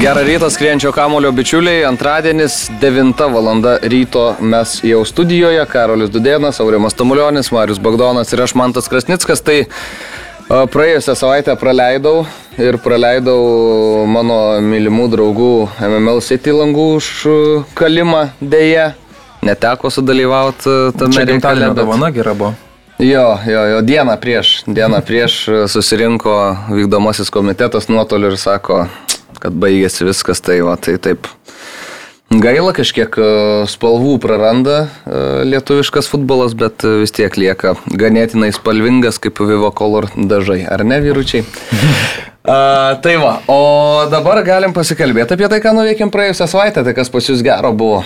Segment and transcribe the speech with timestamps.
[0.00, 1.84] Gerą rytą skrienčio kamulio bičiuliai.
[1.84, 3.78] Antradienis 9 val.
[3.82, 5.66] ryto mes jau studijoje.
[5.66, 9.42] Karolis Dudėnas, Aurimas Tamulionis, Marius Bagdonas ir aš Mantas Krasnickas.
[9.44, 9.66] Tai
[10.48, 12.24] praėjusią savaitę praleidau
[12.58, 15.52] ir praleidau mano mylimų draugų
[15.84, 18.92] MML City langų užkalimą dėje.
[19.42, 22.54] Neteko sudalyvauti tame Čia gimtadienio bet- dovana gera buvo.
[23.00, 28.82] Jo, jo, jo, dieną prieš, dieną prieš susirinko vykdomasis komitetas nuotoliu ir sako,
[29.42, 31.28] kad baigėsi viskas, tai va, tai taip.
[32.30, 33.28] Gaila kažkiek e,
[33.66, 34.88] spalvų praranda e,
[35.50, 41.00] lietuviškas futbolas, bet e, vis tiek lieka ganėtinai spalvingas kaip Vivo Color dažai, ar ne,
[41.02, 41.42] vyručiai?
[42.40, 47.10] A, tai va, o dabar galim pasikalbėti apie tai, ką nuveikėm praėjusią savaitę, tai kas
[47.12, 47.98] pas jūs gero buvo.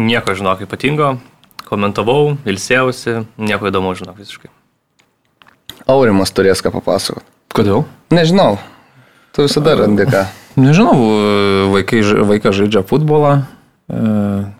[0.00, 1.12] Nieko, žinok, ypatingo.
[1.68, 4.50] Komentavau, ilsėjausi, nieko įdomu, žinok, visiškai.
[5.88, 7.28] Aurimas turės ką papasakoti.
[7.54, 7.86] Kodėl?
[8.12, 8.58] Nežinau,
[9.38, 10.24] tu visada randi ką.
[10.58, 10.98] Nežinau,
[11.70, 13.36] vaikai, vaikas žaidžia futbolą.
[13.86, 13.98] e,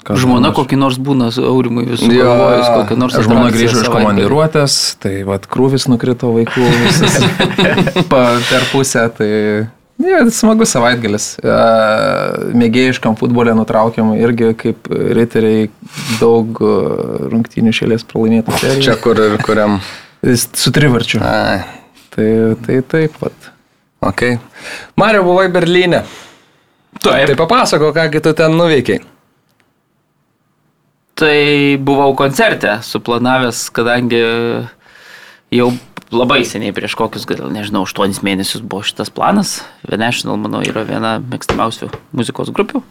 [0.06, 2.06] ką Žmona kokį nors būna Aurimui vis Jo.
[2.12, 6.68] sugalvojus, kokią nors Žmona grįžo iš komandiruotės, tai vad krūvis nukrito vaikų
[8.12, 9.08] per pusę.
[9.18, 9.28] Tai
[9.98, 11.26] ne, smagus savaitgalis.
[11.42, 11.58] E,
[12.62, 14.86] Mėgėjiškam futbolė nutraukiam irgi kaip
[15.18, 15.66] riteriai
[16.22, 16.72] daug e,
[17.34, 18.54] rungtynių šėlės pralaimėtų.
[18.86, 19.80] Čia kur ir kuriam.
[20.54, 21.20] Su trivarčiu.
[21.26, 21.60] Ai,
[22.14, 22.30] Tai,
[22.66, 23.52] tai taip pat.
[24.00, 24.22] Ok.
[24.96, 26.02] Mario, buvai Berlyne.
[26.98, 29.00] Taip, Tai papasako, ką tu ten nuveikiai.
[31.18, 34.20] tai buvau koncerte suplanavęs, kadangi
[35.50, 35.72] jau
[36.14, 39.58] labai seniai prieš kokius, gal nežinau, 8 mėnesius buvo šitas planas.
[39.82, 42.84] The National, manau, yra viena mėgstamiausių muzikos grupių.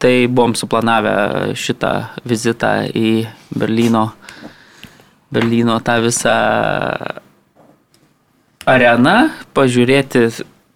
[0.00, 1.92] Tai buvom suplanavę šitą
[2.24, 4.10] vizitą į Berlyno,
[5.32, 6.34] Berlyno tą visą
[8.66, 9.16] areną,
[9.56, 10.26] pažiūrėti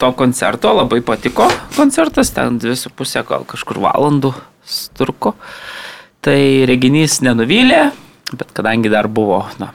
[0.01, 4.33] to koncerto, labai patiko koncertas, ten dvi su pusė gal kažkur valandų
[4.65, 5.35] struko.
[6.25, 7.91] Tai reginys nenuvylė,
[8.33, 9.73] bet kadangi dar buvo, na,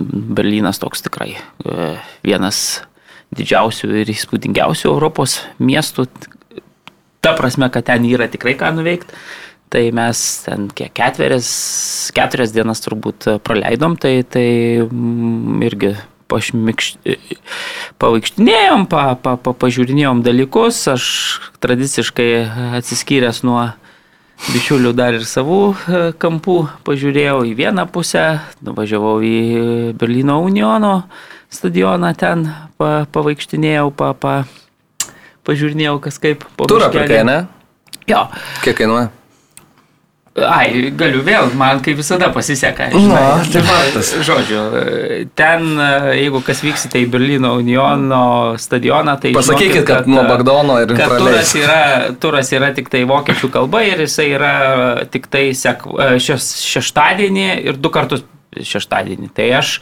[0.00, 1.86] Berlynas toks tikrai e,
[2.22, 2.80] vienas
[3.36, 6.06] didžiausių ir įspūdingiausių Europos miestų,
[7.20, 9.18] ta prasme, kad ten yra tikrai ką nuveikti.
[9.70, 11.50] Tai mes ten kiek ketverias,
[12.14, 14.46] keturias dienas turbūt praleidom, tai, tai
[14.82, 15.92] mm, irgi.
[18.00, 21.04] Pavaikštinėjom, pa, pa, pa, pažiūrinėjom dalykus, aš
[21.62, 22.30] tradiciškai
[22.80, 23.66] atsiskyręs nuo
[24.48, 28.24] bičiulių dar ir savų e, kampų pažiūrėjau į vieną pusę,
[28.64, 29.36] nuvažiavau į
[30.00, 30.94] Berlyno Uniono
[31.52, 32.48] stadioną ten,
[32.80, 34.34] pa, pavaikštinėjau, pa, pa,
[35.48, 36.46] pažiūrinėjau kas kaip.
[36.56, 36.88] po Turą
[37.28, 37.40] ne?
[38.08, 38.26] Jo,
[38.64, 39.10] Kiek kainuoja?
[40.38, 42.86] Ai, galiu vėl, man kaip visada pasiseka.
[42.94, 44.12] Na, tai faktas.
[44.22, 44.60] Žodžiu,
[45.34, 45.66] ten,
[46.14, 48.20] jeigu kas vyksite į Berlyno Uniono
[48.62, 49.32] stadioną, tai...
[49.34, 51.50] Pasakykit, žinokit, kad nuo Bagdono ir kad praleis.
[51.50, 51.80] turas yra,
[52.22, 54.54] turas yra tik tai vokiečių kalba ir jisai yra
[55.10, 55.82] tik tai sek,
[56.22, 58.22] šios, šeštadienį ir du kartus
[58.54, 59.32] šeštadienį.
[59.34, 59.80] Tai aš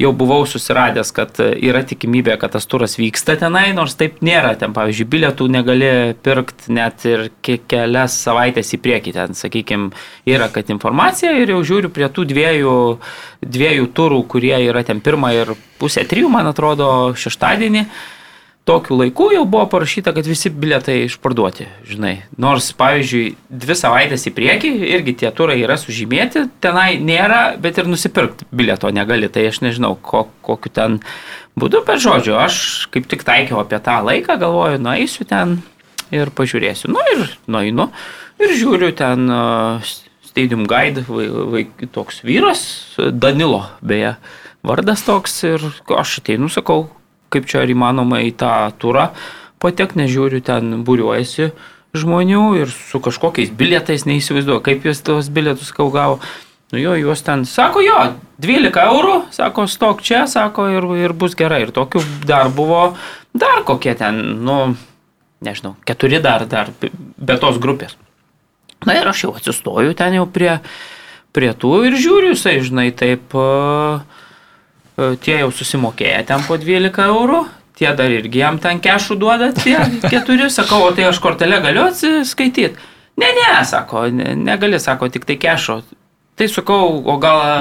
[0.00, 4.52] jau buvau susiradęs, kad yra tikimybė, kad tas turas vyksta tenai, nors taip nėra.
[4.60, 5.90] Ten, pavyzdžiui, bilietų negali
[6.26, 9.14] pirkti net ir ke- kelias savaitės į priekį.
[9.16, 9.88] Ten, sakykime,
[10.28, 12.76] yra, kad informacija ir jau žiūriu prie tų dviejų,
[13.40, 17.86] dviejų turų, kurie yra ten pirmą ir pusę trijų, man atrodo, šeštadienį.
[18.66, 22.16] Tokiu laiku jau buvo parašyta, kad visi bilietai išparduoti, žinai.
[22.42, 27.86] Nors, pavyzdžiui, dvi savaitės į priekį irgi tie turai yra sužymėti, tenai nėra, bet ir
[27.86, 29.30] nusipirkti bilieto negali.
[29.30, 30.98] Tai aš nežinau, ko, kokiu ten
[31.54, 32.58] būdu, bet žodžiu, aš
[32.90, 35.60] kaip tik taikiau apie tą laiką, galvoju, nueisiu ten
[36.10, 36.90] ir pažiūrėsiu.
[36.90, 37.92] Nu ir nueinu
[38.42, 39.94] ir žiūriu ten uh,
[40.26, 42.66] Stadium Guide, vai, vai, toks vyras,
[43.14, 44.16] Danilo, beje,
[44.66, 46.88] vardas toks ir aš ateinu, sakau,
[47.32, 49.10] kaip čia ar įmanoma į tą turą
[49.62, 51.50] patek, nežiūriu, ten būriuojasi
[51.96, 56.20] žmonių ir su kažkokiais bilietais neįsivaizduoju, kaip jis tos bilietus kau gavo.
[56.74, 57.98] Nu jo, juos ten, sako, jo,
[58.42, 61.62] 12 eurų, sako, stok čia, sako, ir, ir bus gerai.
[61.64, 62.88] Ir tokių dar buvo,
[63.30, 64.58] dar kokie ten, nu,
[65.46, 67.94] nežinau, keturi dar, dar be tos grupės.
[68.84, 70.58] Na ir aš jau atsistoju ten jau prie,
[71.32, 74.02] prie tų ir žiūriu, jisai, žinai, taip, uh,
[74.96, 77.42] tie jau susimokėję ten po 12 eurų,
[77.76, 79.76] tie dar irgi jam ten kešų duoda, tie
[80.12, 82.74] keturi, sakau, o tai aš kortelę galiu atsiskaityti.
[83.16, 85.80] Ne, ne, sako, ne, negali, sako, tik tai kešo.
[86.36, 87.52] Tai sakau, o gal a,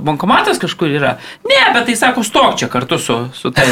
[0.00, 1.10] bankomatas kažkur yra?
[1.44, 3.66] Ne, bet tai sako, stok čia kartu su, su tai.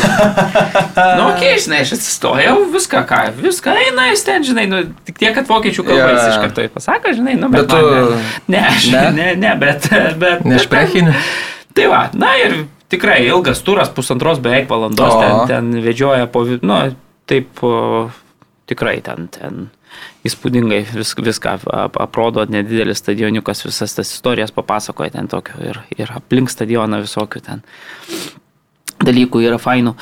[1.16, 5.16] nu, okei, okay, žinai, aš atsistojau, viską, ką, viską eina, jis ten, žinai, nu, tik
[5.16, 8.12] tiek, kad vokiečių kalba Jo, jis iš karto pasako, žinai, nu, bet, Bet tu- man
[8.12, 9.06] ne, ne, aš, Ne?
[9.16, 9.88] ne, ne, bet,
[10.20, 10.44] bet.
[10.44, 11.16] Ne šprechinė.
[11.74, 12.56] Tai va, na ir
[12.92, 16.80] tikrai ilgas turas, pusantros beveik valandos ten, ten vedžioja po, nu,
[17.30, 18.10] taip o,
[18.68, 19.62] tikrai ten, ten
[20.28, 26.12] įspūdingai vis, viską ap- aprodo, nedidelis stadioniukas, visas tas istorijas papasakoja ten tokio ir, ir
[26.16, 27.64] aplink stadioną visokių ten
[29.02, 29.96] dalykų yra fainų.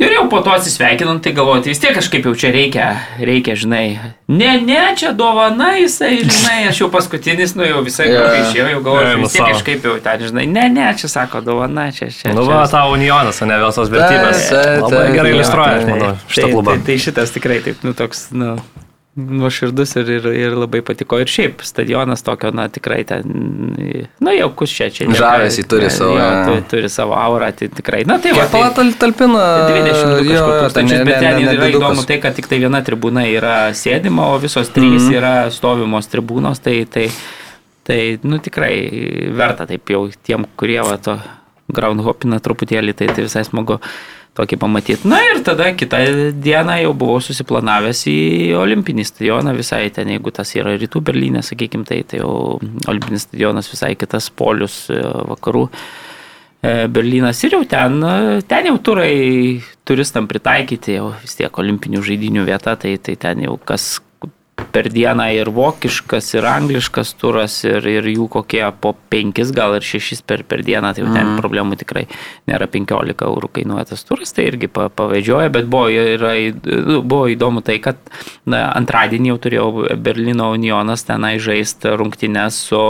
[0.00, 2.86] Ir jau po to atsisveikinant, tai galvoju, tai vis tiek kažkaip jau čia reikia,
[3.20, 3.84] reikia, žinai.
[4.32, 8.38] Ne, ne, čia dovana jisai, žinai, aš jau paskutinis, nu jau visai yeah.
[8.46, 11.90] išėjau, jau galvoju, Jo, vis tiek kažkaip jau ten, žinai, ne, ne, čia sako dovana,
[11.92, 12.32] čia, čia.
[12.32, 14.46] Nu, va, tavo unionas, o ne visos vertybės.
[14.48, 16.78] Taip, taip, Labai gerai iliustruoja, aš Tai- manau, šitą tai, klubą.
[16.78, 18.56] Tai, tai šitas tikrai taip, nu toks, nu,
[19.16, 21.18] nuoširdus ir, ir, ir labai patiko.
[21.20, 23.26] Ir šiaip stadionas tokio, na, tikrai ten,
[24.24, 25.04] nu, jaukus čia, čia.
[25.12, 26.62] Žavesį turi savo, Jo, jo.
[26.70, 28.46] turi, savo aurą, tai tikrai, na, tai va.
[28.48, 29.42] Tai, tal, talpina?
[29.68, 31.76] 20 jo, tūkstančius, ne- bet ne- ten ne- yra nedidukas.
[31.92, 35.18] įdomu tai, kad tik tai viena tribūna yra sėdima, o visos trys Mhm.
[35.20, 37.10] yra stovimos tribūnos, tai, tai,
[37.84, 41.18] tai, nu, tikrai verta taip jau tiem, kurie va to
[41.72, 43.78] groundhopina truputėlį, tai, tai visai smagu
[44.38, 45.08] tokį pamatyti.
[45.10, 46.00] Na ir tada kitą
[46.42, 48.18] dieną jau buvau susiplanavęs į
[48.56, 52.32] olimpinį stadioną visai ten, jeigu tas yra rytų Berlyne, sakykime, tai, tai jau
[52.88, 55.02] olimpinis stadionas visai kitas polius e,
[55.32, 55.66] vakarų.
[56.62, 59.12] E, Berlynas ir jau ten, e, ten jau turai
[59.88, 63.98] turistam pritaikyti, jau vis tiek olimpinių žaidinių vieta, tai, tai ten jau kas
[64.72, 69.86] per dieną ir vokiškas, ir angliškas turas, ir, ir jų kokie po penkis, gal ir
[69.86, 72.04] šešis per, per dieną, tai jau ten problemų tikrai
[72.50, 77.26] nėra 15 eurų kainuoja tas turas, tai irgi pa, pavedžioja, bet buvo, yra, į- buvo
[77.32, 77.98] įdomu tai, kad
[78.46, 79.70] na, antradienį jau turėjau
[80.02, 82.82] Berlyno Unionas tenai žaisti rungtynės su,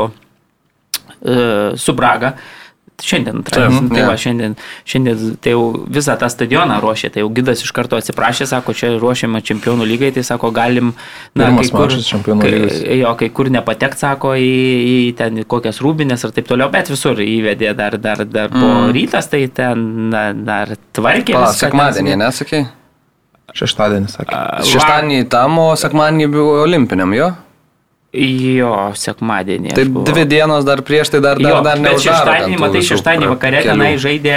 [1.23, 1.39] e,
[1.77, 2.35] su Braga.
[3.03, 4.53] Šiandien, antradienį, Taip, tai va, šiandien,
[4.87, 8.93] šiandien tai jau visą tą stadioną ruošė, tai jau gidas iš karto atsiprašė, sako, čia
[9.01, 10.93] ruošiama čempionų lygai, tai sako, galim,
[11.35, 14.53] na, Pirmas kai kur, kai- jo, kai kur nepatekt, sako, į,
[14.93, 18.93] į ten kokias rūbinės ir taip toliau, bet visur įvedė dar, dar, dar po mm.
[18.95, 21.35] rytas, tai ten na, dar tvarkė.
[21.35, 22.67] Pala, sekmadienį, nesakai?
[23.57, 24.37] Šeštadienį sakė.
[24.37, 27.33] A, Šeštadienį tam, o sekmadienį buvo olimpiniam, jo?
[28.13, 29.71] Jo, sekmadienį.
[29.73, 30.05] Tai buvau.
[30.11, 33.63] dvi dienos dar prieš, tai dar, dar, Jo, dar bet neuždaro šeštadienį, matai, šeštadienį vakare
[33.63, 33.73] kelių.
[33.73, 34.37] tenai žaidė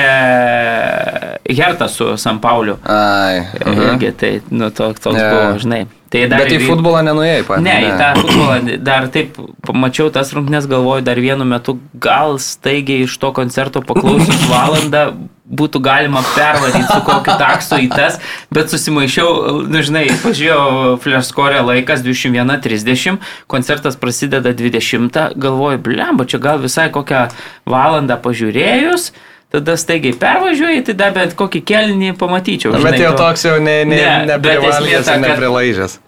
[1.58, 2.78] Hertas su San Pauliu.
[2.88, 3.44] Ai.
[3.66, 3.82] mhm.
[3.90, 5.28] Irgi tai, nu, toks, toks Jo.
[5.34, 5.82] buvo, žinai.
[6.10, 7.60] Tai dar Bet į futbolą nenuėjai, pat.
[7.66, 9.36] Ne, į tą futbolą dar taip
[9.68, 15.10] pamačiau tas rungtynes, galvoju, dar vienu metu gal staigiai iš to koncerto paklausius valandą
[15.46, 18.18] būtų galima pervaryti su kokiu taksu į tas,
[18.50, 23.20] bet susimaišiau, nu žinai, pažiūrėjau Flashscore laikas 21.30,
[23.52, 27.28] koncertas prasideda 20, galvoju, blemba, čia gal visai kokią
[27.70, 29.12] valandą pažiūrėjus.
[29.54, 32.74] Tada staigiai pervažiuoji, tai dar bet kokį kelnį pamatyčiau.
[32.74, 36.00] Bet žinai, jau to- toks jau ne, ne, Ne, ne bet esmė ta, kad- neprilaižęs.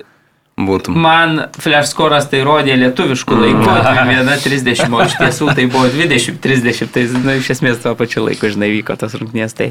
[0.58, 0.96] Būtum.
[0.98, 3.68] Man flashscore'as tai rodė lietuviškų laikų,
[4.10, 8.72] 1.30, o iš tiesų tai buvo 20.30, tai nu, iš esmės tuo pačiu laiku, žinai,
[8.74, 9.54] vyko tas rungtynės.
[9.58, 9.70] Tai,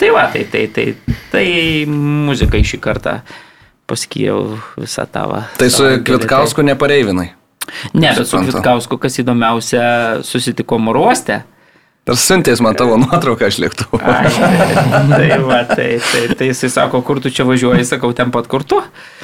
[0.00, 0.88] tai va, tai, tai, tai,
[1.30, 1.46] tai
[1.86, 3.20] muzikai šį kartą
[3.86, 5.44] paskyriau visą tavo.
[5.60, 7.30] Tai su Kvitkausku nepareivinai.
[7.94, 8.40] Ne, bet su.
[8.42, 9.84] Kvitkausku, kas įdomiausia,
[10.26, 11.44] susitiko Moruoste.
[12.04, 13.96] Ar siuntės man tavo nuotrauką aš lėktuvu?
[14.04, 14.28] Ai,
[15.08, 18.60] tai va, tai, tai, tai jisai sako, kur tu čia važiuoji, sakau, ten pat kur
[18.68, 18.82] tu.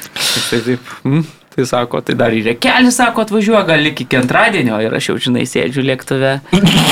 [0.09, 4.97] Tai taip, mm, tai sako, tai dar į rekelį, sako, atvažiuoja, gal iki antradienio ir
[4.97, 6.33] aš jau, žinai, sėdžiu lėktuve,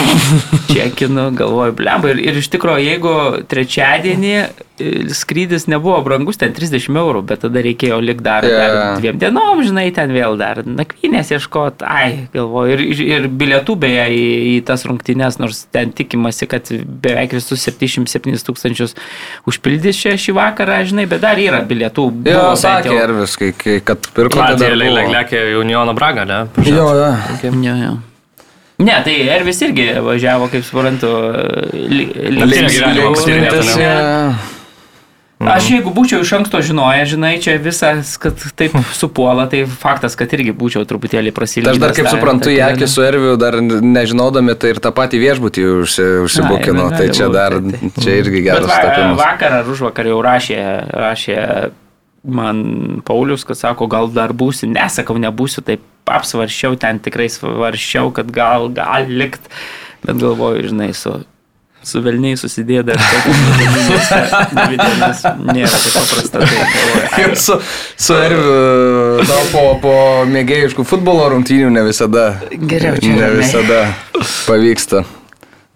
[0.76, 2.14] čekinu, galvoju, blemba.
[2.14, 3.16] Ir, ir iš tikrųjų, jeigu
[3.50, 4.36] trečiadienį
[5.16, 8.74] skrydis nebuvo brangus, ten 30 eurų, bet tada reikėjo lik dar, yeah.
[8.74, 13.76] dar dviem dienom, žinai, ten vėl dar nakvynės ieškot, ai, galvoju, ir, ir, ir bilietų
[13.84, 16.72] beje į, į tas rungtynes, nors ten tikimasi, kad
[17.06, 18.96] beveik visus 77 tūkstančius
[19.50, 22.10] užpildys čia šį vakarą, žinai, bet dar yra bilietų.
[22.26, 25.00] Jo, Buvo sakė jau- Ervis, kai, kai kad pirko, tai Latvijoje buvo.
[25.00, 26.46] leklekė Uniono Braga, ne?
[26.66, 27.12] Jo, jo.
[27.60, 27.98] Jo, jo.
[28.80, 31.10] Ne, tai Ervis irgi važiavo, kaip suprantu,
[31.74, 34.59] li, li, Naktinio gyvenimo Links patyrinėtų, mintis, ne?
[35.40, 35.48] Jo.
[35.54, 40.32] Aš jeigu būčiau iš anksto žinojęs, žinai, čia visas, kad taip supuola, tai faktas, kad
[40.36, 41.72] irgi būčiau truputėlį Tai prasilgęs.
[41.74, 45.68] aš dar kaip suprantu, į akį su Erviu dar nežinodami, tai ir tą patį viešbutį
[45.84, 46.90] užsi, užsibukino.
[46.92, 48.04] Na, Tai gali čia dar, tai- tai.
[48.04, 49.18] čia irgi geras tapimas.
[49.24, 50.60] vakar ar už vakar jau rašė,
[50.92, 51.72] rašė
[52.24, 55.80] man Paulius, kad sako, gal dar būsi, nesakau, nebūsiu, tai
[56.10, 59.48] apsvaršiau, ten tikrai svaršiau, kad gal, gal likt,
[60.04, 61.14] bet galvoju, žinai, su,
[61.84, 63.00] su velniai susidėjo dar
[64.54, 66.42] dividendus, nėra taip paprasta.
[66.44, 67.60] Tai Ir su,
[67.96, 69.94] su Erviu na, po, po
[70.30, 72.26] mėgėjiškų futbolo rungtynių ne visada.
[72.52, 73.80] Geriau čia Ne visada
[74.48, 75.06] pavyksta.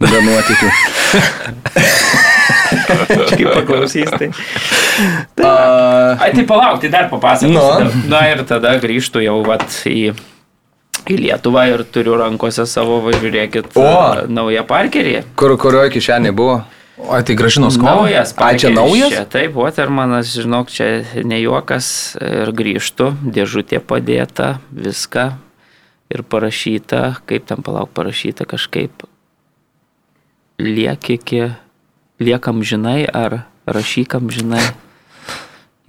[0.03, 0.69] Be nuotikių.
[3.29, 4.29] Kaip paklausys, tai.
[5.38, 5.53] tai A,
[6.19, 7.88] Ai, tai palauk, tai dar papasakosiu.
[7.88, 8.03] Nu.
[8.12, 10.12] Na ir tada grįžtų jau vat, į,
[11.10, 13.74] į Lietuvą ir turiu rankose savo, važiuokit,
[14.29, 15.17] naują parkerį.
[15.36, 16.62] kur, kurioje kišenėje buvo?
[16.98, 18.05] O tai gražinos kovą?
[18.05, 19.13] Naujas, Ai, čia parkeris naujas?
[19.15, 21.88] Čia, taip, Watermanas, žinok, čia ne juokas
[22.22, 25.31] ir grįžtų, dėžutė padėta, viską
[26.13, 29.07] ir parašyta, kaip ten palauk parašyta kažkaip,
[30.62, 31.50] liek iki,
[32.22, 34.62] liekam žinai ar rašykam žinai.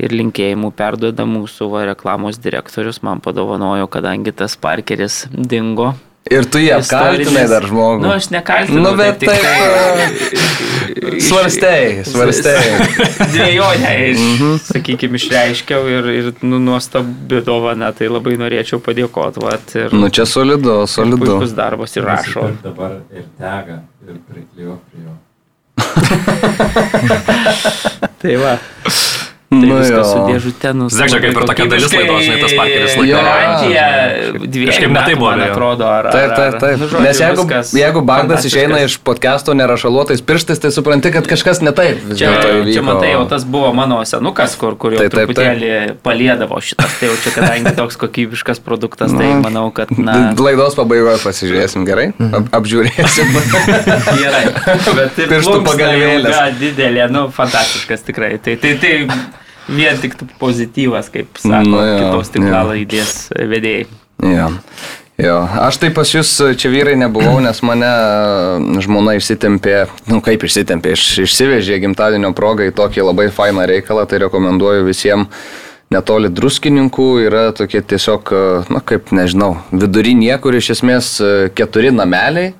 [0.03, 5.93] Ir linkėjimų perduoda mūsų va, reklamos direktorius, man padovanojo, kadangi tas parkeris dingo.
[6.33, 8.01] Ir tu jį apkaltinai dar žmogų.
[8.01, 8.81] Nu, aš nekaltinu.
[8.81, 10.09] Nu, bet tik taip, tai-
[11.21, 12.81] Svarstėjai, svarstėjai.
[13.35, 14.57] Dviejonę, Mhm.
[14.65, 19.39] sakykime, išreiškiau ir, ir nu, nuostabi dovana, tai labai norėčiau padėkoti.
[19.45, 21.27] Vat, ir Nu čia solidu, solidu.
[21.39, 22.41] puikus darbas ir rašo.
[22.49, 25.13] Nusipirk Dabar ir tega ir priklijuok prie jo.
[28.25, 28.57] Tai va.
[29.55, 30.05] Tai Nu viskas jo.
[30.11, 30.71] su dėžute.
[30.75, 33.21] Žiūrėk, čia kaip ir tokia dalis laidos, žinai, tas parkeris laiko.
[33.25, 33.85] Garantija
[34.45, 35.85] dviejų Kažkaip ne metų, taip buvo, man atrodo.
[35.89, 36.79] Ar, Taip, ar- taip, ar- taip.
[36.81, 37.45] nu, žodžiu, Nes jeigu,
[37.81, 42.03] jeigu Bagdas išeina iš podcast'o nerašaluotais pirštais, tai supranti, kad kažkas ne taip.
[42.19, 42.33] Čia,
[42.73, 45.37] čia matai, jau tas buvo mano senukas, kur, kur jau Tai taip, taip.
[45.37, 46.99] truputėlį palėdavo šitas.
[47.01, 51.87] Tai jau čia, kadangi toks kokybiškas produktas, tai Nu, manau, kad, na, Laidos pabaigoje pasižiūrėsim
[51.89, 53.31] gerai, Ap, apžiūrėsim.
[54.23, 54.45] gerai.
[54.99, 58.35] Bet ir Pirštų ilga, didelė, nu, fantastiškas tikrai.
[58.45, 58.93] Tai, tai, tai
[59.69, 63.87] vien tik pozityvas, kaip sako Nu, nu, jo, kitos tinklalaidės vedėjai.
[64.35, 64.51] jo.
[65.15, 67.91] Jo, aš tai pas jūs čia vyrai nebuvau, nes mane
[68.83, 74.19] žmona išsitempė, nu kaip išsitempė, iš, išsivežė gimtadienio progą į tokį labai fainą reikalą, tai
[74.25, 75.31] rekomenduoju visiems
[75.95, 78.33] netoli druskininkų, yra tokie tiesiog,
[78.75, 81.15] na kaip nežinau, vidury niekur iš esmės
[81.55, 82.51] keturi nameliai.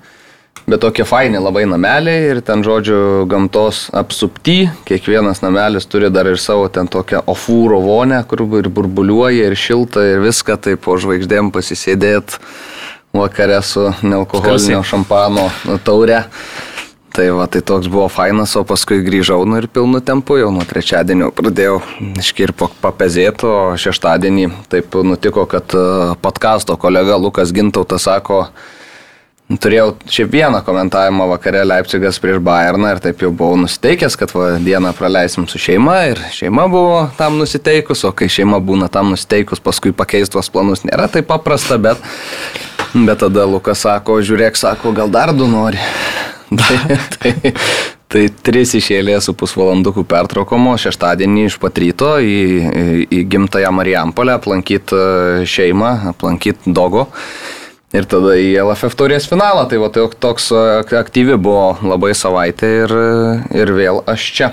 [0.65, 4.71] Bet tokie faini labai nameliai ir ten, žodžiu, gamtos apsupty.
[4.87, 10.01] Kiekvienas namelis turi dar ir savo ten tokią ofūro vonę, kur ir burbuliuoja, ir šilta,
[10.09, 12.39] ir viską, tai po žvaigždėm pasisėdėt
[13.15, 15.51] vakare su nealkoholinio šampano
[15.85, 16.23] taure.
[17.15, 20.65] Tai va, tai toks buvo fainas, o paskui grįžau nu, ir pilnu tempu jau nuo
[20.67, 21.77] trečiadienio pradėjau
[22.19, 25.85] iškirpo papezėti, o šeštadienį taip nutiko, kad e,
[26.19, 28.41] podkasto kolega Lukas Gintautas sako,
[29.45, 34.47] Turėjau šiaip vieną komentavimą vakare Leipzigas prieš Bayerną ir taip jau buvau nusiteikęs, kad va,
[34.57, 39.61] dieną praleisim su šeima ir šeima buvo tam nusiteikus, o kai šeima būna tam nusiteikus,
[39.61, 42.01] paskui pakeisti tuos planus nėra taip paprasta, bet,
[42.95, 45.77] bet tada Lukas sako, žiūrėk, sako, gal dar du nori.
[46.65, 46.79] tai,
[47.13, 47.53] tai,
[48.09, 54.39] tai tris išėlės su pusvalandukų pertraukomo šeštadienį iš pat ryto į, į, į gimtąją Marijampolę
[54.39, 55.05] aplankyti
[55.53, 57.05] šeimą, aplankyti dogo.
[57.95, 60.49] Ir tada į LFF turės finalą, tai va tai toks
[60.99, 62.93] aktyvi buvo labai savaitė ir,
[63.55, 64.51] ir vėl aš čia.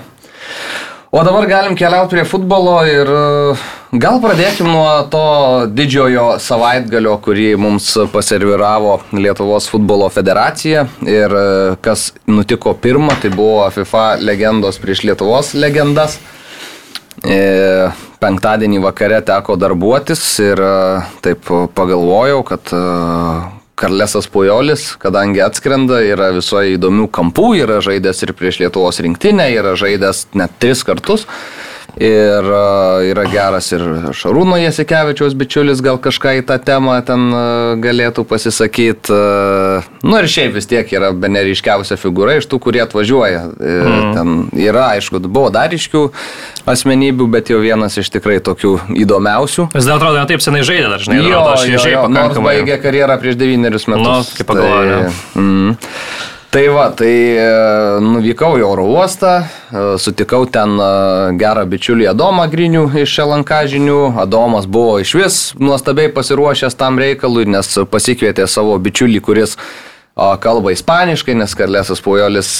[1.13, 3.09] O dabar galim keliauti prie futbolo ir
[4.01, 5.25] gal pradėkim nuo to
[5.69, 10.87] didžiojo savaitgalio, kurį mums paserviravo Lietuvos futbolo federacija.
[11.05, 11.35] Ir
[11.85, 16.17] kas nutiko pirmą, tai buvo FIFA legendos prieš Lietuvos legendas.
[18.23, 20.75] Penktadienį vakare teko darbuotis ir e,
[21.25, 22.83] taip pagalvojau, kad e,
[23.75, 29.73] Karlesas Pujolis, kadangi atskrenda, yra visoje įdomių kampų, yra žaidęs ir prieš Lietuvos rinktinę, yra
[29.79, 31.27] žaidęs net tris kartus.
[32.01, 33.83] Ir uh, yra geras ir
[34.17, 39.13] Šarūno Jasikevičiaus bičiulis, gal kažką į tą temą ten uh, galėtų pasisakyti.
[39.13, 43.43] Uh, nu ir šiaip vis tiek yra be neryškiausia figūra iš tų, kurie atvažiuoja.
[43.61, 44.09] Mm.
[44.17, 46.07] Ten yra, aišku, buvo dar iškių
[46.73, 48.73] asmenybių, bet jau vienas iš tikrai tokių
[49.05, 49.69] įdomiausių.
[49.77, 52.57] Vis dar atrodo, taip senai žaidė, dar žinai, Jo, atrodo, jo, šviežiai jo, nors pakankamai.
[52.57, 54.33] baigė karjerą prieš devynerius metus.
[54.33, 55.75] Nu, kaip pagalvoju, Tai, mm,
[56.53, 57.45] tai va, tai e,
[58.05, 60.89] nuvykau į oro uostą, e, sutikau ten e,
[61.41, 64.01] gerą bičiulį Adomą Grinių iš LNK žinių.
[64.21, 69.57] Adomas buvo iš vis nuostabiai pasiruošęs tam reikalui, nes pasikvietė savo bičiulį, kuris
[70.13, 72.51] kalba ispaniškai, nes Karlesas Pujolis,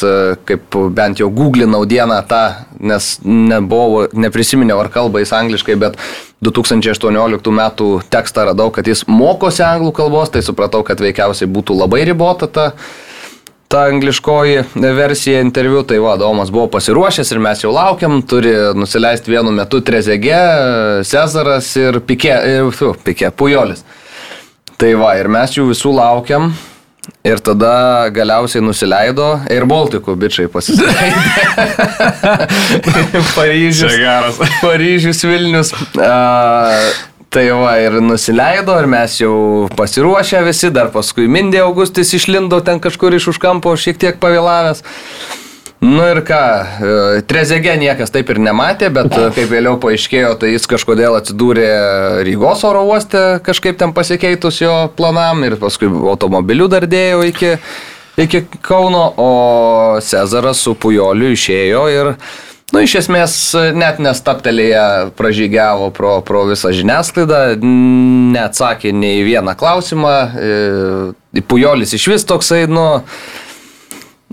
[0.49, 2.41] kaip bent jau googlinau dieną tą,
[2.81, 6.01] nes nebuvo, neprisiminiau ar kalba jis angliškai, bet
[6.41, 12.01] 2018 metų tekstą radau, kad jis mokosi anglų kalbos, tai supratau, kad veikiausiai būtų labai
[12.09, 13.12] ribota ta ta
[13.73, 14.63] angliškoji
[14.97, 19.81] versija interviu, tai va, Domas buvo pasiruošęs ir mes jau laukiam, turi nusileisti vienu metu
[19.85, 20.41] Trezegė,
[21.07, 23.85] Cezaras ir Pikė, ir, fu, Pikė, Pujolis.
[24.77, 26.53] Tai va, ir mes jų visų laukiam.
[27.27, 31.43] Ir tada galiausiai nusileido Air Balticų bičiai pasiskaitė.
[33.35, 33.97] Paryžius.
[34.61, 35.73] Paryžius, Vilnius.
[35.99, 36.79] A,
[37.33, 39.35] tai va ir nusileido ir mes jau
[39.77, 44.83] pasiruošę visi, dar paskui Mindė Augustis išlindo ten kažkur iš už kampo, šiek tiek pavėlavęs.
[45.83, 50.53] Nu ir ką, e, Trezegė niekas taip ir nematė, bet e, kaip vėliau paaiškėjo, tai
[50.53, 51.65] jis kažkodėl atsidūrė
[52.23, 57.51] Rygos oro uoste, kažkaip ten pasikeitus jo planam ir paskui automobiliu dar dėjo iki,
[58.21, 59.31] iki Kauno, o
[60.05, 62.13] Cezaras su Pujoliu išėjo ir,
[62.73, 63.35] nu, iš esmės
[63.77, 67.43] net nestaptelėje pražygiavo pro, pro visą žiniasklaidą,
[68.33, 70.15] neatsakė nei vieną klausimą.
[70.33, 72.87] E, Pujolis iš vis toksai, nu,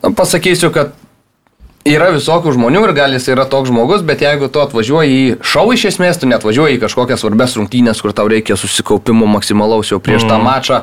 [0.00, 0.96] nu, pasakysiu, kad
[1.88, 5.62] Yra visokių žmonių ir gal jis yra toks žmogus, bet jeigu tu atvažiuoji į šau
[5.72, 9.96] iš esmės, tu net važiuoji į kažkokias svarbes rungtynės, kur tau reikia susikaupimo maksimalaus jau
[9.96, 10.28] prieš mm.
[10.28, 10.82] tą mačą,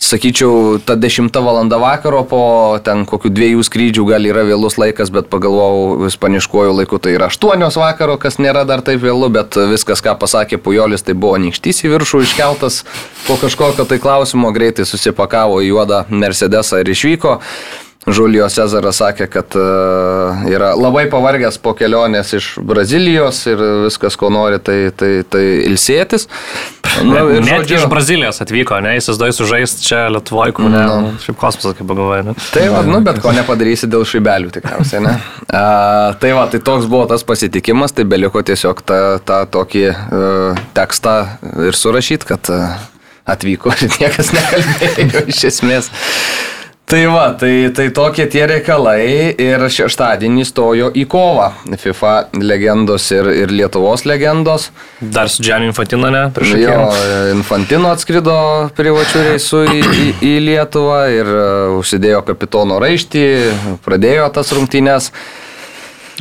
[0.00, 1.68] sakyčiau, ta 10 val.
[1.68, 2.42] vakaro po
[2.84, 7.68] ten kokių dviejų skrydžių gal yra vėlus laikas, bet pagalvojau, ispaniškuoju laiku tai yra 8
[7.76, 11.92] vakaro, kas nėra dar taip vėlu, bet viskas, ką pasakė Pujolis, tai buvo nykštys į
[11.94, 12.82] viršų iškeltas
[13.28, 17.38] po kažkokio tai klausimo, greitai susipakavo į juodą Mercedesą ir išvyko.
[18.08, 24.30] Žulio Cezaras sakė, kad uh, yra labai pavargęs po kelionės iš Brazilijos ir viskas, ko
[24.32, 26.24] nori, tai, tai, tai ilsėtis.
[27.04, 30.80] Nu, ir Net žodžiu, iš Brazilijos atvyko, ne, jis įsivaizduoja sužaisti čia Lietuvoje, kur ne,
[30.88, 31.12] nu.
[31.22, 32.24] šiaip kosmosas, kaip pagalvoja.
[32.30, 32.34] Ne?
[32.54, 35.12] Tai va, nu, bet ko nepadarysi dėl šaibelių tikriausiai, ne.
[35.44, 40.64] Uh, tai va, tai toks buvo tas pasitikimas, tai beliko tiesiog tą, tą tokį uh,
[40.76, 41.18] tekstą
[41.68, 42.80] ir surašyti, kad uh,
[43.28, 45.92] atvyko ir niekas nekalbėjo iš esmės.
[46.90, 53.30] Tai va, tai, tai tokie tie reikalai ir šeštadienį stojo į kovą FIFA legendos ir,
[53.44, 54.72] ir Lietuvos legendos.
[54.98, 56.24] Dar su Džianiu Infantino, ne?
[56.58, 56.90] Jo,
[57.30, 58.34] Infantino atskrido
[58.74, 63.22] privačių reisų į, į, į Lietuvą ir uh, užsidėjo kapitono raištį,
[63.86, 65.12] pradėjo tas rungtynės.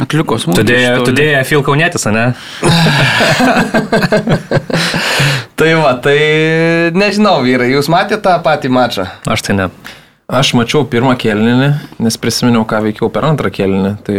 [0.06, 0.70] Atliko smūgį.
[1.10, 2.30] Tu dėjai Phil Kaunetis, ne?
[5.60, 6.20] tai va, tai
[6.94, 9.10] nežinau, vyrai, jūs matėte tą patį mačą?
[9.26, 9.74] Aš tai ne.
[10.30, 11.70] Aš mačiau pirmą kėlinį,
[12.06, 13.94] nes prisiminiau, ką veikiau per antrą kėlinį.
[14.06, 14.18] Tai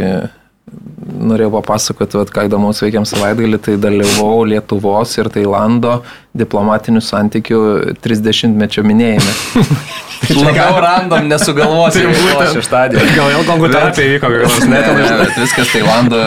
[1.21, 6.01] norėjau papasakoti, vat, ką įdomaus veikiam savaitgalį, tai dalyvau Lietuvos ir Tailando
[6.37, 7.61] diplomatinių santykių
[8.05, 9.33] 30-mečio minėjime.
[10.31, 12.05] Labiau random nesugalvosi
[12.53, 13.15] šeštadienį.
[13.17, 14.91] Gal jau gongų terapija įvyko, gal nors net.
[14.95, 16.21] Ne, bet viskas Tailando,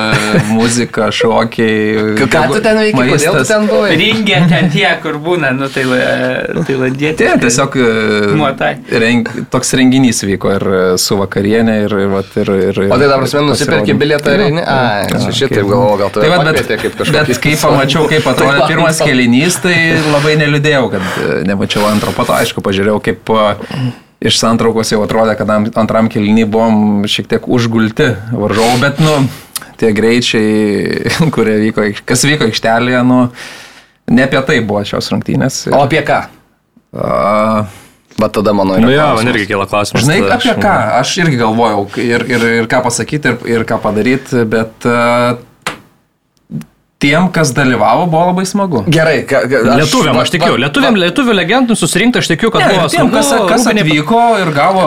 [0.50, 2.18] muzika, šokiai.
[2.20, 3.94] Ką tu ten veiki, kodėl tu ten buvai?
[4.02, 5.86] Ringė ten tie, kur būna, nu tai
[6.68, 7.30] tailandietė.
[7.30, 7.78] Tai tiesiog
[8.42, 8.74] Muotai.
[9.04, 10.68] reng, toks renginys vyko ir
[11.00, 14.66] su vakarienė ir, ir, ir, ir O tai dabar mes nusipirkė bilietą ir eini?
[14.84, 17.14] A, šitaip galvoju, gal tai bet, kaip kažkas.
[17.30, 19.76] Bet kai pamačiau, kaip atrodė pirmas kelinys, tai
[20.12, 22.14] labai neliūdėjau, kad e, nemačiau antro.
[22.16, 23.46] Po to, aišku, pažiūrėjau, kaip e,
[24.30, 29.18] iš santraukos jau atrodė, kad antram kelnį buvom šiek tiek užgulti varžovų, bet, nu,
[29.82, 31.04] tie greičiai,
[31.36, 33.22] kurie vyko, kas vyko aikštelėje, nu,
[34.12, 35.66] ne apie tai buvo šios rungtynės.
[35.74, 36.26] O apie ką?
[36.94, 37.66] Uh,
[38.18, 38.84] Bet tada mano yra.
[38.84, 40.04] Nu, jo, man irgi kila klausimas.
[40.06, 40.74] Žinai, apie ką?
[41.00, 45.34] Aš irgi galvojau ir, ir, ir ką pasakyti, ir, ir ką padaryti, bet uh,
[47.04, 48.84] tiem, kas dalyvavo, buvo labai smagu.
[48.88, 52.78] Gerai, ka, ka, aš, lietuviam, aš tikiu, lietuviam, lietuvių legendų susirinkti, aš tikiu, kad ne,
[52.78, 54.86] buvo tiem, kas, kas atvyko ir gavo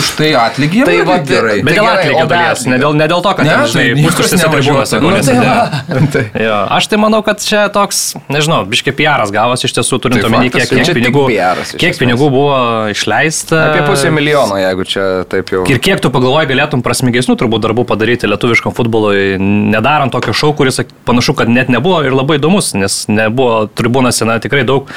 [0.00, 0.84] už tai atlygį.
[0.88, 1.58] Tai va, gerai.
[1.66, 4.50] Bet tai dėl atlygio dalies, ne dėl, ne dėl to, kad, ne, ten, žinai, pustuštėse
[4.54, 5.02] tribūnose.
[5.04, 6.24] Nu, tai, tai.
[6.46, 8.02] jo, aš tai manau, kad čia toks,
[8.32, 12.30] nežinau, biškai piaras gavosi iš tiesų, turint tai omeny, kiek, kiek, pinigų, piaras, kiek pinigų
[12.32, 12.56] buvo
[12.94, 13.60] išleista.
[13.72, 15.66] Apie pusę milijono, jeigu čia taip jau.
[15.68, 20.80] Ir kiek tu pagalvoji, galėtum prasmingesnių turbūt darbų padaryti lietuviškam futbolui, nedarant tokio šau, kuris
[21.08, 24.90] panašu, kad net nebuvo ir labai įdomus, nes nebuvo tribūnose, na, tikrai daug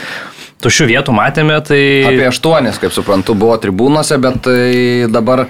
[0.61, 1.57] tuščių vietų matėme.
[1.65, 1.81] Tai...
[2.11, 4.71] Apie aštuonis, kaip suprantu, buvo tribūnose, bet tai
[5.11, 5.47] dabar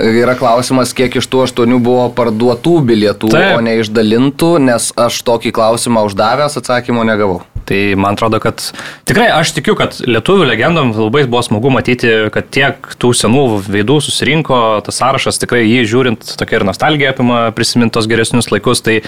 [0.00, 3.56] yra klausimas, kiek iš tų aštuonių buvo parduotų bilietų, Taip.
[3.58, 7.42] o ne išdalintų, nes aš tokį klausimą uždavęs atsakymo negavau.
[7.64, 8.58] Tai man atrodo, kad
[9.06, 14.00] tikrai aš tikiu, kad lietuvių legendom labai buvo smagu matyti, kad tiek tų senų veidų
[14.02, 18.82] susirinko, tas sąrašas tikrai jį žiūrint tokia ir nostalgija apima prisimintos geresnius laikus.
[18.82, 18.98] Tai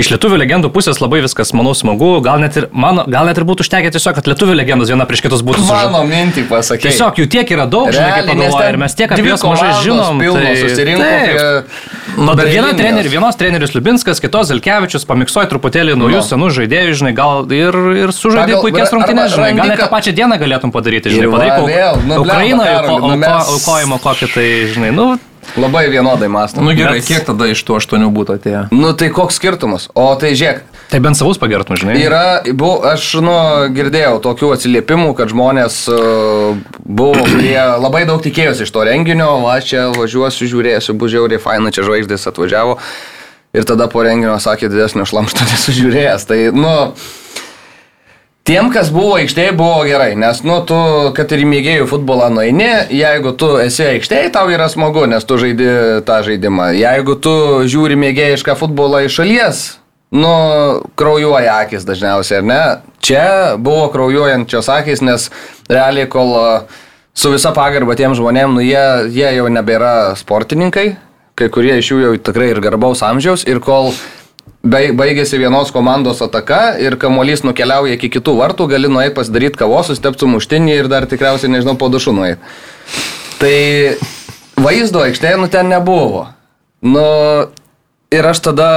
[0.00, 2.16] iš lietuvių legendų pusės labai viskas, manau, smagu.
[2.24, 5.22] Gal net ir, mano, gal net ir būtų užtekę tiesiog, kad lietuvių legendos viena prieš
[5.28, 5.62] kitus būtų.
[5.70, 6.88] Mano mintį pasakė.
[6.88, 10.24] Tiesiog jų tiek yra daug, žinai, kaip pagalvoja, ir mes tiek apie juos mažai žinom.
[10.36, 11.06] Tai susirinko.
[11.06, 11.78] Taip.
[12.20, 16.28] Nu, bet viena treneri, vienos treneris Liubinskas, kitos Zelkevičius pamiksuoja truputėlį naujus no.
[16.32, 20.40] senus žaidėjus, žinai, gal ir ir sužaidė puikias rungtynės, žinai, gal net tą pačią dieną
[20.42, 22.76] galėtum padaryti, žinai, padaryk nu, Ukrainoje
[23.40, 25.10] aukojimo kokį tai, žinai, nu,
[25.56, 26.68] Labai vienodai mąstome.
[26.68, 27.08] Nu gerai, bet...
[27.08, 28.60] kiek tada iš tų aštuonių būtų atėję?
[28.76, 29.88] Nu tai koks skirtumas?
[29.98, 30.60] O tai žiūrėk.
[30.90, 31.94] Tai bent savus pagertum, žinai.
[32.02, 33.34] Yra, bu, aš nu,
[33.76, 39.70] girdėjau tokių atsiliepimų, kad žmonės uh, buvo, kurie labai daug tikėjosi iš to renginio, aš
[39.70, 42.80] čia važiuosiu, žiūrėsiu, bus žiauriai faina, čia žvaigždės atvažiavo.
[43.54, 46.26] Ir tada po renginio sakė, didesnio šlamšto nesužiūrėjęs.
[46.26, 46.74] Tai, nu,
[48.50, 50.74] Tiem, kas buvo aikštėje, buvo gerai, nes, nu, tu,
[51.14, 55.68] kad ir mėgėjų futbolą nueini, jeigu tu esi aikštėje, tau yra smagu, nes tu žaidi
[56.08, 56.70] tą žaidimą.
[56.74, 57.34] Jeigu tu
[57.70, 59.60] žiūri mėgėjišką futbolą iš šalies,
[60.10, 60.32] nu,
[60.98, 62.60] kraujuoja akis dažniausiai, ar ne?
[63.00, 65.28] Čia buvo kraujuojančios akis, nes
[65.70, 66.34] realiai kol
[67.14, 70.94] su visa pagarba tiem žmonėm, nu jie, jie jau nebėra sportininkai,
[71.38, 73.92] kai kurie iš jų jau tikrai ir garbaus amžiaus ir kol
[74.62, 79.88] bai- baigėsi vienos komandos ataka ir kamuolys nukeliauja iki kitų vartų, gali nueiti pasidaryti kavos,
[79.90, 82.40] sustepti muštinį ir dar tikriausiai, nežinau, po dušu nueiti.
[83.40, 83.56] Tai
[84.60, 86.26] vaizdo aikštėje nu ten nebuvo.
[86.84, 87.04] Nu,
[88.12, 88.70] ir aš tada,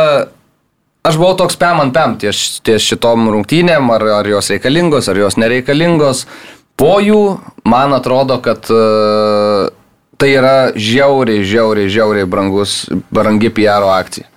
[1.03, 5.19] aš buvau toks pem ant pem ties, ties šitom rungtynėm, ar, ar jos reikalingos, ar
[5.19, 6.25] jos nereikalingos.
[6.79, 7.37] Po jų,
[7.69, 9.69] man atrodo, kad uh,
[10.17, 14.29] tai yra žiauriai, žiauriai, žiauriai brangus, brangi PR akcija.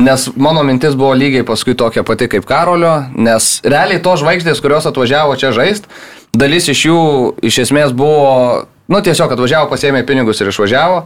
[0.00, 4.88] Nes mano mintis buvo lygiai paskui tokia pati kaip Karolio, nes realiai to žvaigždės, kurios
[4.88, 5.90] atvažiavo čia žaist,
[6.32, 7.00] dalis iš jų
[7.44, 11.04] iš esmės buvo, nu tiesiog atvažiavo, pasėmė pinigus ir išvažiavo.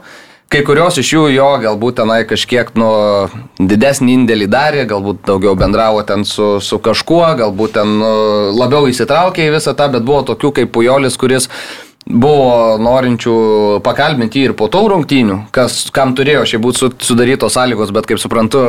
[0.55, 2.87] Kai kurios iš jų jo galbūt tenai kažkiek nu,
[3.59, 8.11] didesnį indėlį darė, galbūt daugiau bendravo ten su, su kažkuo, galbūt ten nu,
[8.55, 11.49] labiau įsitraukė į visą tą, bet buvo tokių kaip Pujolis, kuris
[12.07, 13.35] buvo norinčių
[13.83, 18.23] pakalbinti ir po tų rungtynių, kas, kam turėjo šiaip būti su- sudarytos sąlygos, bet kaip
[18.23, 18.63] suprantu,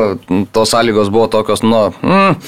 [0.57, 2.39] tos sąlygos buvo tokios, nu, mm,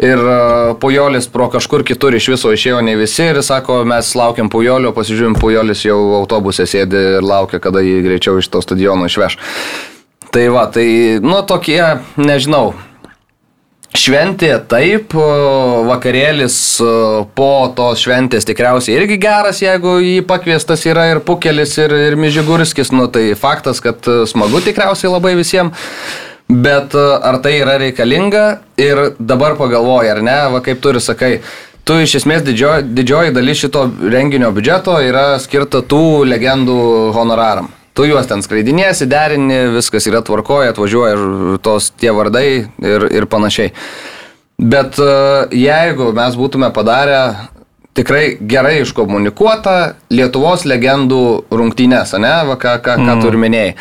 [0.00, 0.36] Ir e,
[0.80, 5.36] Pujolis pro kažkur kitur iš viso išėjo ne visi ir sako, mes laukiam Pujolio, pasižiūrim,
[5.36, 9.36] Pujolis jau autobuse sėdi ir laukia, kada jį greičiau iš to stadiono išveš.
[10.30, 10.86] Tai va, tai,
[11.20, 11.82] nu, tokie,
[12.16, 12.70] nežinau,
[13.90, 15.16] Šventė taip,
[15.88, 16.90] vakarėlis o,
[17.34, 22.92] po tos šventės tikriausiai irgi geras, jeigu jį pakviestas yra ir Pukelis, ir, ir Mižigurskis,
[22.94, 25.90] nu tai faktas, kad e, smagu tikriausiai labai visiems.
[26.50, 28.44] Bet e, ar tai yra reikalinga
[28.80, 31.36] ir dabar pagalvoji, ar ne, va kaip tu ir sakai,
[31.86, 36.80] tu iš esmės didžioji, didžioji dalis šito renginio biudžeto yra skirta tų legendų
[37.14, 37.70] honoraram.
[37.94, 43.30] Tu juos ten skraidinėsi, derini, viskas yra tvarkoje, atvažiuoja ir tos tie vardai ir, ir
[43.30, 43.70] panašiai.
[44.58, 45.14] Bet e,
[45.54, 47.22] jeigu mes būtume padarę
[47.94, 49.78] tikrai gerai iškomunikuotą
[50.14, 53.74] Lietuvos legendų rungtynės, ne, va, ką, ką, ką tu ir minėjai.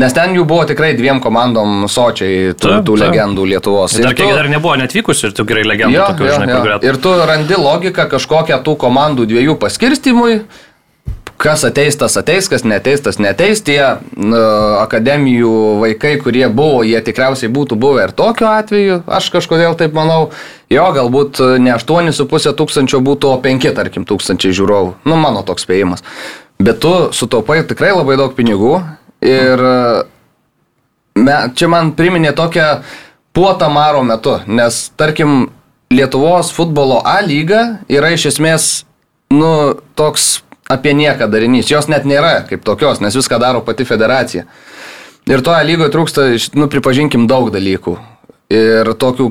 [0.00, 3.92] Nes ten jų buvo tikrai dviem komandom sočiai tų, tų legendų Lietuvos.
[4.00, 6.58] Dar Ir kiek tu- dar nebuvo netvykusių ir tu gerai legendų Jo, tokių, jo, žinai,
[6.64, 6.78] jo.
[6.88, 10.38] Ir tu randi logiką kažkokią tų komandų dviejų paskirstimui,
[11.36, 13.60] kas ateis, tas ateis, kas neteis, tas neteis.
[13.60, 13.82] Tie
[14.16, 14.40] nu,
[14.80, 15.52] akademijų
[15.82, 19.02] vaikai, kurie buvo, jie tikriausiai būtų buvę ir tokiu atveju.
[19.06, 20.30] Aš kažkodėl taip manau,
[20.70, 24.94] jo, galbūt ne 8,5 tūkstančio būtų, o 5, tarkim, tūkstančiai žiūrovų.
[25.04, 26.00] Nu, mano toks spėjimas.
[26.62, 28.80] Bet tu sutaupai tikrai labai daug pinigų
[29.22, 29.66] ir
[31.12, 32.68] Me, čia man priminė tokią
[33.36, 35.50] puotą maro metu, nes tarkim
[35.92, 38.68] Lietuvos futbolo A lyga yra iš esmės,
[39.28, 40.40] nu, toks
[40.72, 41.68] apie nieką darinys.
[41.68, 44.46] Jos net nėra kaip tokios, nes viską daro pati federacija.
[45.28, 46.24] Ir toje lygoje trūksta,
[46.56, 47.98] nu, pripažinkim, daug dalykų.
[48.52, 49.28] Ir tokių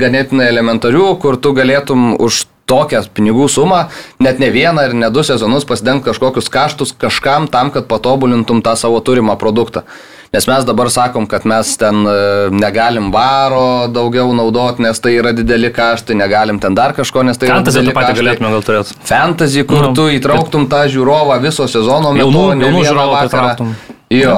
[0.00, 3.86] ganėtinai elementarių, kur tu galėtum už tokią pinigų sumą
[4.20, 8.76] net ne vieną ir ne du sezonus pasidengti kažkokius kaštus kažkam tam, kad patobulintum tą
[8.76, 9.82] savo turimą produktą.
[10.28, 12.14] Nes mes dabar sakom, kad mes ten e,
[12.52, 17.48] negalim varo daugiau naudoti, nes tai yra dideli kaštai, negalim ten dar kažko, nes tai
[17.48, 18.96] yra Fantasy dideli tą patį galėtume gal turėti.
[19.08, 23.22] Fantasy, kur Nu, tu įtrauktum tą žiūrovą viso sezono metu, Jaunų- ne jaunų vakarą.
[23.24, 23.72] pritrauktum.
[24.12, 24.36] Jo.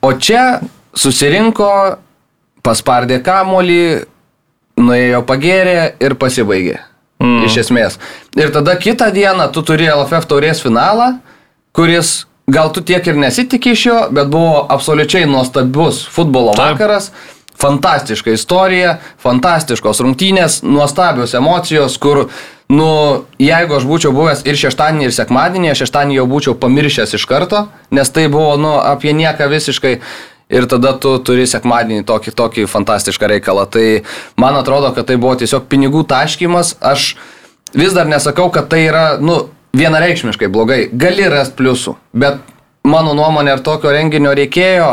[0.00, 0.60] O čia
[0.96, 1.68] susirinko,
[2.64, 4.06] paspardė kamolį,
[4.80, 6.78] nuėjo pagėrė ir pasibaigė.
[7.22, 7.44] Mm.
[7.46, 7.98] Iš esmės.
[8.34, 11.12] Ir tada kitą dieną tu turi LFF taurės finalą,
[11.76, 16.74] kuris gal tu tiek ir nesitikė iš jo, bet buvo absoliučiai nuostabus futbolo Taip.
[16.74, 17.12] vakaras.
[17.62, 22.24] Fantastiška istorija, fantastiškos rungtynės, nuostabios emocijos, kur,
[22.72, 22.88] nu,
[23.38, 27.66] jeigu aš būčiau buvęs ir šeštadienį, ir sekmadienį, aš šeštadienį jau būčiau pamiršęs iš karto,
[27.94, 29.98] nes tai buvo, nu, apie nieką visiškai.
[30.52, 33.64] Ir tada tu turi sekmadienį tokį, tokį fantastišką reikalą.
[33.72, 33.86] Tai
[34.40, 36.74] man atrodo, kad tai buvo tiesiog pinigų taškymas.
[36.84, 37.14] Aš
[37.72, 40.82] vis dar nesakau, kad tai yra, nu, vienareikšmiškai blogai.
[40.92, 42.42] Gali rasti pliusų, bet
[42.84, 44.90] mano nuomonė, ar tokio renginio reikėjo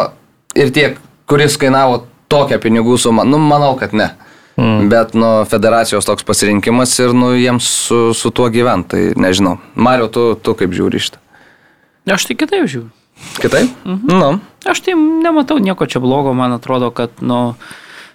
[0.59, 4.11] ir tiek, kuris kainavo tokią pinigų sumą, nu, manau, kad ne.
[4.59, 4.89] Mm.
[4.91, 9.57] Bet, nu, federacijos toks pasirinkimas ir, nu, jiems su, su tuo gyventi, tai nežinau.
[9.75, 11.21] Mario, tu, tu kaip žiūri šitą?
[12.09, 12.89] Aš tai kitaip žiūriu.
[13.39, 13.69] Kitaip?
[13.85, 14.19] Mhm.
[14.19, 14.39] Nu.
[14.67, 17.55] Aš tai nematau nieko čia blogo, man atrodo, kad, nu,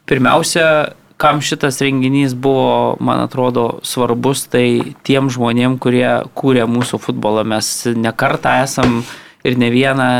[0.04, 7.46] pirmiausia, kam šitas renginys buvo, man atrodo, svarbus, tai tiem žmonėm, kurie kūrė mūsų futbolą.
[7.48, 9.02] Mes nekartą esam
[9.44, 10.10] ir ne vieną,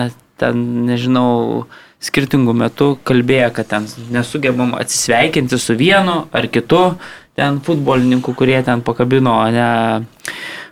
[0.40, 1.66] ten, nežinau,
[2.04, 6.82] skirtingų metų kalbėję, kad ten nesugebam atsisveikinti su vienu ar kitu
[7.34, 9.68] ten futbolininku, kurie ten pakabino, ne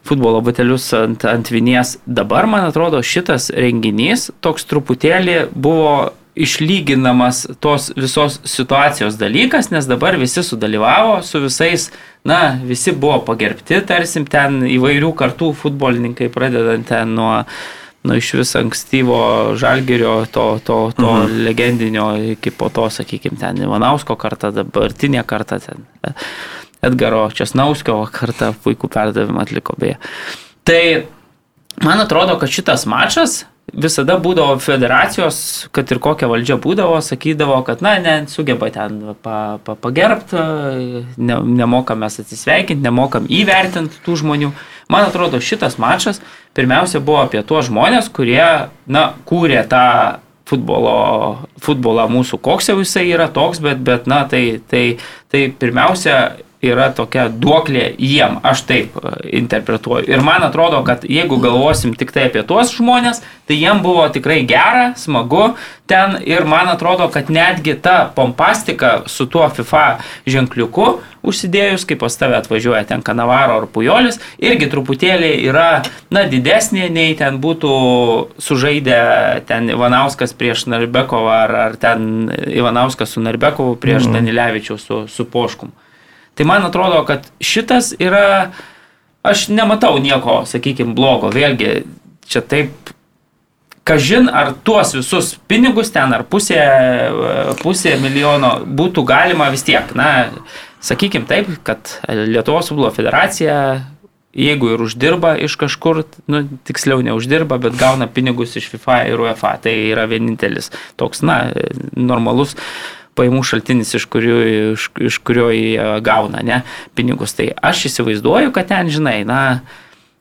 [0.06, 1.96] futbolo batelius ant, ant vinies.
[2.06, 10.16] Dabar, man atrodo, šitas renginys toks truputėlį buvo išlyginamas tos visos situacijos dalykas, nes dabar
[10.16, 11.90] visi sudalyvavo su visais,
[12.24, 17.34] na, visi buvo pagerbti, tarsim, ten įvairių kartų futbolininkai, pradedant ten nuo
[18.02, 19.20] nu, iš vis ankstyvo
[19.60, 21.36] žalgerio, to, to, to mhm.
[21.44, 25.84] legendinio iki po to, sakykime, ten Ivanausko kartą, dabartinė karta, ten
[26.82, 30.00] Edgaro Česnauskio kartą puikų perdavimą atliko beje.
[30.66, 30.82] Tai
[31.82, 35.38] man atrodo, kad šitas mačas visada būdavo federacijos,
[35.72, 40.42] kad ir kokia valdžia būdavo, sakydavo, kad, na, nesugeba ten pa, pa, pagerbti,
[41.16, 44.50] ne, nemokam mes atsisveikinti, nemokam įvertinti tų žmonių.
[44.92, 46.20] Man atrodo, šitas mačas
[46.58, 48.42] pirmiausia buvo apie tuos žmonės, kurie,
[48.90, 49.86] na, kūrė tą
[50.50, 50.98] futbolo,
[51.62, 54.98] futbolą mūsų, koks jau jisai yra toks, bet, bet na, tai, tai,
[55.32, 56.18] tai pirmiausia
[56.62, 60.06] yra tokia duoklė jiem, aš taip e, interpretuoju.
[60.10, 64.42] Ir man atrodo, kad jeigu galvosim tik tai apie tuos žmonės, tai jiem buvo tikrai
[64.46, 65.52] gera, smagu
[65.90, 69.86] ten ir man atrodo, kad netgi ta pompastika su tuo FIFA
[70.30, 70.86] ženkliuku
[71.26, 75.82] užsidėjus, kaip pas tave atvažiuoja ten Kanavaro ar Pujolis, irgi truputėlį yra,
[76.14, 77.74] na, didesnė nei ten būtų
[78.42, 79.02] sužaidę
[79.50, 84.18] ten Ivanauskas prieš Narbekovą ar, ar ten Ivanauskas su Narbekovu prieš mm.
[84.18, 85.74] Danilevičių su, su Poškum.
[86.34, 88.52] Tai man atrodo, kad šitas yra,
[89.26, 91.30] aš nematau nieko, sakykime, blogo.
[91.34, 91.82] Vėlgi,
[92.28, 92.92] čia taip,
[93.88, 96.60] kažin ar tuos visus pinigus ten, ar pusė,
[97.60, 100.30] pusė milijono būtų galima vis tiek, na,
[100.82, 103.58] sakykime taip, kad Lietuvos futbolo federacija
[104.32, 109.54] jeigu ir uždirba iš kažkur, nu, tiksliau neuždirba, bet gauna pinigus iš FIFA ir UEFA.
[109.62, 111.44] Tai yra vienintelis toks, na,
[111.96, 112.56] normalus
[113.18, 114.38] paimų šaltinis, iš kurio,
[114.72, 116.62] iš, iš kurio jie gauna ne,
[116.96, 117.36] pinigus.
[117.38, 119.42] Tai aš įsivaizduoju, kad ten, žinai, na,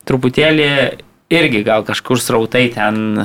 [0.08, 0.68] truputėlį
[1.32, 3.24] irgi gal kažkur srautai ten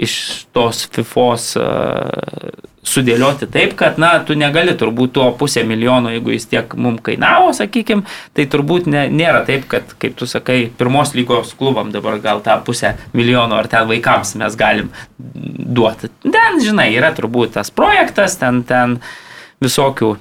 [0.00, 0.14] iš
[0.56, 6.48] tos FIFOS uh, sudėlioti taip, kad, na, tu negali turbūt tuo pusę milijono, jeigu jis
[6.50, 8.02] tiek mums kainavo, sakykime,
[8.34, 12.58] tai turbūt ne, nėra taip, kad, kaip tu sakai, pirmos lygos klubam dabar gal tą
[12.66, 16.10] pusę milijono ar ten vaikams mes galim duoti.
[16.26, 18.98] Ten, žinai, yra turbūt tas projektas, ten, ten
[19.62, 20.16] visokių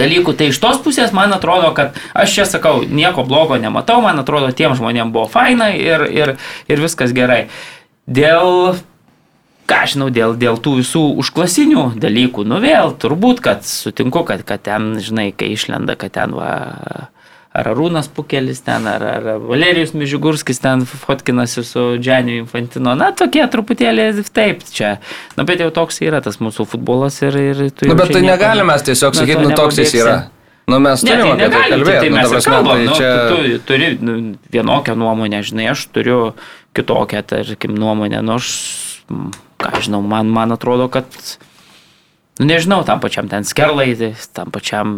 [0.00, 0.32] dalykų.
[0.36, 4.48] Tai iš tos pusės man atrodo, kad aš čia sakau, nieko blogo nematau, man atrodo,
[4.56, 6.36] tiem žmonėm buvo faina ir, ir,
[6.72, 7.46] ir viskas gerai.
[8.06, 8.78] Dėl
[9.66, 14.62] ką žinau, dėl, dėl tų visų užklasinių dalykų, nu vėl, turbūt, kad sutinku, kad, kad
[14.66, 16.50] ten, žinai, kai išlenda, kad ten va,
[17.56, 23.44] ar Arūnas Pukelis ten, ar, ar Valerijus Mižigurskis ten fotkinasi su Dženiu Infantino, na, tokie
[23.52, 24.96] truputėlį taip čia,
[25.38, 27.38] na, bet jau toks yra tas mūsų futbolas ir...
[27.52, 30.16] ir na, nu, bet tai negalime mes tiesiog sakyti, nu, toks jis yra.
[30.66, 31.90] Nu, mes turime ne, tai apie tai kalbėti.
[31.90, 33.10] Tai, tai mes nu, prasme, kalbam, tai nu, čia...
[33.30, 34.14] tu, tu turi nu,
[34.50, 36.20] vienokią nuomonę, žinai, aš turiu
[36.74, 38.48] kitokią, tarkim, nuomonę, nu, aš
[39.60, 41.08] ką žinau, man, man atrodo, kad,
[42.38, 44.94] nu nežinau, tam pačiam ten skerlai, tai tam pačiam,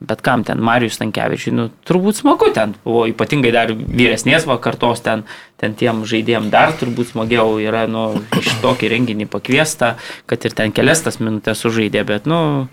[0.00, 5.26] bet kam ten Marijus Tankievičiui, nu turbūt smagu ten, buvo ypatingai dar vyresnės vakartos ten,
[5.60, 9.94] ten tiem žaidėjim dar turbūt smagiau yra, nu, iš tokį renginį pakviesta,
[10.30, 12.68] kad ir ten kelias tas minutės sužaidė, bet, nu,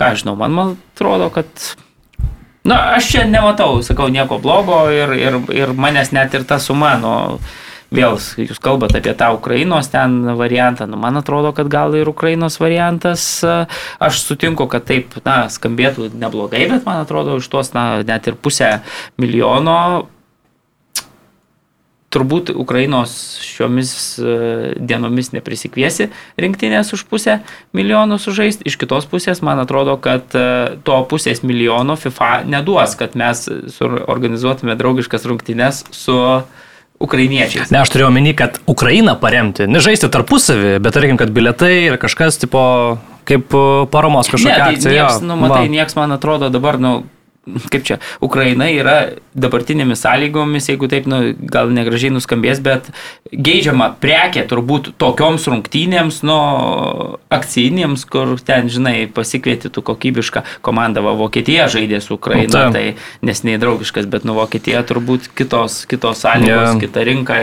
[0.00, 1.48] ką žinau, man, man atrodo, kad
[2.60, 6.92] Na, aš čia nematau, sakau, nieko blogo ir, ir, ir manęs net ir ta suma,
[7.00, 7.12] nu,
[7.94, 12.60] vėl jūs kalbate apie tą Ukrainos ten variantą, nu, man atrodo, kad gal ir Ukrainos
[12.62, 13.42] variantas,
[13.98, 18.38] aš sutinku, kad taip, na, skambėtų neblogai, bet man atrodo, iš tos, na, net ir
[18.38, 18.78] pusę
[19.20, 20.08] milijono
[22.10, 23.12] turbūt Ukrainos
[23.46, 23.92] šiomis
[24.82, 26.08] dienomis neprisikviesi
[26.42, 27.36] rinktinės už pusę
[27.76, 28.66] milijonų sužaisti.
[28.66, 33.46] Iš kitos pusės, man atrodo, kad to pusės milijono FIFA neduos, kad mes
[34.10, 36.66] organizuotume draugiškas rungtynes su uh,
[37.00, 37.70] ukrainiečiais.
[37.72, 42.38] Ne, aš turėjau omeny, kad Ukrainą paremti, nežaisti tarpusavį, bet tarkim, kad biletai ir kažkas
[42.42, 42.62] tipo
[43.30, 43.54] kaip
[43.92, 44.92] paramos kažkokia ne, tai akcija.
[44.96, 46.92] Nieks, nu, matai, nieks man atrodo dabar, nu,
[47.72, 48.96] kaip čia, Ukraina yra
[49.38, 51.20] dabartinėmis sąlygomis, jeigu taip, nu,
[51.52, 52.90] gal negražiai nuskambės, bet
[53.30, 56.38] geidžiama prekė turbūt tokioms rungtynėms, nu,
[57.32, 62.84] akcijinėms, kur ten, žinai, pasikvieti tu kokybišką komandą, va, Vokietija žaidė su Ukraina, nu, tai
[63.26, 66.78] nes neįdraugiškas, bet nu, Vokietija turbūt kitos, kitos sąlygos, yeah.
[66.84, 67.40] kita rinka,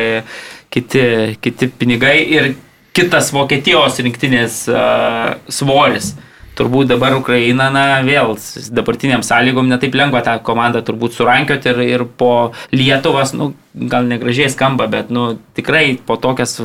[0.73, 1.03] kiti,
[1.43, 2.53] kiti pinigai ir
[2.97, 6.15] kitas Vokietijos rinktinės uh, svoris.
[6.15, 8.35] Mm turbūt dabar Ukraina, na, vėl
[8.73, 14.49] dabartiniam sąlygom netaip lengva tą komandą turbūt surankioti ir, ir po Lietuvas, nu, gal negražiai
[14.53, 16.57] skamba, bet, nu, tikrai po tokias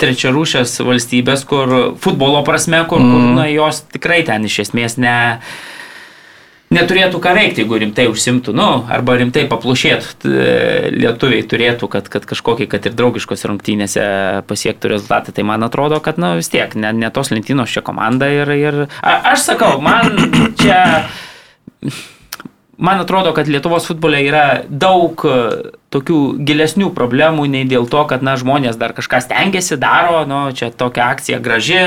[0.00, 3.12] trečiarūšės valstybės, kur futbolo prasme, kur, mm.
[3.12, 5.16] kur na, jos tikrai ten iš esmės ne
[6.74, 10.12] neturėtų ką veikti, jeigu rimtai užsimtų, nu, arba rimtai paplušėtų.
[10.24, 14.04] t- Lietuviai turėtų, kad, kad kažkokį, kad ir draugiškos rungtynėse
[14.50, 15.32] pasiektų rezultatą.
[15.32, 18.52] Tai man atrodo, kad, na, vis tiek, ne, ne tos lentynos čia komanda ir...
[18.58, 20.84] ir a, aš sakau, man čia...
[22.78, 25.38] Man atrodo, kad Lietuvos futbole yra daug e,
[25.90, 30.70] tokių gilesnių problemų nei dėl to, kad na, žmonės dar kažką stengiasi, daro, nu, čia
[30.70, 31.80] tokia akcija graži,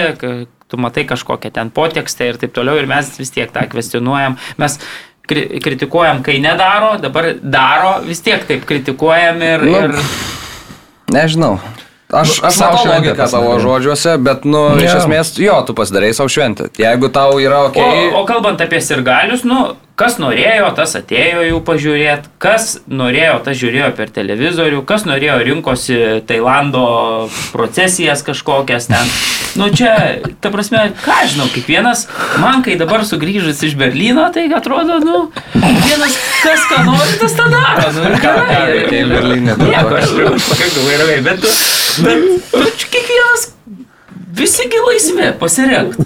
[0.71, 4.37] tu matai kažkokią ten potekstę ir taip toliau ir mes vis tiek tą kvestionuojam.
[4.61, 4.79] Mes
[5.27, 9.67] kri kritikuojam, kai nedaro, dabar daro, vis tiek taip kritikuojam ir...
[9.67, 10.17] Nu, ir...
[11.11, 11.57] Nežinau.
[12.11, 14.97] Aš, aš Sau matau logiką tavo žodžiuose, bet, nu, iš Jo.
[14.99, 16.67] esmės, jo, tu pasidarai savo šventę.
[16.77, 17.77] Jeigu tau yra ok.
[17.79, 23.55] O, o kalbant apie sirgalius, nu, kas norėjo, tas atėjo jų pažiūrėti, kas norėjo, tas
[23.59, 29.13] žiūrėjo per televizorių, kas norėjo, rinkosi Tailando procesijas kažkokias ten.
[29.59, 32.05] Nu čia, ta prasme, ką aš žinau, kiekvienas,
[32.39, 35.17] man kai dabar sugrįžus iš Berlyno, tai atrodo, nu,
[35.55, 37.89] vienas, kas ką nori, tas tą daro.
[37.97, 38.61] Nu, gerai.
[38.71, 40.15] veikei Berlyne, Nieko, aš
[40.47, 41.51] pakankamai ramiai, bet, tu,
[41.99, 43.47] bet čia kiekvienas,
[44.37, 45.97] visigi laisvi, pasirink.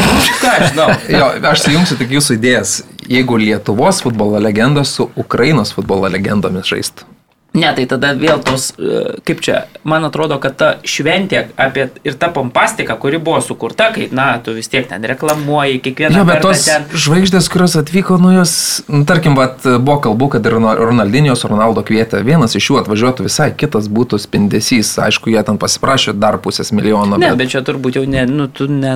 [0.41, 0.88] Ką aš žinau.
[1.12, 2.78] Jo, aš sujungsiu tik jūsų idėjas.
[3.10, 7.14] Jeigu Lietuvos futbolo legendos su Ukrainos futbolo legendomis žaistų.
[7.56, 12.18] Ne, tai tada vėl tos, e, kaip čia, man atrodo, kad ta šventė apie ir
[12.20, 16.41] ta pompastika, kuri buvo sukurta, kai, na, tu vis tiek ten reklamuoji, kiekvieną Jo, bet
[16.44, 16.84] tos ten.
[16.91, 21.82] žvaigždės, kurios atvyko, nu jos, nu, tarkim, vat, buvo kalbų, kad ir Ronal- Ronaldinijos Ronaldo
[21.88, 26.74] kvietė, vienas iš jų atvažiuotų visai, kitas būtų spindesys, aišku, jie ten pasiprašė dar pusės
[26.76, 27.15] milijono.
[27.18, 28.96] Ne, bet bet čia turbūt jau ne, nu, tu ne,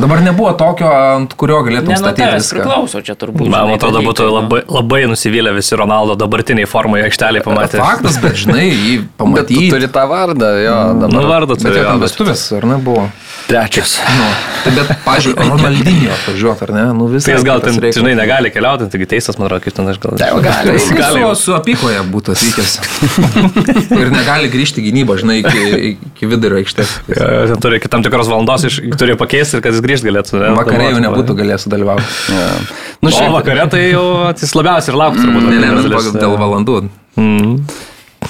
[0.00, 2.56] Dabar nebuvo tokio, ant kurio galėtum ne nuo statyti viską.
[2.56, 3.44] priklauso, čia turbūt.
[3.52, 4.34] Man žinai, atrodo, būtų nu.
[4.38, 7.82] labai, labai nusivylę visi Ronaldo dabartiniai formoje aikštelėje pamatę.
[7.82, 9.68] Faktas, bet žinai, jį Bet tu pamatyti.
[9.74, 11.28] turi tą vardą, jo, Nu, dabar.
[11.34, 11.76] vardą Bet turi.
[11.76, 13.04] jo jo, bet- vestuvės, ar ne, buvo?
[13.50, 13.96] Trečias.
[14.16, 14.26] Nu,
[14.64, 16.84] tai bet, pažiūrėjau, Ronaldinio atvažiuoti, ar ne?
[16.96, 17.98] Nu, visai Tai jis gal ten, reikalas.
[17.98, 20.14] žinai, negali keliauti, taigi teistas, man atrodo, kaip ten aš gal.
[20.20, 20.76] Tai jau gali.
[20.78, 21.24] Jis gali.
[21.34, 22.76] su, su apykoje būtų atvykęs.
[24.00, 25.64] ir negali grįžti gynybą, žinai, iki,
[26.14, 26.94] iki vidurio aikštės.
[27.10, 30.10] Jo, jo, Ten turi iki tam tikros valandos, iš, turi pakeisti ir kad jis grįžti
[30.10, 30.38] galėtų.
[30.40, 30.52] ne?
[30.60, 32.08] Vakare jau nebūtų galėjęs sudalyvauti.
[32.36, 32.48] Ja.
[33.00, 35.48] Nu, o šiaip, vakare tai jau jis labiausiai ir lauktų turbūt.
[35.50, 36.76] Ne, ne, pagal- dėl valandų.
[37.18, 37.54] Mm.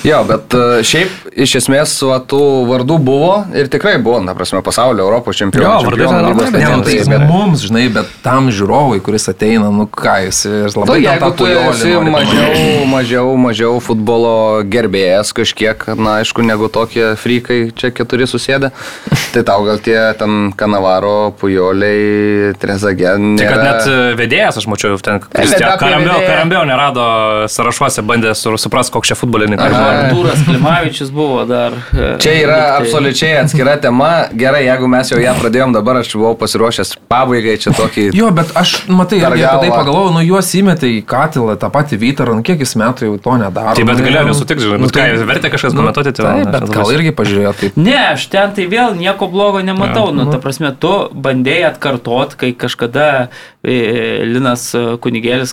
[0.01, 4.63] Jo, bet e, šiaip iš esmės va, tų vardų buvo ir tikrai buvo, na prasme,
[4.65, 5.67] pasaulio, Europos čempionų.
[5.67, 9.85] Jo, vardai ten labai nu, legendai, tai mums, žinai, bet tam žiūrovui, kuris ateina, nu
[9.85, 14.33] ką jis, Tu, labai ten jeigu tą tu esi nori mažiau, mažiau, mažiau futbolo
[14.73, 18.73] gerbėjas kažkiek, na aišku, negu tokie frykai čia keturi susėdę,
[19.35, 23.19] tai tau gal tie ten Kanavaro, Pujoliai, Trezagė.
[23.37, 27.07] Tai kad net e, vedėjas, aš mačiau, ten apie Karambio, Karambio nerado
[27.53, 29.90] sąrašuose, bandė suprasti, koks čia futbolininkas.
[29.91, 31.73] Artūras Klimavičius buvo dar.
[31.93, 34.11] e, Čia yra lyg tai- absoliučiai atskira tema.
[34.33, 38.11] Gerai, jeigu mes jau ją pradėjom, dabar aš buvau pasiruošęs pabaigai čia tokį.
[38.15, 41.99] Jo, bet aš, matai, irgi apie tai pagalvojau, nu juos įmetė į katilą, tą patį
[42.01, 43.75] Vytarą, nu kiek jis metų jau to nedaro.
[43.77, 46.25] Tai bet nu, galėjo jau- nesutikti, žinai, nu, nu, ką, vertė kažkas nu, komentuoti, tai
[46.31, 47.77] Taip, bet aš gal irgi pažiūrėjo taip.
[47.77, 50.13] Ne, aš ten tai vėl nieko blogo nematau.
[50.15, 53.29] Nu, ta prasme, tu bandėjai atkartot, kai kažkada
[53.65, 54.71] e, Linas
[55.03, 55.53] Kunigėlis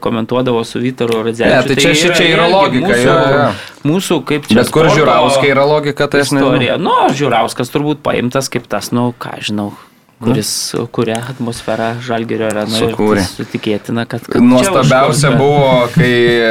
[0.00, 1.56] komentuodavo su Vytaru Radzevičiu.
[1.56, 3.49] Ne, tai čia- šičia yra irgi logika, Mūsų, jo, jo.
[3.86, 4.60] Mūsų kaip čia.
[4.60, 6.80] Bet kur žiūrauskai yra logika, tai aš nežinau.
[6.80, 9.72] Nu, žiūrauskas turbūt paimtas kaip tas, nu, ką žinau.
[10.20, 12.90] Kuris kuria atmosferą Žalgerio arenoje.
[12.90, 13.22] Sukūrė.
[13.24, 14.26] tas Sutikėtina, kad...
[14.28, 16.10] kad Nuostabiausia buvo, kai
[16.44, 16.50] e,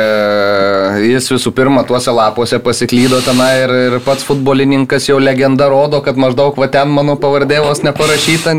[1.11, 6.17] jis visų pirma tuose lapuose pasiklydo tenai ir, ir pats futbolininkas jau legenda rodo, kad
[6.17, 8.57] maždaug va ten mano pavardė vos neparašyta.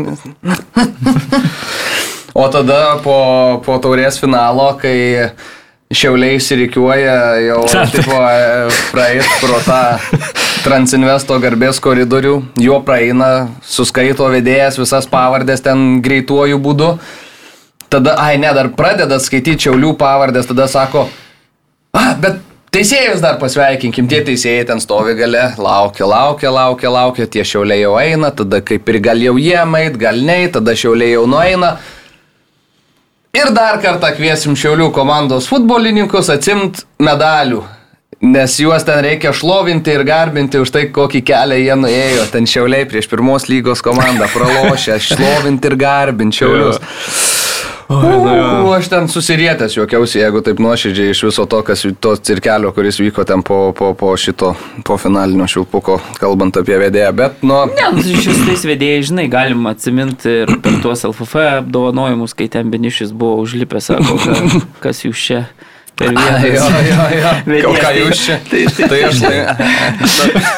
[2.33, 3.17] O tada po,
[3.65, 4.95] po taurės finalo, kai
[5.95, 7.15] šiauliai įsirikiuoja
[7.47, 7.63] jau
[7.95, 9.81] tipo, e, praeit pro tą
[10.61, 16.91] Transinvesto garbės koridorių, jo praeina, suskaito vedėjas visas pavardės ten greituoju būdu.
[17.91, 21.07] Tada, ai ne, dar pradeda skaityti čiaulių pavardės, tada sako,
[21.97, 22.37] ah, bet
[22.71, 27.97] teisėjus dar pasveikinkim, tie teisėjai ten stovi gale, laukia, laukia, laukia, laukia, tie šiauliai jau
[27.99, 31.73] eina, tada kaip ir gal jau jie eit, gal ne, tada šiauliai jau nueina.
[33.31, 37.61] Ir dar kartą kviesim Šiaulių komandos futbolininkus atsimt medalių.
[38.21, 42.25] Nes juos ten reikia šlovinti ir garbinti už tai, kokį kelią jie nuėjo.
[42.33, 46.83] Ten Šiauliai prieš pirmos lygos komandą pralošę, šlovinti ir garbinti Šiaulius.
[47.91, 52.99] U, aš ten susirietęs juokiausi, jeigu taip nuoširdžiai iš viso to, kas to cirkelio, kuris
[53.01, 54.53] vyko ten po, po, po šito,
[54.87, 57.11] po finalinio šilpuko, kalbant apie vedėją.
[57.17, 61.35] Bet, nu, Ne, nu, tai šis tais vedėjai, žinai, galima atsiminti ir per tuos LFF
[61.61, 65.41] apdovanojimus, kai ten Benišis buvo užlipęs, sako, ka- kas jūs čia
[66.01, 66.81] per Jo, vieną.
[66.89, 67.31] jo, jo.
[67.45, 68.37] Ką jie- ką jūs čia?
[68.49, 69.37] Tai, tai, Tai aš tai.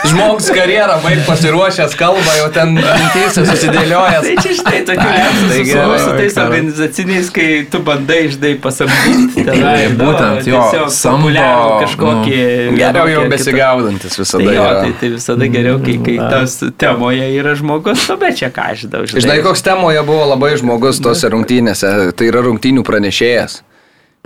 [0.10, 4.28] Žmogus karjerą baig pasiruošęs, kalba jau ten mintyse susidėliojęs.
[4.28, 5.64] Tai čia štai tokių lepsų tai
[6.04, 9.46] su, tais organizaciniais, kai tu bandai žinai pasamdyti.
[9.48, 10.62] Tai nu, būtent, jo,
[10.94, 12.40] samdo, populiarų nu, kažkokį.
[12.80, 14.44] Geriau jau besigaudantis visada.
[14.48, 18.52] Tai, jo, tai, tai visada geriau, kai, kai tas temoje yra žmogus, nu bet čia
[18.54, 19.04] ką aš žinau.
[19.14, 23.62] Žinai, koks temoje buvo labai žmogus tose rungtynėse, tai yra rungtynių pranešėjas.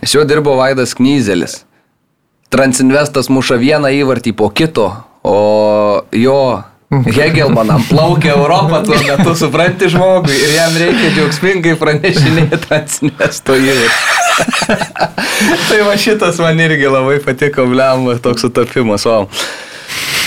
[0.01, 1.63] Jis jau dirbo Vaidas Knyzelis.
[2.53, 4.91] Transinvestas muša vieną įvartį po kito,
[5.25, 5.37] o
[6.15, 13.97] jo Hegelmanam plaukia Europą tuo metu, supranti žmogui, ir jam reikia džiaugsmingai pranešinėti Transinvesto įvartį.
[15.67, 19.25] tai va šitas man irgi labai patiko, blem, toks sutapimas, o.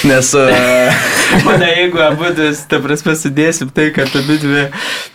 [0.05, 0.34] Nes...
[0.34, 0.48] Uh,
[1.46, 2.30] Mane, jeigu abu,
[2.70, 4.64] ta prasme, sudėsim tai, kad abi dvi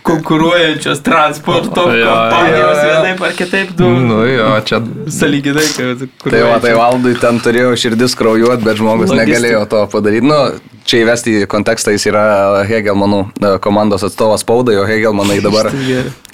[0.06, 2.92] konkuruojančios transporto Jo, jo, kompanijos jo, jo.
[2.92, 4.80] vienaip ar kitaip, du Nu jo, čia
[5.12, 6.06] saliginai, kad...
[6.22, 9.26] Tai va, tai valdui ten turėjo širdis kraujuot, bet žmogus Logistika.
[9.26, 10.30] negalėjo to padaryti.
[10.30, 10.40] Nu,
[10.86, 12.24] čia įvesti į kontekstą jis yra
[12.68, 15.70] Hegelmanų e, komandos atstovas spaudai, o Hegelmanai dabar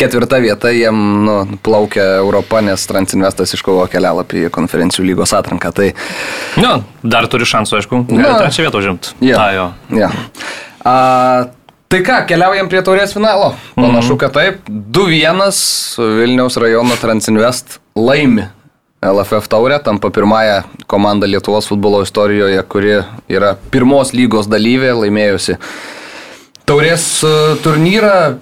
[0.00, 5.72] ketvirta vieta, jiem nu, plaukia Europą, nes Transinvestas iškovo kelialapį į konferencijų lygos atranką.
[5.76, 5.90] Tai,
[6.61, 8.05] Nu, dar turi šansų, aišku.
[8.11, 9.16] Gali trečią vietą užimti.
[9.24, 9.40] Jo.
[9.96, 10.11] ja.
[10.84, 10.94] A,
[11.92, 13.53] tai ką, keliaujam prie taurės finalo.
[13.78, 14.66] Panašu, kad taip.
[14.68, 15.55] 2-1
[16.18, 18.48] Vilniaus rajono Transinvest laimi
[19.03, 25.57] LFF taurę, tampa pirmąją komandą Lietuvos futbolo istorijoje, kuri yra pirmos lygos dalyvė, laimėjusi
[26.70, 27.32] taurės e,
[27.64, 28.38] turnyrą.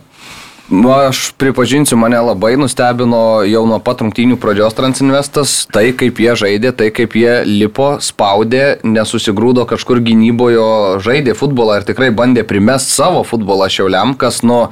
[0.70, 6.70] Aš pripažinsiu, mane labai nustebino jau nuo pat rungtynių pradžios Transinvestas, tai kaip jie žaidė,
[6.76, 13.24] tai kaip jie lipo, spaudė, nesusigrūdo kažkur gynybojo, žaidė futbolą ir tikrai bandė primest savo
[13.26, 14.68] futbolą šiauliam, kas nuo,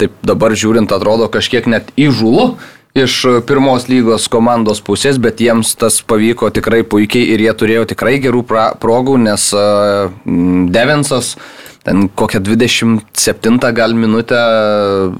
[0.00, 2.56] taip dabar žiūrint, atrodo kažkiek net įžulu
[3.04, 3.14] iš
[3.48, 8.44] pirmos lygos komandos pusės, bet jiems tas pavyko tikrai puikiai ir jie turėjo tikrai gerų
[8.48, 10.10] pra, progų, nes uh,
[10.74, 11.36] Devensas
[11.86, 14.38] ten kokią 27 gal minutę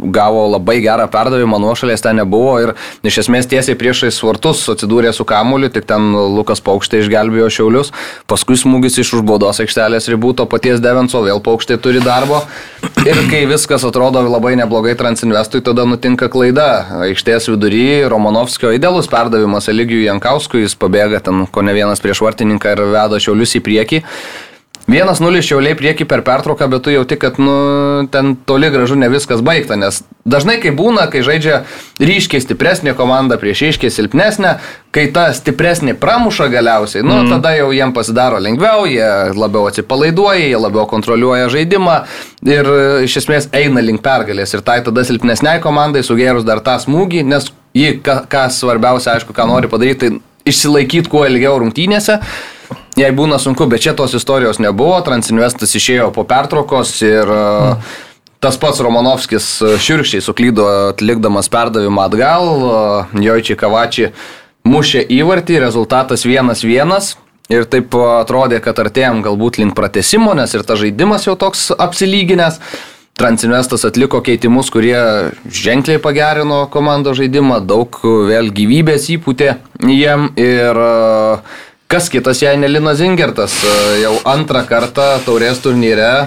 [0.03, 2.75] gavo labai gerą perdavimą, nuošalės ten nebuvo ir
[3.07, 7.93] iš esmės tiesiai priešais vartus atsidūrė su kamuliu, tik ten Lukas Paukštė išgelbėjo šiaulius,
[8.31, 12.43] paskui smūgis iš užbaudos aikštelės ribų to paties Devenso, vėl Paukštė turi darbo
[13.07, 16.69] ir kai viskas atrodo labai neblogai Transinvestui, tada nutinka klaida.
[17.07, 22.75] Aikštės vidury Romanovskio idealus perdavimas Eligijui Jankauskui, jis pabėga ten ko ne vienas prieš vartininką
[22.75, 24.03] ir veda šiaulius į priekį.
[24.89, 27.55] Vienas nulis šiauliai prieki per pertrauką, bet tu jauti, kad nu,
[28.09, 31.59] ten toli gražu ne viskas baigta, nes dažnai kai būna, kai žaidžia
[32.01, 34.55] ryškiai stipresnė komanda prieš ryškiai silpnesnę,
[34.97, 37.35] kai ta stipresnė pramuša galiausiai, nu, mm.
[37.35, 42.01] tada jau jiem pasidaro lengviau, jie labiau atsipalaiduoja, jie labiau kontroliuoja žaidimą
[42.49, 46.81] ir e, iš esmės eina link pergalės ir tai tada silpnesniai komandai sugėrus dar tą
[46.81, 52.23] smūgį, nes ką, ką svarbiausia, aišku, ką nori padaryti, tai išsilaikyti kuo ilgiau rungtynėse.
[52.99, 57.87] Jei būna sunku, bet čia tos istorijos nebuvo, Transinvestas išėjo po pertraukos ir mm.
[58.43, 59.47] tas pats Romanovskis
[59.85, 62.51] širkščiai suklydo atlikdamas perdavimą atgal,
[63.15, 64.13] Jojčiai Kavačiai
[64.69, 67.15] mušė įvartį, rezultatas 1-1.
[67.49, 72.59] Ir taip atrodė, kad artėjom galbūt link pratesimo, nes ir tas žaidimas jau toks apsilyginęs.
[73.19, 74.99] Transinvestas atliko keitimus, kurie
[75.51, 77.97] ženkliai pagerino komandos žaidimą, daug
[78.29, 79.57] vėl gyvybės įpūtė
[79.89, 81.57] jiem ir uh,
[81.89, 83.55] Kas kitas, jei ne Linas Zingertas,
[84.03, 86.27] jau antrą kartą taurės turnyre,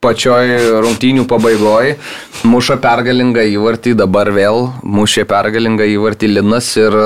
[0.00, 1.98] pačioj rungtynių pabaigoje,
[2.48, 6.96] muša pergalingą įvartį, dabar vėl mušė pergalingą įvartį Linas ir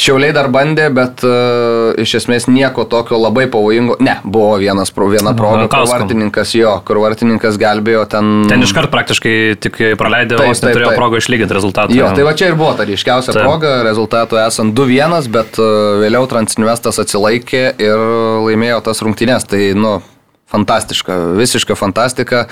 [0.00, 3.98] Šiauliai dar bandė, bet uh, iš esmės nieko tokio labai pavojingo.
[4.00, 8.30] Ne, buvo vienas, pro- viena proga, kur vartininkas jo, kur vartininkas gelbėjo ten.
[8.48, 11.96] Ten iškart praktiškai tik praleidė, Taip, vos neturėjo progą išlyginti rezultatą.
[11.96, 13.44] Jo, tai va čia ir buvo ta ryškiausia Taip.
[13.44, 18.06] proga, rezultatų esant 2-1, bet uh, vėliau Transinvestas atsilaikė ir
[18.48, 19.44] laimėjo tas rungtynės.
[19.52, 19.98] Tai, nu,
[20.48, 22.46] fantastiška, visiška fantastika.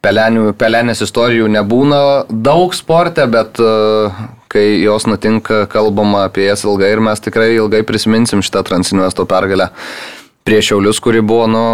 [0.00, 4.10] Pelenių, pelenės istorijų nebūna daug sporte, bet uh,
[4.50, 9.70] kai jos nutinka, kalbama apie jas ilgai ir mes tikrai ilgai prisiminsim šitą Transinvesto pergalę
[10.44, 11.64] prieš Šiaulius, kuri buvo, nu,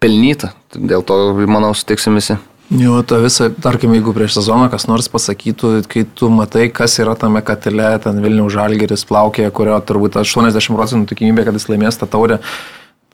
[0.00, 0.54] pelnyta.
[0.74, 1.18] Dėl to,
[1.50, 2.38] manau, sutiksim visi.
[2.72, 7.12] Jo, to visą, tarkim, jeigu prieš sezoną kas nors pasakytų, kai tu matai, kas yra
[7.18, 12.08] tame katile, ten Vilnių žalgeris plaukė, kurio turbūt 80 procentų tikimybė, kad jis laimės tą
[12.10, 12.40] taurę.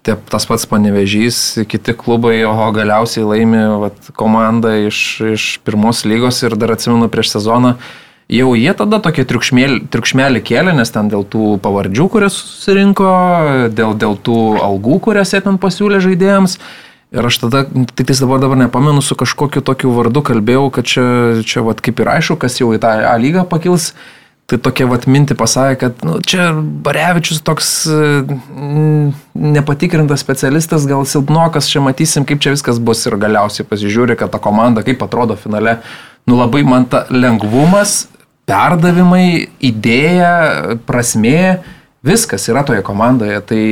[0.07, 5.01] Tie, tas pats panevežys, kiti klubai, oho, galiausiai laimi vat, komandą iš,
[5.35, 7.75] iš pirmos lygos ir dar atsimenu prieš sezoną,
[8.31, 9.25] jau jie tada tokį
[9.91, 13.11] triukšmelį kėlė, nes ten dėl tų pavardžių, kurias susirinko,
[13.75, 16.61] dėl, dėl tų algų, kurias jie ten pasiūlė žaidėjams.
[17.11, 21.05] Ir aš tada, tik tais dabar, dabar nepamenu, su kažkokiu tokiu vardu kalbėjau, kad čia,
[21.43, 23.91] čia vat, kaip ir aišku, kas jau į tą A lygą pakils.
[24.51, 29.13] Tai tokia vat minti pasakė, kad nu, čia Barevičius toks mm,
[29.55, 34.43] nepatikrintas specialistas, gal silpnokas, čia matysim, kaip čia viskas bus ir galiausiai pasižiūri, kad ta
[34.43, 35.79] komanda kaip atrodo finale.
[36.27, 38.09] Nu labai man ta lengvumas,
[38.51, 41.61] perdavimai, idėja, prasmė,
[42.07, 43.41] viskas yra toje komandoje.
[43.47, 43.65] Tai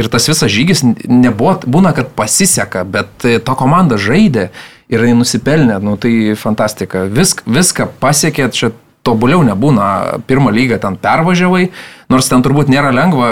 [0.00, 4.48] ir tas visas žygis nebuvo, būna, kad pasiseka, bet ta komanda žaidė
[4.92, 7.06] ir jinai nusipelnė, nu tai fantastika.
[7.10, 8.72] Visk, viską pasiekė, čia
[9.04, 9.86] tobuliau nebūna.
[10.28, 11.68] Pirmą lygą ten pervažiavai,
[12.12, 13.30] nors ten turbūt nėra lengva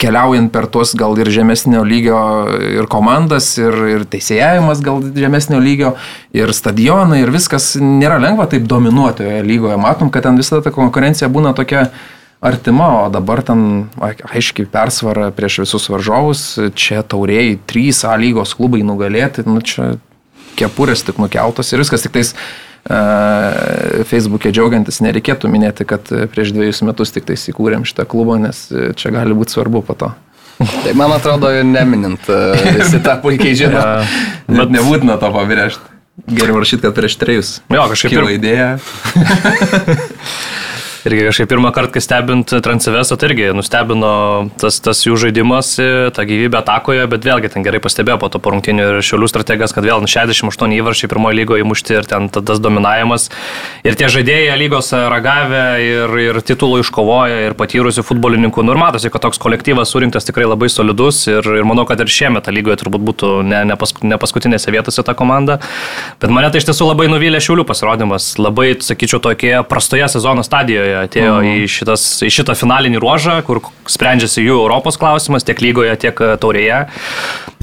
[0.00, 2.20] keliaujant per tuos gal ir žemesnio lygio
[2.80, 5.94] ir komandas, ir, ir teisėjavimas gal žemesnio lygio,
[6.36, 9.76] ir stadionai, ir viskas nėra lengva taip dominuoti toje lygoje.
[9.80, 11.90] Matom, kad ten visada ta konkurencija būna tokia
[12.40, 18.80] artima, o dabar ten aiškiai persvara prieš visus varžovus, čia tauriai 3 A lygos klubai
[18.86, 19.92] nugalėti, nu čia
[20.56, 22.34] kepurės tik nukeltos ir viskas tik tais
[22.88, 28.66] Facebook'e džiaugiantis nereikėtų minėti, kad prieš dviejus metus tik tai įkūrėm šitą klubą, nes
[28.96, 30.10] čia gali būti svarbu po to.
[30.60, 32.26] Tai man atrodo, neminint,
[32.76, 33.80] visi tą puikiai žino.
[33.80, 34.04] Ja,
[34.48, 35.86] bet nebūtina to pabrėžti.
[36.28, 37.52] Geriau rašyti, kad prieš trejus.
[37.72, 38.12] Jo, kažkaip.
[38.12, 38.74] Kilo idėja.
[41.00, 44.10] Irgi kažkaip pirmą kartą, kai stebint Transivesą, tai irgi nustebino
[44.60, 45.70] tas, tas jų žaidimas,
[46.12, 49.86] ta gyvybė atakoje, bet vėlgi ten gerai pastebėjo po to porungtinių ir šiulių strategas, kad
[49.86, 53.30] vėl 68 įvarčiai pirmoje lygoje įmušti ir ten tas dominavimas.
[53.80, 58.66] Ir tie žaidėjai lygos ragavę ir, ir titulų iškovoję ir patyrusių futbolininkų.
[58.68, 62.12] Nu ir matosi, kad toks kolektyvas surinktas tikrai labai solidus ir, ir manau, kad ir
[62.12, 65.62] šiemet tą lygoje turbūt būtų ne, ne, pask, ne paskutinėse vietose ta komanda.
[66.20, 68.34] Bet mane tai iš tiesų labai nuvylė šiulių pasirodymas.
[68.36, 71.64] Labai, sakyčiau, tokie prastoje sezono stadijoje atėjo mhm.
[71.64, 76.32] į, šitas, į šitą finalinį ruožą, kur sprendžiasi jų Europos klausimas tiek lygoje, tiek e,
[76.40, 76.86] taurėje.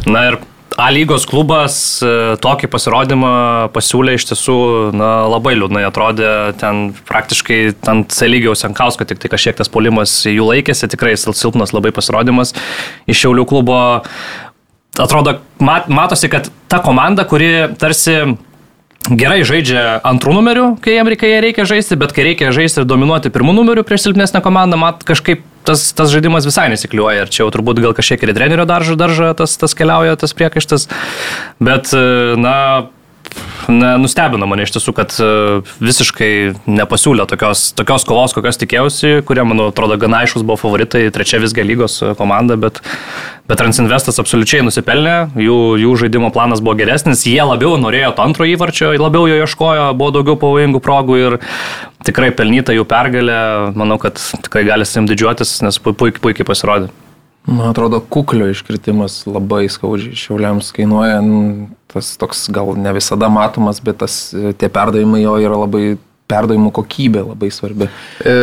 [0.07, 0.39] Na ir
[0.78, 1.75] A lygos klubas
[2.05, 2.09] e,
[2.43, 3.30] tokį pasirodymą
[3.73, 4.57] pasiūlė iš tiesų
[4.93, 6.28] na, labai liūdnai atrodė,
[6.61, 7.59] ten praktiškai
[7.89, 12.53] ant C lygiaus Jankausko tik tai kažkiek tas polimas jų laikėsi, tikrai silpnas labai pasirodymas
[13.09, 13.80] iš Šiaulių klubo.
[15.01, 17.49] Atrodo, mat, matosi, kad ta komanda, kuri
[17.82, 18.19] tarsi
[19.10, 23.32] gerai žaidžia antrų numerių, kai jam reikia, reikia žaisti, bet kai reikia žaisti ir dominuoti
[23.34, 27.26] pirmų numerių prieš silpnesnę komandą, mat kažkaip tas, tas žaidimas visai nesikliuoja.
[27.26, 30.88] Ir čia jau turbūt gal kažkiek ir trenerio daržo daržą tas, tas keliauja, tas priekaištas.
[31.64, 31.91] Bet,
[32.39, 32.58] na,
[33.67, 35.29] ne, nustebino mane iš tiesų, kad e,
[35.83, 36.31] visiškai
[36.69, 41.65] nepasiūlė tokios, tokios kovos, kokios tikėjausi, kurie, manau, atrodo, gana aiškus buvo favoritai, trečia visgi
[41.65, 42.81] lygos e, komanda, bet,
[43.49, 45.15] bet Transinvestas absoliučiai nusipelnė,
[45.47, 49.89] jų, jų žaidimo planas buvo geresnis, jie labiau norėjo to antro įvarčio, labiau jo ieškojo,
[49.97, 51.41] buvo daugiau pavojingų progų ir
[52.07, 53.41] tikrai pelnyta jų pergalė,
[53.77, 56.93] manau, kad tikrai gali sim didžiuotis, nes puikiai, puikiai pasirodė.
[57.48, 61.22] Man atrodo, kuklio iškritimas labai skaudžiai šiauliams kainuoja.
[61.88, 64.18] Tas toks gal ne visada matomas, bet tas,
[64.60, 65.95] tie perdavimai jo yra labai
[66.28, 67.88] perdavimų kokybė labai svarbi.
[68.20, 68.34] E,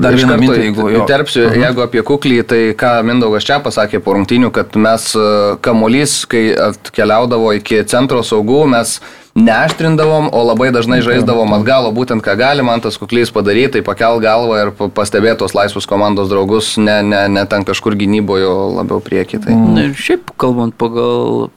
[0.00, 1.02] Dar vieną mintį, jeigu jo.
[1.08, 1.64] Terpsiu, mhm.
[1.66, 5.26] jeigu apie kuklį, tai ką Mindaugas čia pasakė po rungtinių, kad mes e,
[5.64, 8.96] kamolys, kai atkeliaudavo iki centro saugų, mes
[9.34, 14.22] neaštrindavom, o labai dažnai žaisdavom atgalo, būtent ką gali man tas kuklys padaryti, tai pakel
[14.22, 18.46] galvą ir pastebėtos laisvus komandos draugus, ne, ne, ne ten kažkur gynyboje,
[18.78, 19.42] labiau prieki.
[19.42, 19.58] Tai.
[19.74, 21.50] Na ir šiaip kalbant pagal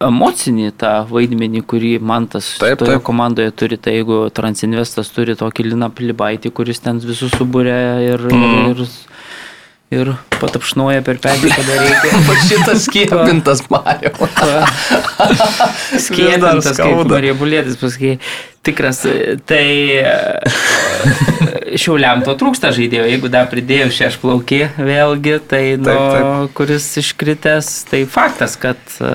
[0.00, 3.04] emocinį tą vaidmenį, kurį man tas taip, toje taip.
[3.04, 7.76] komandoje turi, tai jeigu Transinvestas turi tokį Liną Plibaitį, kuris ten visus subūrė
[8.06, 8.70] ir, mm.
[8.72, 8.84] ir,
[9.90, 12.20] ir patapšnuoja per petį, kada reikia.
[12.22, 14.12] O šitas skiepintas Mario.
[16.06, 18.16] skiepintas, kaip Marija Bulėtis pasakė.
[18.62, 19.06] Tikras,
[19.48, 20.10] tai e,
[21.80, 26.50] šiauliam to trūksta žaidėjo, jeigu dar pridėjau šešplaukį vėlgi, tai nu, taip, taip.
[26.58, 29.12] kuris iškritęs, tai faktas, kad e,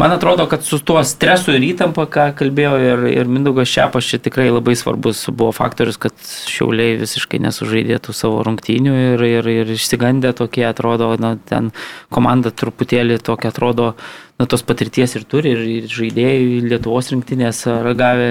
[0.00, 4.20] man atrodo, kad su tuo stresu ir įtampa, ką kalbėjau ir, ir Mindaugas Šiapas, čia
[4.24, 6.16] tikrai labai svarbus buvo faktorius, kad
[6.48, 11.68] šiauliai visiškai nesužaidėtų savo rungtynių ir, ir, ir išsigandę tokie atrodo, na, ten
[12.08, 13.92] komanda truputėlį tokia atrodo,
[14.38, 18.28] na, tos patirties ir turi, ir, ir žaidėjai Lietuvos rinktinės ragavę.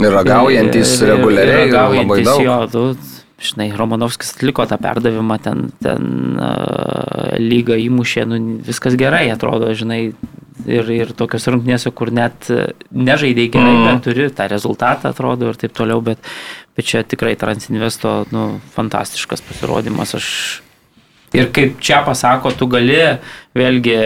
[0.00, 1.66] Ir ragaujantis ir, reguliariai.
[1.66, 2.84] Ir ragaujantis jo, tu,
[3.42, 10.00] žinai, Romanovskis atliko tą perdavimą, ten, ten uh, lygą įmušė, nu, viskas gerai atrodo, žinai,
[10.64, 13.86] ir, ir tokios rungtynėse, kur net nežaidėjai gerai, mm.
[13.90, 16.22] bet turi tą rezultatą, atrodo, ir taip toliau, bet,
[16.78, 20.28] bet čia tikrai Transinvesto, nu, fantastiškas pasirodymas, aš
[21.32, 22.98] Ir kaip čia pasako, tu gali
[23.56, 23.96] vėlgi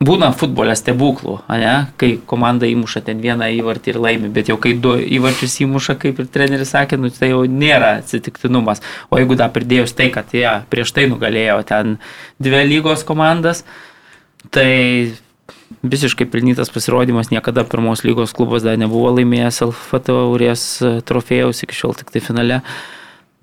[0.00, 1.74] būna futbolė stebuklų, ne?
[2.00, 6.22] kai komanda įmuša ten vieną įvartį ir laimi, bet jau kai du įvarčius įmuša, kaip
[6.22, 8.80] ir treneris sakė, nu, tai jau nėra atsitiktinumas.
[9.12, 11.98] O jeigu dar pridėjus tai, kad jie prieš tai nugalėjo ten
[12.40, 13.66] dvi lygos komandas,
[14.48, 15.12] tai
[15.84, 21.76] visiškai pelnytas pasirodymas, niekada pirmos lygos klubas dar nebuvo laimėjęs LFF taurės e, trofėjaus, iki
[21.76, 22.62] šiol tik tai finale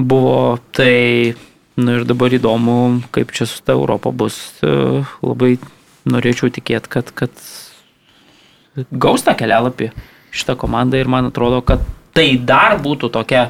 [0.02, 0.58] buvo.
[0.74, 1.38] Tai,
[1.78, 4.42] nu ir dabar įdomu, kaip čia su ta Europa bus.
[4.66, 5.60] E, Labai
[6.12, 7.34] norėčiau tikėti, kad, kad
[8.92, 9.92] gaus tą kelialapį
[10.38, 11.84] šitą komandą ir man atrodo, kad
[12.16, 13.50] tai dar būtų tokia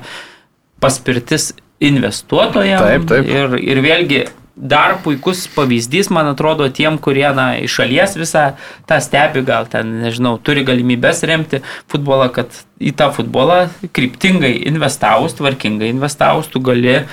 [0.84, 1.54] paspirtis
[1.84, 2.84] investuotojams.
[2.84, 3.32] Taip, taip.
[3.32, 4.22] Ir, ir vėlgi
[4.58, 8.46] dar puikus pavyzdys, man atrodo, tiem, kurie na, iš šalies visą
[8.90, 15.38] tą stebi, gal ten, nežinau, turi galimybės remti futbolą, kad į tą futbolą kryptingai investavus,
[15.38, 17.04] tvarkingai investavus, tu gali,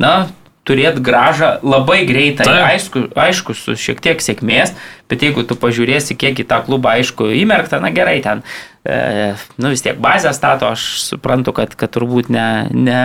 [0.00, 0.14] na,
[0.64, 2.64] turėti gražą labai greitai, Taip.
[2.72, 4.72] aišku, aišku, su šiek tiek sėkmės,
[5.10, 8.40] bet jeigu tu pažiūrėsi, kiek į tą klubą, aišku, įmerkta, na gerai, ten,
[8.88, 13.02] e, nu vis tiek bazę stato, aš suprantu, kad, kad turbūt ne, ne,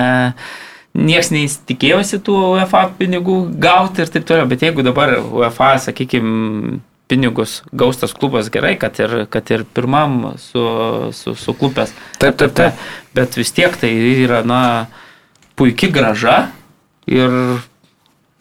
[0.95, 6.79] nieks neįsitikėjosi tų UEFA pinigų gauti ir taip toliau, bet jeigu dabar UEFA, sakykime,
[7.09, 10.61] pinigus gaus tas klubas gerai, kad ir, kad ir pirmam su,
[11.17, 11.91] su, suklupęs.
[12.21, 12.83] Taip, taip, taip.
[13.17, 14.61] Bet vis tiek tai yra, na,
[15.57, 16.37] puikia graža
[17.09, 17.33] ir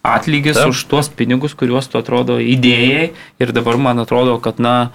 [0.07, 0.73] atlygis Taip.
[0.73, 3.11] už tuos pinigus, kuriuos tu atrodo įdėjai
[3.41, 4.91] ir dabar man atrodo, kad, na,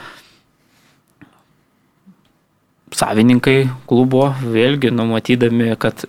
[2.93, 6.05] savininkai klubo vėlgi numatydami, kad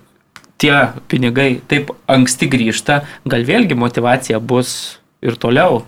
[0.61, 0.75] tie
[1.11, 5.83] pinigai taip anksti grįžta, gal vėlgi motivacija bus ir toliau.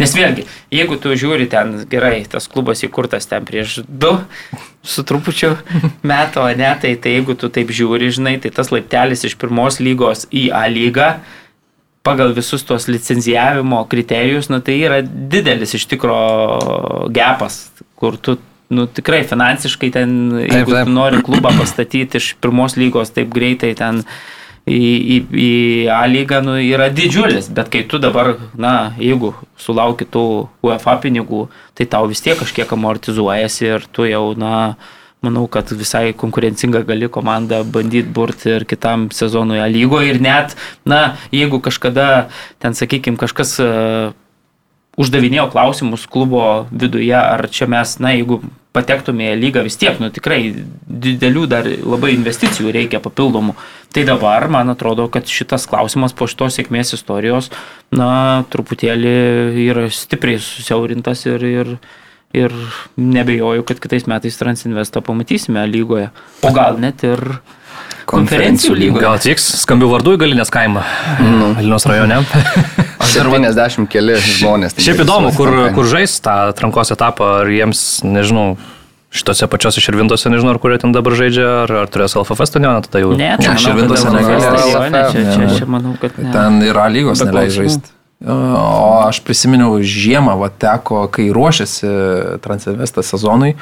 [0.00, 4.14] Nes vėlgi, jeigu tu žiūri ten gerai, tas klubas įkurtas ten prieš du
[4.82, 5.54] su trupučiu
[6.10, 9.80] metų, o ne, tai, tai jeigu tu taip žiūri, žinai, tai tas laiptelis iš pirmos
[9.82, 11.12] lygos į A lygą
[12.02, 16.16] pagal visus tos licenzijavimo kriterijus, nu, tai yra didelis iš tikro
[17.12, 17.66] gepas,
[18.00, 18.38] kur tu
[18.72, 20.88] nu, tikrai finansiškai ten, jeigu taip.
[20.88, 24.04] tu nori klubą pastatyti iš pirmos lygos taip greitai ten
[24.68, 24.80] į,
[25.16, 25.50] į, į
[25.94, 30.24] A lygą, nu, yra didžiulis, bet kai tu dabar, na, jeigu sulauki tų
[30.66, 31.48] UEFA pinigų,
[31.78, 34.76] tai tau vis tiek kažkiek amortizuojasi ir tu jau, na,
[35.24, 40.56] manau, kad visai konkurencinga gali komanda bandyti burti ir kitam sezonui A lygoje ir net,
[40.84, 44.16] na, jeigu kažkada ten, sakykime, kažkas uh,
[45.00, 48.40] uždavinėjo klausimus klubo viduje, ar čia mes, na, jeigu
[48.76, 50.40] patektume į lygą vis tiek, nu tikrai
[50.86, 53.56] didelių dar labai investicijų reikia papildomų.
[53.90, 57.50] Tai dabar, man atrodo, kad šitas klausimas po šitos sėkmės istorijos,
[57.90, 59.14] na, truputėlį
[59.66, 61.72] yra stipriai susiaurintas ir, ir,
[62.36, 62.54] ir
[62.94, 66.12] nebejoju, kad kitais metais Transinvestą pamatysime lygoje.
[66.46, 67.24] O gal net ir
[68.10, 69.02] konferencijų lygoje.
[69.04, 70.82] Gal atvyks skambių vardų į Galinės kaimą,
[71.20, 71.52] Nu.
[71.58, 72.20] Vilnius rajone.
[73.10, 74.74] 70 keli žmonės.
[74.76, 78.56] tai Šiaip įdomu, kur, kur žais tą atrankos etapą, ar jiems, nežinau,
[79.10, 83.02] šitose pačiose širvintose, nežinau, ar kurie ten dabar žaidžia, ar, ar turės LFF stadioną, tada
[83.02, 83.10] jau.
[83.18, 84.58] Ne, Ne, tai manau, Širvintose negalės.
[84.70, 85.48] Čia, čia, Ne.
[85.58, 86.30] čia manau, kad ne.
[86.30, 87.90] Ten yra lygos neleidžia žaisti.
[88.30, 91.88] O aš prisiminiau žiemą, va teko, kai ruošiasi
[92.44, 93.54] Transinvestas sezonui.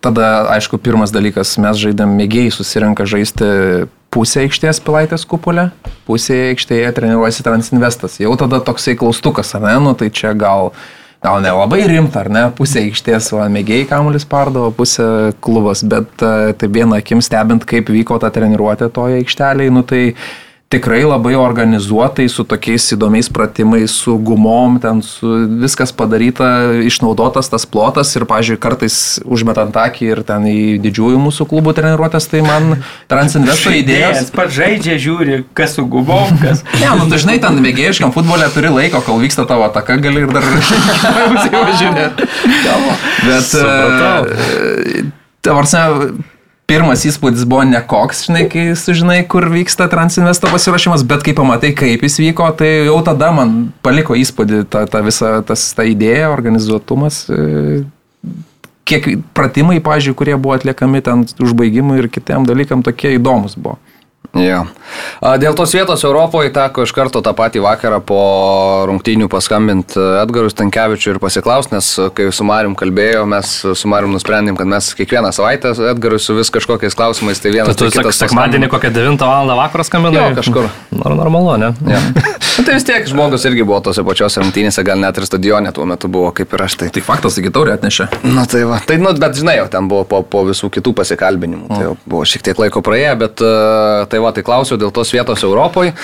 [0.00, 3.44] Tada, aišku, pirmas dalykas, mes žaidėm mėgėjai, susirenka žaisti
[4.08, 5.66] pusę aikštės pilaitės kupolę,
[6.08, 8.16] pusėje aikštėje treniruojasi Transinvestas.
[8.22, 10.70] Jau tada toksai klaustukas, ar ne, nu tai čia gal,
[11.20, 16.72] gal nelabai rimta, ar ne, pusė aikštės, mėgėjai kamuolis pardavo, pusė klubas, bet a, tai
[16.72, 20.02] viena akim stebint, kaip vyko ta treniruotė toje aikštelėje, nu tai
[20.68, 25.28] tikrai labai organizuotai, su tokiais įdomiais pratimais, su gumom, ten su
[25.62, 26.48] viskas padaryta,
[26.82, 32.26] išnaudotas tas plotas ir, pažiūrėjau, kartais užmetant akį ir ten į didžiųjų mūsų klubų treniruotės,
[32.32, 34.32] tai man Transinvesto idėjas.
[34.34, 36.64] pats žaidžia, žiūri, kas su gubom, kas.
[36.82, 40.44] Ne, nu dažnai ten mėgėjiškam futbolė turi laiko, kol vyksta tavo ataka, gali ir dar
[41.32, 42.26] pasivažiuoti.
[43.26, 45.04] Bet, e,
[45.46, 45.84] tavarsi,
[46.66, 52.02] pirmas įspūdis buvo nekoks, žinai, kai sužinai, kur vyksta Transinvesto pasirašymas, bet kai pamatai, kaip
[52.06, 53.56] jis vyko, tai jau tada man
[53.86, 57.26] paliko įspūdį ta, ta visa tas, ta idėja, organizuotumas.
[57.30, 57.84] e,
[58.86, 63.80] Kiek pratimai, pažiūrėjau, kurie buvo atliekami ten užbaigimui ir kitiem dalykam, tokie įdomus buvo.
[64.36, 64.64] Jo.
[65.40, 68.20] Dėl tos vietos Europoje teko iš karto tą patį vakarą po
[68.90, 74.58] rungtynių paskambinti Edgarui Stankievičiui ir pasiklausti, nes kai su Marium kalbėjo, mes su Marium nusprendėm,
[74.58, 78.92] kad mes kiekvieną savaitę Edgarui su vis kažkokiais klausimais, tai vienas tai kitas sekmadienį kokią
[78.94, 79.54] 9 val.
[79.62, 80.20] vakarą skambinai?
[80.30, 80.68] Jo, kažkur.
[80.96, 81.72] Nor, normalu, ne?
[81.90, 82.02] Ja.
[82.56, 85.84] Nu, tai vis tiek žmogus irgi buvo tose pačiose rungtynėse, gal net ir stadione tuo
[85.88, 86.78] metu buvo, kaip ir aš.
[86.80, 88.06] Tai, Tai faktas, taigi taurė atnešė.
[88.32, 91.66] Na tai va, tai, nu, bet žinai, jau ten buvo po, po visų kitų pasikalbinimų,
[91.68, 93.50] tai jau buvo šiek tiek laiko praėję, bet e,
[94.08, 95.94] tai va, tai klausiau dėl tos vietos Europoje.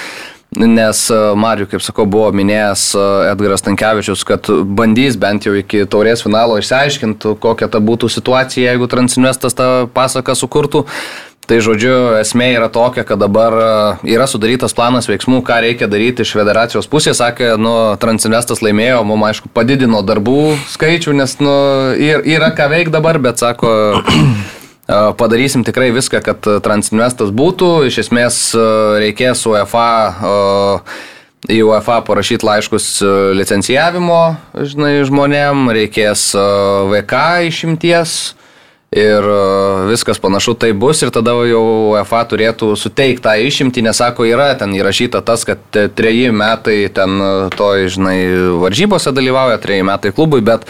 [0.52, 5.86] Nes e, Mariu, kaip sakau, buvo minėjęs e, Edgaras Tankievičius, kad bandys bent jau iki
[5.88, 10.84] taurės finalo išsiaiškinti, kokia ta būtų situacija, jeigu Transinvestas tą pasaką sukurtų.
[11.48, 16.26] Tai žodžiu, esmė yra tokia, kad dabar e, yra sudarytas planas veiksmų, ką reikia daryti
[16.26, 17.22] iš federacijos pusės.
[17.24, 21.54] Sakė, nu, Transinvestas laimėjo, mums aišku padidino darbų skaičių, nes nu,
[21.96, 23.72] yra ką veikti dabar, bet sako,
[24.88, 27.86] padarysim tikrai viską, kad Transinvestas būtų.
[27.88, 28.66] Iš esmės e,
[29.04, 30.32] reikės UEFA e,
[31.56, 34.20] į UEFA parašyti laiškus e, licencijavimo,
[34.54, 36.46] žinai, žmonėm, reikės e,
[36.92, 38.16] VK išimties.
[38.92, 39.36] Ir e,
[39.88, 41.62] viskas panašu tai bus ir tada jau
[41.94, 46.90] UEFA turėtų suteikti tą išimtį, nes sako, yra ten įrašyta tas, kad e, treji metai
[46.92, 48.18] ten e, to, žinai,
[48.60, 50.68] varžybose dalyvauja, treji metai klubui, bet,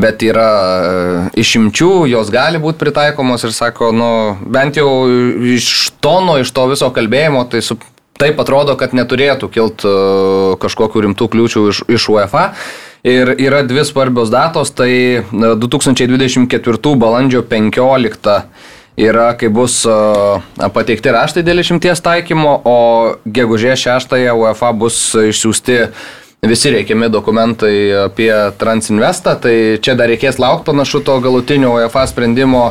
[0.00, 0.92] bet yra e,
[1.40, 4.10] išimčių, jos gali būti pritaikomos ir sako, nu,
[4.42, 4.88] bent jau
[5.54, 7.78] iš tono, iš to viso kalbėjimo, tai su,
[8.20, 9.94] taip atrodo, kad neturėtų kilt e,
[10.62, 12.48] kažkokių rimtų kliūčių iš, iš UEFA.
[13.04, 15.22] Ir yra dvi svarbios datos, tai e,
[15.60, 18.38] 2024 balandžio 15
[19.04, 19.96] yra, kai bus e,
[20.74, 22.78] pateikti raštai dėl išimties taikymo, o
[23.26, 25.80] gegužės 6 UEFA bus išsiųsti
[26.50, 32.66] visi reikiami dokumentai apie Transinvestą, tai čia dar reikės laukti panašu to galutinio UEFA sprendimo.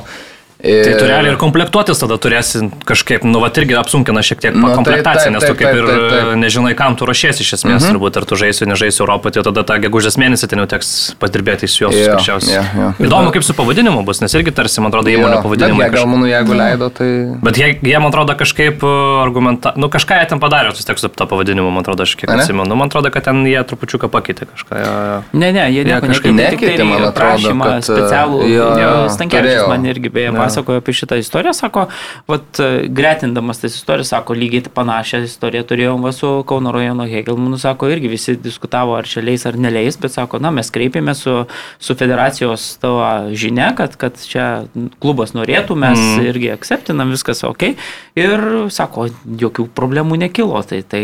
[0.64, 4.70] Tai tu realiai ir komplektuotis tada turėsi kažkaip, nu, va, irgi apsunkina šiek tiek Nu,
[4.70, 6.30] tai komplektaciją, nes tu kaip ir taip, taip.
[6.40, 7.92] nežinai, kam tu ruošiesi iš esmės, mhm.
[7.92, 11.68] turbūt, ar tu žaisi, nežaisi Europoje, tai tada tą gegužės mėnesį ten jau teks padirbėti
[11.68, 12.56] su juos Jo, paprasčiausiai.
[12.56, 12.92] jo, jo.
[13.10, 15.84] Įdomu, kaip su pavadinimu bus, nes irgi tarsi, man atrodo, įmonių Jo, pavadinimai.
[15.84, 17.10] bet jie Gal manau, jeigu leido, tai...
[17.44, 21.12] Bet jie, jie, man atrodo, kažkaip argumentą, nu kažką jie ten padarė, vis tiek su
[21.12, 24.80] to pavadinimu, man atrodo, aš kiek atsimenu, man atrodo, kad ten jie trupučiuką pakeitė kažką.
[24.80, 25.20] Jo, jo.
[25.36, 27.88] Ne, ne, jie Jie nieko kažkaip nekeitė, tik nekeitė, tai man atrodo, prašymą kad, e,
[27.92, 28.40] specialų.
[28.48, 28.92] turėjo.
[29.18, 30.38] Stankievičius man irgi beje Jo.
[30.54, 31.88] Pasakojo apie šitą istoriją, sako,
[32.28, 37.58] vat, e, gretindamas tas istorijas, sako, lygiai panašią istoriją turėjom va su Kauno rajono Hegelmanu,
[37.58, 41.36] sako, irgi visi diskutavo, ar čia leis ar neleis, bet sako, na, mes kreipėmės su,
[41.82, 44.66] su federacijos tavo žinia, kad, kad čia
[45.04, 46.28] klubas norėtų, mes mm.
[46.32, 47.74] irgi akceptinam, viskas ok.
[48.20, 48.44] Ir
[48.74, 49.08] sako,
[49.40, 50.62] jokių problemų nekilo.
[50.68, 51.04] Tai, tai,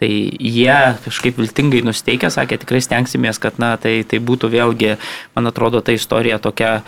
[0.00, 4.96] tai jie kažkaip viltingai nusteikia, sakė, tikrai stengsimės, kad na, tai, tai būtų vėlgi,
[5.36, 6.80] man atrodo, ta istorija tokia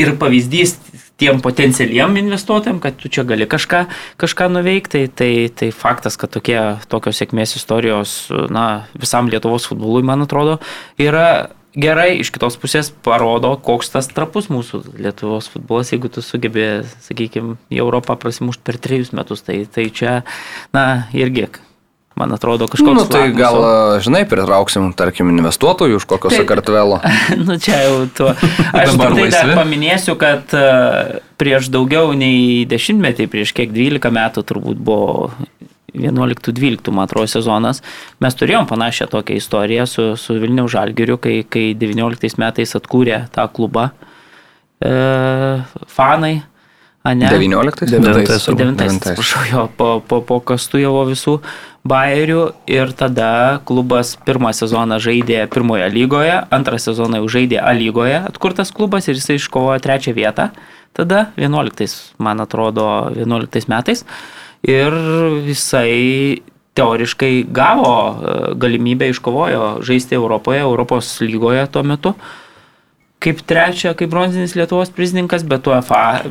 [0.00, 0.78] ir pavyzdys
[1.20, 3.84] tiem potencialiem investuotojams, kad tu čia gali kažką,
[4.20, 5.04] kažką nuveikti.
[5.04, 6.58] Tai, tai, tai faktas, kad tokie,
[6.90, 8.16] tokios sėkmės istorijos
[8.52, 10.58] na, visam Lietuvos futbolui, man atrodo,
[11.00, 12.14] yra gerai.
[12.22, 17.82] Iš kitos pusės parodo, koks tas trapus mūsų Lietuvos futbolas, jeigu tu sugebė, sakykime, į
[17.84, 19.44] Europą prasimušti per trejus metus.
[19.46, 20.20] Tai, tai čia,
[20.74, 21.48] na, irgi.
[22.14, 22.94] Man atrodo, kažkoks...
[22.94, 23.70] Nu, tai gal, a,
[24.02, 26.44] žinai, pritrauksim, tarkim, investuotojų iš kokio Taip.
[26.44, 27.00] sakartvelo.
[27.46, 28.30] nu čia jau tuo.
[28.82, 30.68] Aš tik tai dar paminėsiu, kad e,
[31.42, 35.32] prieš daugiau nei dešimtmetį, prieš kiek 12 metų turbūt buvo
[35.94, 37.82] 11-12, man atrodo, sezonas,
[38.22, 43.46] mes turėjom panašią tokią istoriją su, su Vilniaus Žalgiriu, kai, kai 19 metais atkūrė tą
[43.50, 43.90] klubą
[44.82, 44.94] e,
[45.90, 46.36] fanai.
[47.04, 47.28] Ne?
[47.28, 47.84] 19?
[47.84, 48.48] Devintais.
[48.48, 48.96] Devintais, Devintais.
[48.96, 51.34] atsiprašau, jo, po, po, po Kastujovo visų
[51.84, 58.22] bairių ir tada klubas pirmą sezoną žaidė pirmoje lygoje, antrą sezoną jau žaidė A lygoje,
[58.24, 60.48] atkurtas klubas ir jisai iškovojo trečią vietą,
[60.96, 64.06] tada 11, man atrodo, 11 metais
[64.64, 64.96] ir
[65.44, 66.40] jisai
[66.72, 72.16] teoriškai gavo e, galimybę iškovojo žaisti Europoje, Europos lygoje tuo metu
[73.20, 76.24] kaip trečia, kaip bronzinis Lietuvos prizininkas, bet UEFA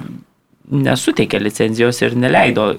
[0.71, 2.71] nesuteikė licenzijos ir neleido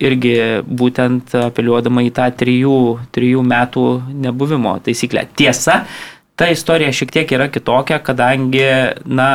[0.00, 2.76] irgi būtent apeliuodama į tą trijų,
[3.12, 3.86] trijų metų
[4.24, 5.26] nebuvimo taisyklę.
[5.36, 5.82] Tiesa,
[6.38, 8.64] ta istorija šiek tiek yra kitokia, kadangi,
[9.04, 9.28] na,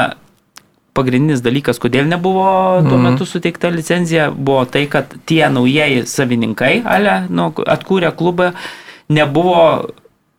[0.98, 2.48] pagrindinis dalykas, kodėl nebuvo
[2.88, 8.52] tuo metu suteikta licenzija, buvo tai, kad tie naujieji savininkai, ale, nu, atkūrė klubą,
[9.14, 9.60] nebuvo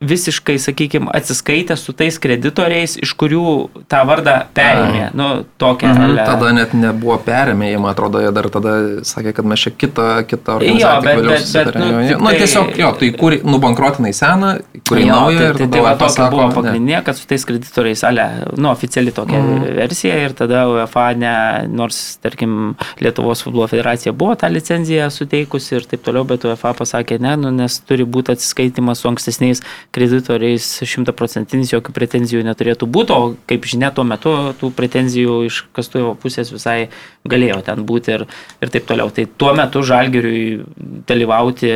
[0.00, 3.42] visiškai, sakykime, atsiskaitę su tais kreditoriais, iš kurių
[3.90, 5.08] tą vardą perėmė.
[5.18, 5.26] Nu,
[5.58, 5.88] tokią.
[5.90, 9.70] Mhm, ale- tada net nebuvo perėmė, man atrodo, jie dar tada sakė, kad mes čia
[9.74, 11.80] kitą, kitą Jo, organizaciją bet- vėliau bet- bet, susitarėm.
[11.80, 12.18] nu, Jo, jo.
[12.18, 14.52] Nu, tai- tiesiog, jo, tai kur, nubankrotinai seną,
[14.88, 18.04] kurį Jo, naują tai, ir tai, tai va tokia buvo pagrindinė, kad su tais kreditoriais,
[18.04, 19.74] ale, nu, oficiali tokia mm.
[19.82, 25.82] versija ir tada UEFA, ne, nors, tarkim, Lietuvos futbolo federacija buvo tą licenciją suteikusi ir
[25.90, 29.62] taip toliau, bet UEFA pasakė ne, nu, nes turi būti atsiskaitimas su ankstesniais
[29.94, 36.14] kreditoriais šimtaprocentinis, jokių pretenzijų neturėtų būti, o kaip žinia, tuo metu tų pretenzijų iš kastuvo
[36.20, 36.90] pusės visai
[37.28, 38.26] galėjo ten būti ir,
[38.60, 39.10] ir taip toliau.
[39.14, 40.64] Tai tuo metu žalgiriui
[41.08, 41.72] dalyvauti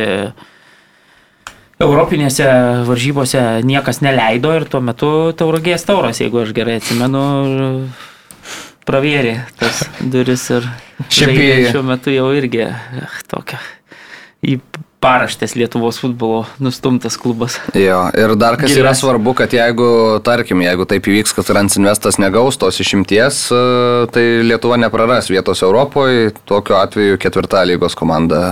[1.83, 2.47] Europinėse
[2.87, 7.23] varžybose niekas neleido ir tuo metu tauragės tauras, jeigu aš gerai atsimenu,
[8.87, 10.67] pravėrė tas duris ir
[11.09, 12.69] šiuo metu jau irgi
[13.31, 13.59] tokia
[14.43, 14.57] į
[15.03, 17.59] paraštės Lietuvos futbolo nustumtas klubas.
[17.77, 19.01] Jo, ir dar kas yra Gilesnė.
[19.01, 19.87] svarbu, kad jeigu,
[20.25, 23.63] tarkim, jeigu taip įvyks, kad Transinvestas negaus tos išimties, e,
[24.15, 28.43] tai Lietuva nepraras vietos Europoje, tokiu atveju ketvirta lygos komanda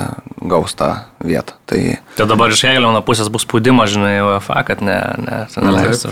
[0.41, 0.93] gaus tą
[1.23, 1.55] vietą.
[1.69, 1.81] Tai
[2.17, 6.11] Tai dabar iš Hegelio pusės bus spaudimas, žinai, UEFA, kad ne, ne, neleistų.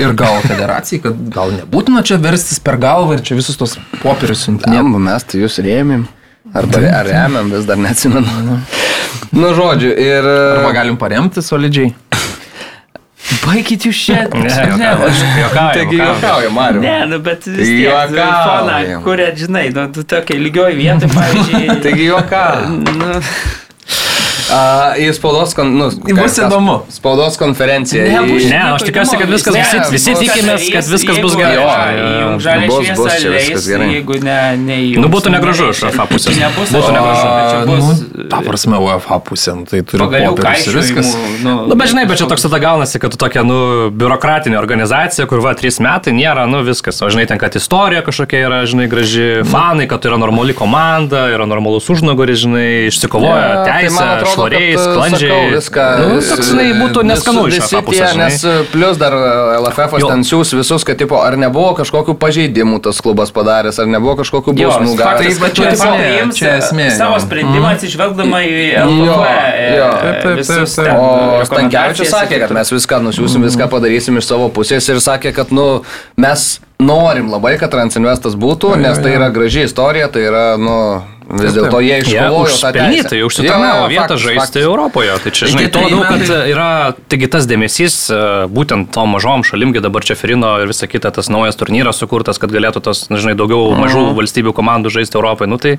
[0.00, 4.46] Ir gal federacijai, kad gal nebūtina čia verstis per galvą ir čia visus tos popierius
[4.46, 4.86] siuntinėti.
[4.86, 6.08] ne, mes tai jūs rėmėm.
[6.54, 8.60] Arba ar remiam, vis dar neatsimenu.
[9.32, 10.24] Nu, žodžiu, ir...
[10.26, 11.92] Arba galim paremti solidžiai.
[13.44, 14.24] Baikit jūs čia.
[14.34, 16.08] Ne, juokauju, aš juokauju, Taigi juokauju.
[16.08, 16.82] juokauju, Mariu.
[16.82, 18.34] Ne, nu bet vis tiek, juokaujam.
[18.48, 21.76] foną, kuria, žinai, nu, tu tokia lygioj vietoj, pavyzdžiui.
[21.84, 22.68] Taigi juokauju.
[22.98, 23.20] Nu,
[24.50, 26.80] A, į spaudos, kon, nu, Bus ką- įdomu.
[26.90, 28.02] spaudos konferenciją.
[28.10, 31.34] Nebus į- Ne, aš tikiuosi, kad viskas, Ne, visi, visi bus tikimės, kad viskas bus
[31.34, 31.54] jeigu gerai.
[31.54, 31.60] jo,
[32.10, 33.88] Jo, Žalia Bus- šviesa bus čia viskas gerai.
[33.94, 36.34] jeigu ne, ne Nu, būtų negražu iš UEFA pusės.
[36.40, 37.26] Nebus, Būtų o- negražu.
[37.30, 41.06] bet čia bus nu, ta prasme, UEFA pusė, nu, tai turi popierius ir viskas.
[41.14, 41.42] kaišiojimų.
[41.44, 45.26] Nu, Nu, bet žinai, bet čia toks tada gaunasi, kad tu tokia, nu, biurokratinė organizacija,
[45.28, 47.00] kur va, trys metai nėra, nu, viskas.
[47.02, 51.28] O žinai, ten, kad istorija kažkokia yra, žinai, graži, fanai, kad tai yra normali komanda,
[51.30, 55.30] yra normalus užnugaris, žinai, išsikovoja Ne, tai teisę, švariai, sklandžiai.
[55.30, 57.60] sakau, Viską, Nu, toks, žinai, būtų neskanu iš
[57.90, 58.36] tie, nes
[58.72, 59.14] plus dar
[59.60, 60.10] LFF Jo.
[60.12, 64.56] ten siūs visus, kad tipo, ar nebuvo kažkokių pažeidimų tas klubas padaręs, ar nebuvo kažkokių
[64.56, 65.38] bausmų gavęs.
[65.40, 69.20] kad čia čia esmė, čia esmė, savo sprendimą atsižvelgdama į LFF
[70.24, 70.46] taip.
[70.96, 75.52] O ir sakė, kad mes viską nusiųsim, viską padarysim iš savo pusės ir sakė, kad
[75.54, 75.82] nu,
[76.20, 80.76] mes norim labai, kad Transinvestas būtų, nes tai yra graži istorija, tai yra, nu,
[81.38, 82.86] vis dėlto jie iškovojo tą teisę.
[82.86, 84.64] užpelnytai, užsitarnavo jo, vietą faktas, žaisti faktas.
[84.64, 85.16] Europoje.
[85.24, 86.68] Tai čia, žinai, trejų labiau, kad yra,
[87.12, 88.20] taigi tas dėmesys e,
[88.50, 92.54] būtent tom mažom šalimgi dabar čia Ferino ir visa kita, tas naujas turnyras sukurtas, kad
[92.54, 95.50] galėtų tos, na, žinai, daugiau mažų valstybių komandų žaisti Europoje.
[95.52, 95.76] Nu tai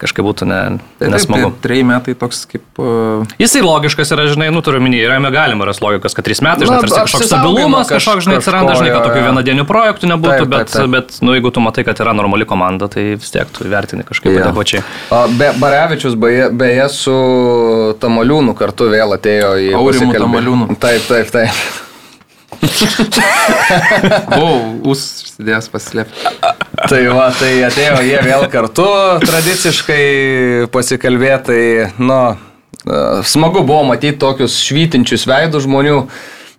[0.00, 0.58] kažkaip būtų ne,
[1.00, 1.48] Tai nesmagu.
[1.64, 2.64] Treji metai toks kaip...
[2.76, 6.68] Uh, Jisai logiškas yra, žinai, nu turiu minį, yra galima ras logikas, kad trys metai,
[6.68, 10.44] žinai, Na, tarsi kažkoks stabilumas, kažkoks, žinai, atsiranda, žinai, kad tokių vienadienių projektų nebūtų, Taip,
[10.44, 10.92] taip, bet, taip.
[10.92, 14.36] bet, nu, jeigu tu matai, kad yra normali komanda, tai vis tiek tu vertini kažkaip
[14.36, 14.44] Jo.
[14.44, 14.84] adekvačiai.
[15.40, 17.16] Be, Barevičius beje, beje su
[18.02, 20.76] Tamaliūnu kartu vėl atėjo į Aurimu Tamaliūnu.
[20.82, 21.85] Taip, taip, taip.
[24.32, 24.56] Buvau,
[24.92, 26.32] užsidėjęs paslėpti.
[26.86, 28.88] Tai va, tai atėjo jie vėl kartu
[29.24, 30.04] tradiciškai
[30.74, 31.60] pasikalbėti, tai,
[32.02, 32.20] nu,
[32.84, 36.02] e, smagu buvo matyti tokius švytinčius veidus žmonių,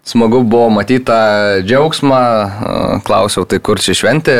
[0.07, 1.21] smagu buvo matyti tą
[1.67, 2.23] džiaugsmą,
[2.67, 4.37] E, klausiau, tai kur čia šventė,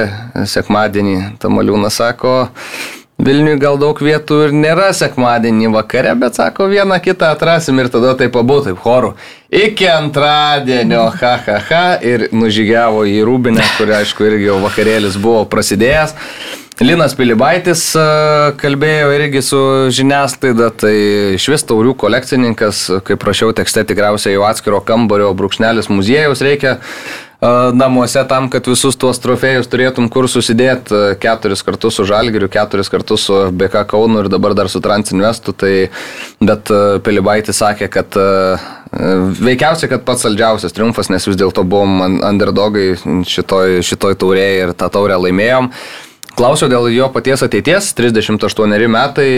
[0.50, 2.50] sekmadienį, Tamaliūnas sako,
[3.18, 8.12] Vilniui gal daug vietų ir nėra sekmadienį vakare, bet sako, vieną kitą atrasim ir tada
[8.20, 9.16] taip pabu, taip choru.
[9.50, 15.48] Iki antradienio, ha, ha, ha, ir nužygiavo į Rūbinę, kur aišku irgi jau vakarėlis buvo
[15.50, 16.14] prasidėjęs.
[16.78, 18.02] Linas Pilibaitis e,
[18.62, 19.60] kalbėjo irgi su
[19.98, 20.94] žiniasklaida, tai
[21.40, 26.78] iš vis taurių kolekcininkas, kaip prašiau tekste, tikriausiai jau atskiro kambario brūkšnelis muziejaus reikia
[27.74, 33.28] namuose tam, kad visus tuos trofėjus turėtum kur susidėti keturis kartus su Žalgiriu, keturis kartus
[33.30, 35.54] su BK Kaunu ir dabar dar su Transinvestu.
[35.54, 35.74] Tai,
[36.42, 36.72] bet
[37.06, 38.18] Pilibaitis sakė, kad
[39.38, 42.96] veikiausiai, kad pats saldžiausias triumfas, nes vis dėlto buvom un- underdogai
[43.28, 45.72] šitoj, šitoj taurėje ir tą taurę laimėjom.
[46.38, 49.30] Klausiau dėl jo paties ateities, 38 metai,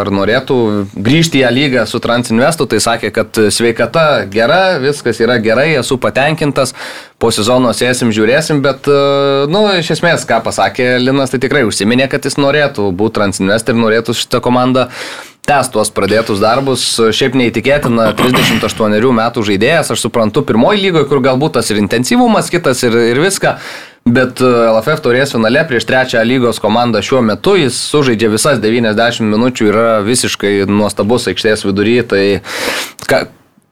[0.00, 0.56] ar norėtų
[0.98, 5.94] grįžti į ją lygą su Transinvestu, tai sakė, kad sveikata gera, viskas yra gerai, esu
[6.02, 6.74] patenkintas,
[7.22, 12.10] po sezono sėsim, žiūrėsim, bet, e, nu, iš esmės, ką pasakė Linas, tai tikrai užsiminė,
[12.10, 14.88] kad jis norėtų būti Transinvest ir norėtų šitą komandą
[15.46, 16.82] tęs tuos pradėtus darbus.
[17.14, 22.82] Šiaip neįtikėtina, 38 metų žaidėjas, aš suprantu, pirmoji lygoje, kur galbūt tas ir intensyvumas kitas
[22.88, 23.58] ir, ir viską.
[24.04, 29.24] Bet e, LFF taurės finale prieš trečią lygos komandą šiuo metu jis sužaidžia visas 90
[29.32, 31.96] minučių, yra visiškai nuostabus aikštės vidury.
[32.04, 32.24] Tai
[33.08, 33.22] ka,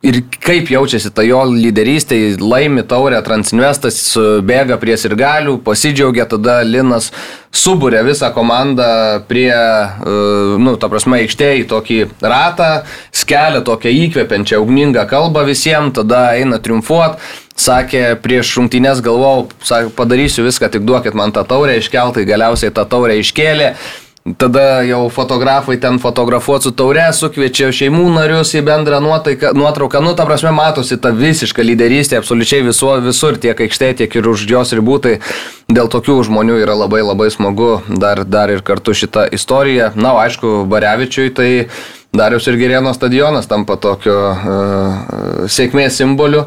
[0.02, 4.00] ir kaip jaučiasi ta jo lyderystė, laimi taurę, Transinvestas
[4.46, 7.12] bėga prie sirgalių, pasidžiaugia, tada Linas
[7.54, 10.16] subūrė visą komandą prie, e,
[10.58, 12.70] nu, ta prasme, aikštėje į tokį ratą,
[13.14, 17.20] skelia tokią įkvepiančią ugningą kalbą visiems, tada eina triumfuot.
[17.62, 22.88] Sakė, prieš rungtynės galvojau, sakė, padarysiu viską, tik duokit man tą taurę iškeltai, galiausiai tą
[22.88, 23.74] taurę iškėlė.
[24.22, 29.98] Tada jau fotografai ten fotografuoti su taure, sukviečia šeimų narius į bendrą nuotaiką, nuotrauką.
[29.98, 34.44] Nu, ta prasme, matosi ta visiška lyderystė absoliučiai visu, visur, tiek aikštėje, tiek ir už
[34.46, 35.00] jos ribų.
[35.02, 35.16] Tai
[35.74, 39.90] dėl tokių žmonių yra labai labai smagu dar, dar ir kartu šitą istoriją.
[39.98, 41.50] Na, aišku, Barevičiui tai
[42.14, 46.46] Darius ir Gerėno stadionas tampa tokio uh, sėkmės simboliu.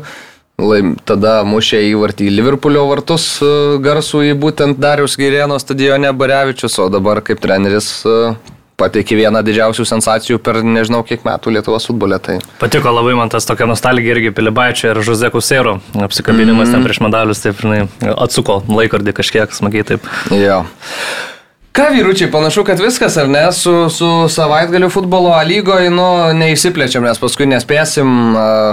[0.56, 3.48] Laim, tada mušė įvartį į Liverpoolio vartus e,
[3.84, 8.32] garsų į būtent Darius Girėno stadione Barevičius, o dabar kaip treneris e,
[8.80, 12.22] pateikė vieną didžiausių sensacijų per nežinau kiek metų Lietuvos futbole.
[12.24, 12.38] Tai...
[12.62, 16.78] Patiko labai man tas tokia nostalgija irgi Pilibaičio ir Žuze Kusero apsikabinimas mm.
[16.78, 17.86] ten prieš medalius, taip, žinai,
[18.16, 20.08] atsuko laikrodį kažkiek smagiai taip.
[20.32, 20.64] Jo.
[21.76, 27.20] Ką vyručiai, panašu, kad viskas, ar ne, su, su savaitgaliu futbolo lygoje, nu, neįsiplečiam, nes
[27.20, 28.08] paskui nespėsim.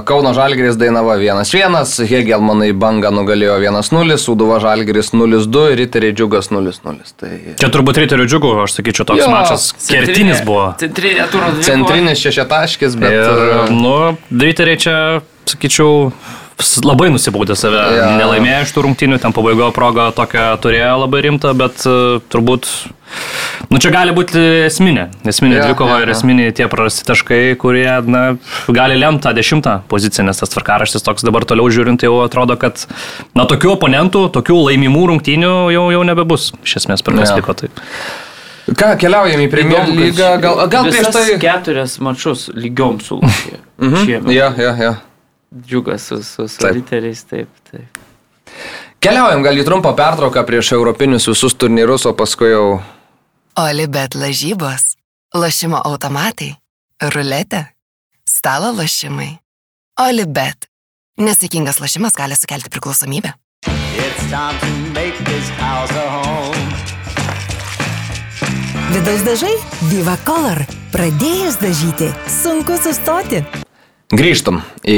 [0.07, 7.11] Kauno Žalgeris Dainava 1-1, Hegelmanai banga nugalėjo 1-0, Suduva Žalgeris 0-2 ir Riteriai Džiugas 0-0.
[7.18, 7.32] Tai...
[7.59, 10.68] Čia turbūt Riterių Džiugų, aš sakyčiau, toks jo, mačas kertinis buvo.
[10.78, 11.66] Centrinė dvikova.
[11.66, 13.18] Centrinis šešiataškis, bet...
[13.18, 13.96] Ir, nu,
[14.30, 14.96] Riteriai čia,
[15.50, 16.12] sakyčiau,
[16.84, 18.09] labai nusibaudė save, ja.
[18.18, 22.68] nelaimėjo iš tų rungtynių, ten pabaigoje progą tokią turėjo labai rimtą, bet uh, turbūt,
[23.72, 27.86] nu čia gali būti esminė, esminė ja, dvikova ja, ir esminiai tie prarasti taškai, kurie,
[28.07, 28.24] na,
[28.72, 32.86] gali lemti tą dešimtą poziciją, nes tas tvarkaraštis toks dabar toliau žiūrint jau atrodo, kad,
[33.38, 37.40] na, tokių oponentų, tokių laimimų rungtynių jau, jau nebebus, iš esmės, per kas ja.
[37.40, 37.86] liko taip.
[38.62, 41.24] Ką, keliaujam į Premier lygą, gal, gal prieš tai...
[41.42, 43.59] Keturias mačius lygiom sulūkė.
[43.82, 44.30] Mhm.
[44.30, 44.92] Ja, ja, ja
[45.61, 48.00] džiugas su, su, su riteriais, taip, taip.
[49.03, 52.66] Keliaujam gal į trumpą pertrauką prieš europinius visus turnyrus, o paskui jau...
[53.59, 54.94] Olibet lažybos,
[55.34, 56.53] lašimo automatai,
[57.12, 57.66] ruletė,
[58.28, 59.34] stalo lašimai.
[60.00, 60.68] Olibet.
[61.20, 63.34] Nesėkmingas lašimas gali sukelti priklausomybę.
[68.92, 69.53] Vidaus dažai
[69.90, 70.62] Viva Color.
[70.92, 73.42] Pradėjus dažyti, sunku sustoti.
[74.12, 74.96] Grįžtam į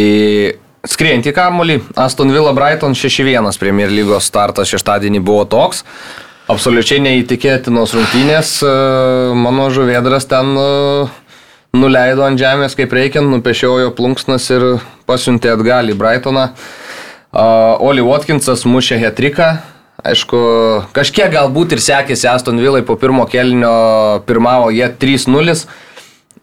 [0.91, 1.77] skriejantį kamolį.
[2.03, 5.85] Aston Villa Brighton 6-1 Premier lygos startas šeštadienį buvo toks.
[6.51, 8.57] Absoliučiai neįtikėtinos rungtynės.
[8.67, 8.73] E,
[9.39, 10.67] mano žuvėdras ten e,
[11.79, 14.67] nuleido ant žemės kaip reikiant, nupešiojo plunksnas ir
[15.07, 16.49] pasiuntė atgal į Brightoną.
[17.87, 19.53] Oli Watkinsas mušė hetriką.
[20.05, 20.39] Aišku,
[20.95, 25.55] kažkiek galbūt ir sekėsi Aston Villai po pirmo kelnio pirmavo jie 3-0.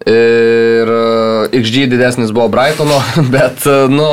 [0.10, 2.98] Ir e, XG didesnis buvo Brightono,
[3.34, 4.08] bet, e, nu,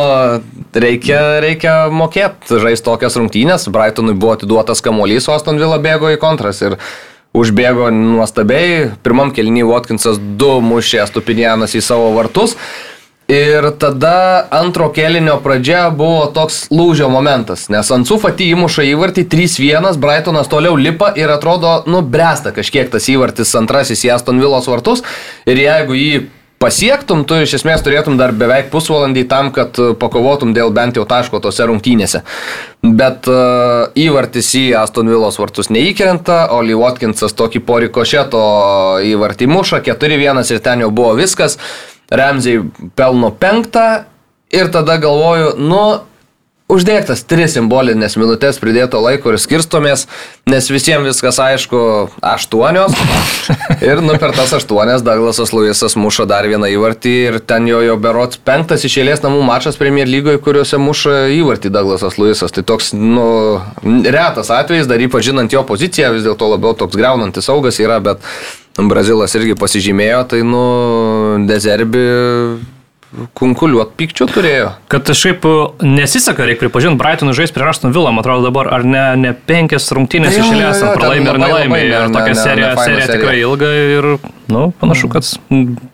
[0.77, 3.69] reikia, reikia mokėti žaisti tokias rungtynės.
[3.73, 6.77] Brightonui buvo atiduotas kamuolys, o Aston Villa bėgo į kontras ir
[7.37, 8.91] užbėgo nuostabiai.
[9.05, 12.57] Pirmam kelnyje Watkinsas du mušė Stupinianas į savo vartus.
[13.29, 19.99] Ir tada antro kelinio pradžia buvo toks lūžio momentas, nes Ansu Fati įmuša įvartį 3-1,
[20.01, 25.05] Brightonas toliau lipa ir atrodo, nu, bręsta kažkiek tas įvartis antrasis į Aston Villos vartus.
[25.45, 26.23] Ir jeigu jį
[26.57, 31.43] pasiektum, tu iš esmės turėtum dar beveik pusvalandį tam, kad pakovotum dėl bent jau taško
[31.45, 32.23] tose rungtynėse.
[32.81, 38.43] Bet uh, įvartis į Aston Villos vartus neįkrenta, Oli Watkinsas tokį porikošeto
[39.13, 41.61] įvartį muša, 4-1 ir ten jau buvo viskas.
[42.09, 42.63] Remziai
[42.97, 43.89] pelno penktą
[44.55, 45.83] ir tada galvoju, nu,
[46.69, 50.05] uždėktas tris simbolinės minutės pridėto laiko ir skirstomės,
[50.49, 51.81] nes visiems viskas aišku,
[52.21, 52.93] aštuonios.
[53.89, 57.97] ir nu per tas aštuonias Douglasas Luisas muša dar vieną įvartį ir ten jo jo
[58.01, 62.53] berots penktas išėlės namų mačas Premier lygoje, kuriuose muša įvartį Douglasas Luisas.
[62.53, 63.27] Tai toks, nu,
[64.05, 68.21] retas atvejis, dar ypač žinant jo poziciją, vis dėlto labiau toks greunantis saugas yra, bet
[68.87, 70.65] Brazilas irgi pasižymėjo, tai nu,
[71.49, 72.05] dezerbi
[73.39, 74.69] kunkuliuot pykčių turėjo.
[74.93, 75.45] Kad šiaip
[75.85, 79.89] nesiseka, reikia pripažinti, Brightonų žais prie Aston Villa, man atrodo dabar, ar ne, ne penkias
[79.97, 81.81] rungtynės iš eilės, pralaimė ar nelaimė.
[81.89, 84.11] Ir tokia ne, serija, ne, serija tikrai ilga ir,
[84.53, 85.29] nu, panašu, kad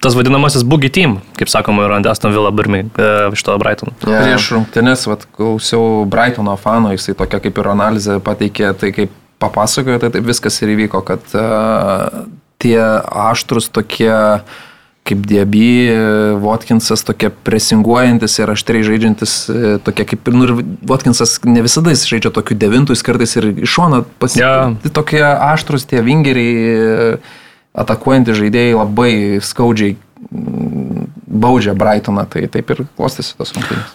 [0.03, 3.95] tas vadinamasis boogie team, kaip sakoma, yra Aston Villa Birmi e, iš to Brighton.
[4.03, 4.27] Yeah.
[4.27, 10.01] Prieš rungtynės, vad, klausiau Brightono fano, jisai tokia kaip ir analizė pateikė, tai kaip papasakojo,
[10.03, 12.25] tai taip viskas ir įvyko, kad uh,
[12.65, 12.79] tie
[13.29, 14.15] aštrus tokie
[15.05, 15.93] kaip Diaby,
[16.41, 20.53] Watkinsas tokie presinguojantis ir aštriai žaidžiantis, e, tokie kaip ir, nu ir
[20.89, 24.47] Watkinsas ne visada jis žaidžia tokių devintų, jis kartais ir iš šono pasitikė.
[24.49, 24.95] Yeah.
[24.97, 27.11] Tokie aštrus tie vingeriai, e,
[27.85, 29.13] atakuojantys žaidėjai labai
[29.45, 29.99] skaudžiai
[30.33, 33.93] baudžia Brightoną, tai taip ir klostėsi tos rungtynės.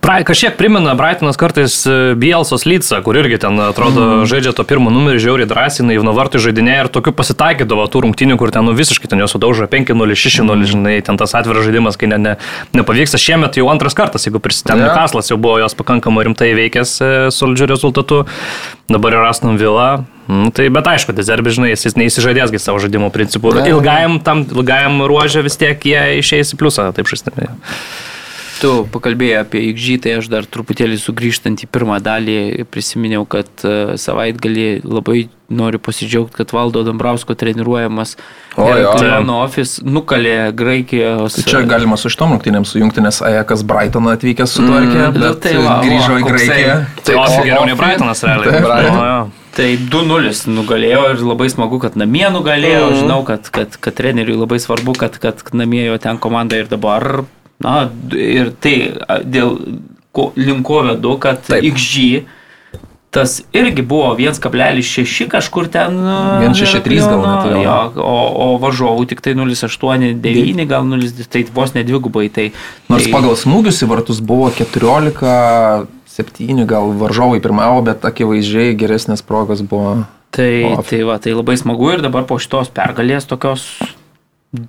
[0.00, 4.26] Pra, kažkiek primena Brightonas kartais e, Bielsos Lyca, kur irgi ten atrodo mm.
[4.30, 8.52] žaidžia to pirmo numerį, žiauriai drąsiai, naivno vartų žaidinė ir tokių pasitaikydavo tų rungtynių, kur
[8.54, 10.66] ten nu, visiškai ten jos sudaužo 5-0, 6-0, mm.
[10.72, 12.34] žinai, ten tas atviras žaidimas, kai ne, ne,
[12.76, 13.20] nepavyksta.
[13.20, 14.96] Šiemet jau antras kartas, jeigu prisidėm, yeah.
[14.96, 18.24] Kaslas jau buvo jos pakankamai rimtai veikęs e, solidžių rezultatų,
[18.92, 20.06] dabar yra Aston Villa.
[20.26, 23.54] Nu, tai bet aišku, Dezerbi, žinai, jis neįsižadėsgi savo žaidimo principų.
[23.70, 27.52] Ilgajam, tam ilgajam ruožė vis tiek jie išeis į pliusą, taip žaidimai.
[28.66, 33.94] Tu pakalbėjai apie XG, tai aš dar truputėlį sugrįžtant į pirmą dalį prisiminiau, kad e,
[34.00, 38.16] savaitgalį labai noriu pasidžiaugti, kad Valdo Dambrausko treniruojamas
[38.56, 41.38] Kleono office nukalė Graikijos.
[41.38, 45.54] Tai čia galima su šitom rungtynėms sujungti, nes Ajakas Brightoną atvykęs sutvarkė, mm, bet tai
[45.60, 46.76] va, grįžo į Graikiją.
[47.06, 49.30] Tai o geriau nei Brightonas realiai.
[49.56, 52.90] Tai 2-0 nugalėjo ir labai smagu, kad namie nugalėjo.
[52.90, 52.98] Mhm.
[53.04, 57.22] Žinau, kad, kad, kad treneriui labai svarbu, kad, kad namie jo ten komanda ir dabar.
[57.62, 58.74] Na, ir tai
[59.24, 59.56] dėl
[60.16, 61.64] ko, linko vedu, kad Taip.
[61.64, 62.24] XG
[63.16, 65.96] tas irgi buvo 1,6 kažkur ten.
[66.04, 67.62] a, 1,63 gal net, jo.
[67.64, 67.76] jo.
[68.04, 72.28] O, o varžovų tik tai 0,89, gal 0, tai vos nedvigubai.
[72.28, 72.50] Tai,
[72.92, 79.24] Nors tai, pagal smūgius į vartus buvo 14, 7 gal varžovai pirmavo, bet akivaizdžiai geresnės
[79.24, 80.02] progos buvo.
[80.36, 83.64] Tai, O, tai, va, tai labai smagu ir dabar po šitos pergalės, tokios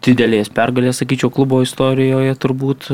[0.06, 2.90] didelės pergalės, sakyčiau, klubo istorijoje turbūt,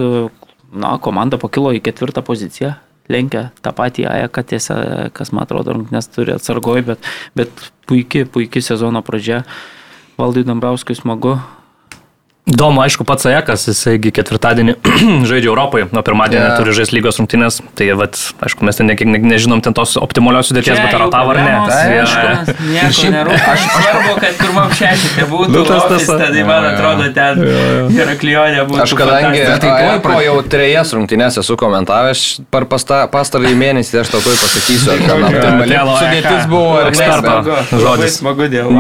[0.73, 2.73] na, komanda pakilo į ketvirtą poziciją,
[3.11, 4.77] lenkia tą patį Ajaką, tiesa,
[5.15, 9.43] kas man atrodo, nes turi atsargoj, bet, bet puikiai, puikiai sezono pradžia.
[10.17, 11.37] Valdai Dambrauskui smagu.
[12.43, 14.73] Įdomu, aišku, pats Ajakas, jisaigi ketvirtadienį
[15.29, 16.57] žaidžia Europoje, nuo pirmadienio yeah.
[16.59, 20.49] turi žaisti lygos rungtynės, tai vat, aišku, mes ten ne, ne, nežinom ten tos optimalios
[20.51, 21.53] sudėties, bet ar tavo ar ne.
[21.69, 22.57] Tai aišku.
[22.67, 23.37] Nieko nerūpi.
[23.53, 25.53] Aš svarbu, kad pirmam šešite būtų.
[25.55, 26.17] Nu, tas tiesa.
[26.19, 27.39] Tada, man atrodo, ten
[27.95, 28.81] ir klionė būtų.
[28.83, 29.71] Aš kadangi tai
[30.03, 35.05] pradė- jau trejas rungtynės esu komentavęs per pasta- pastarąjį mėnesį, aš tau tuoj pasakysiu, ar
[35.07, 37.55] ten optimali Tėlo sudėtis buvo ar ne.
[37.87, 38.19] Žodis.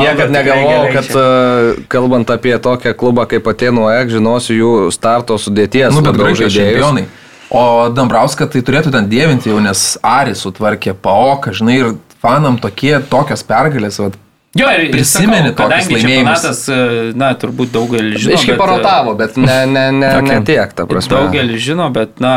[0.03, 5.93] Niekad negalvojau, kad uh, kalbant apie tokią klubą kaip Atenų AEK, žinosiu jų starto sudėties
[5.95, 6.57] Nu, bet žaidėjus.
[6.57, 7.05] čempionai.
[7.53, 11.91] O Dambrauską tai turėtų ten dievinti jau, nes Aris sutvarkė paoką, žinai, ir
[12.23, 14.17] fanam tokie, tokios pergalės, vat,
[14.53, 16.43] Jo, ir prisimeni tokius laimėjimus.
[16.69, 16.75] e,
[17.17, 18.35] na, turbūt daugelis žino.
[18.37, 20.29] Iški bet, e, parotavo, bet ne, ne, ne, Okay.
[20.37, 21.15] ne tiek, ta prasme.
[21.15, 22.33] Daugelis žino, bet, na,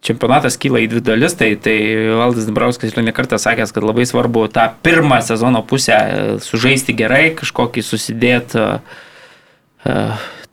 [0.00, 1.76] čempionatas kyla į dvi dalis, tai, tai
[2.16, 7.26] Valdas Dabrauskas yra nekartą sakęs, kad labai svarbu tą pirmą sezono pusę e, sužaisti gerai,
[7.36, 8.64] kažkokį susidėti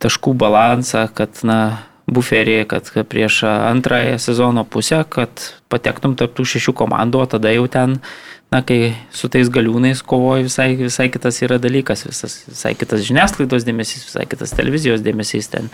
[0.02, 1.60] taškų balansą, kad, na,
[2.08, 7.66] buferį, kad prieš antrąją sezono pusę, kad patektum tarp tų šešių komandų, o tada jau
[7.70, 7.98] ten,
[8.52, 13.66] na, kai su tais galiūnais kovoji, visai, visai kitas yra dalykas, visas, visai kitas žiniasklaidos
[13.68, 15.68] dėmesys, visai kitas televizijos dėmesys, ten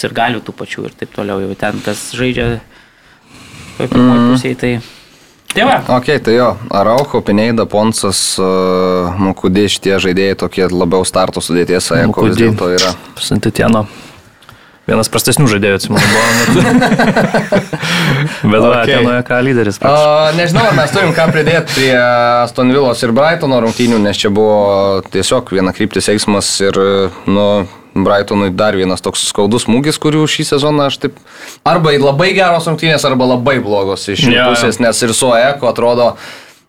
[0.00, 2.46] ir galių tų pačių ir taip toliau, jau ten kas žaidžia
[3.76, 4.32] toj pirmoji mm.
[4.34, 4.74] pusėje, tai...
[5.50, 11.42] Tai va, Ok, tai jo, Araucho, Pineida, Ponsas, uh, Mukudė, šitie žaidėjai tokie labiau starto
[11.42, 12.94] sudėties, Aeko vis dėlto yra.
[13.18, 13.86] Santitieno.
[14.90, 16.22] Vienas prastesnių žaidėjų, atsimenu, buvo.
[18.50, 18.94] Bet Okay.
[18.96, 19.76] Atenoje ką lyderis.
[19.82, 24.30] Uh, nežinau, ar mes turim ką pridėti prie Aston Villos ir Brightono rungtynių, nes čia
[24.34, 26.78] buvo tiesiog viena kryptis eismas ir,
[27.30, 27.46] nu,
[27.94, 31.16] Brightonui dar vienas toks skaudus smūgis, kurių šį sezoną aš taip
[31.66, 34.46] arba labai geros rungtynės, arba labai blogos iš jų jo.
[34.52, 36.12] pusės, nes ir su Eko atrodo,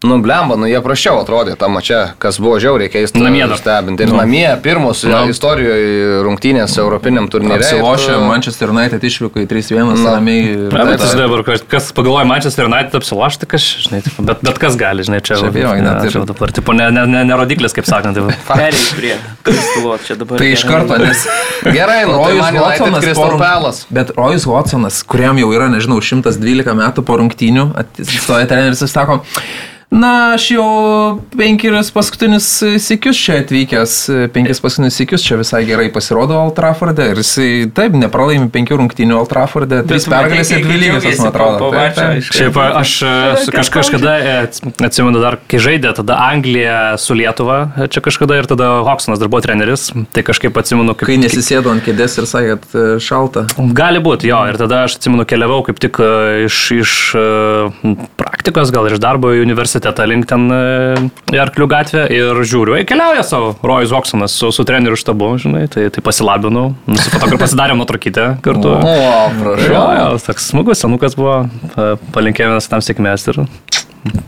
[0.04, 3.58] nu, blemba, nu, jie prašiau atrodė tą mačią, kas buvo žiauriai keista Namie dar.
[3.60, 4.02] stebinti.
[4.02, 4.16] Ir Nu.
[4.18, 5.28] namie pirmus Nu.
[5.30, 7.60] istorijoje rungtynės Europiniam turnyre.
[7.62, 10.16] apsilošė, tu- Manchester United išvyko į 3-1 Na.
[10.18, 10.42] ramiai.
[10.54, 11.06] ir- Na, bet taip.
[11.06, 15.04] jis dabar, kas- kas pagalvoja Manchester United apsilošti, kas, žinai, tipo, bet, bet kas gali,
[15.06, 15.36] žinai, čia.
[15.38, 18.16] Čia vėl, net ne, ir- čia dabar, tipo, ne, ne, ne, ne rodiklis, kaip sakant.
[18.16, 18.24] Tai,
[18.58, 20.38] perėjai prie Kristulo, čia dabar.
[20.40, 21.28] Tai iš karto, nes
[21.78, 23.86] Gerai, nu, tai Rojus United Watsonas Palace.
[23.92, 29.22] Bet Rojus Watsonas, kuriam jau yra, nežinau, 112 metų po rungtynių, atsistoja treneris ir sako,
[29.92, 30.68] na, aš jau
[31.36, 32.48] penkerius paskutinius
[32.80, 33.96] sikius čia atvykęs,
[34.32, 39.18] penkis paskutinius sikius čia visai gerai pasirodo Old Trafforde ir jisai taip nepralaimi penkių rungtynių
[39.20, 41.72] Old Trafforde, trys pergalės ir dvi lygios, džiaugėsi man atrodo.
[41.76, 42.30] Taip, taip.
[42.38, 42.94] Šiaip aš
[43.44, 44.38] su kaž, kažkada, e,
[44.88, 49.32] atsimenu dar, kai žaidė tada Anglija su Lietuva, e, čia kažkada ir tada Hoksonas dar
[49.34, 51.12] buvo treneris, tai kažkaip atsimenu, kaip...
[51.12, 53.46] Kai nesisėdo ant kėdės ir sakė, kad e, šalta.
[53.76, 56.00] Gali būti, jo, ir tada aš atsimenu, keliavau kaip tik
[56.48, 56.98] iš, iš
[58.16, 60.60] praktikos, gal iš darbo į universitetą link ten e,
[61.34, 65.66] į Arklių gatvę ir žiūriu, ei, keliauja savo Rojus Hoksonas su, su treneriu štabu, žinai,
[65.72, 68.76] tai, tai pasilabinau, nusifotografavau, pasidarėm nuotrakytę kartu.
[68.78, 69.86] O, Jo, prašau.
[69.98, 71.40] jo, toks smagus, senukas buvo,
[71.76, 73.42] pa- palinkėjome tam sėkmės ir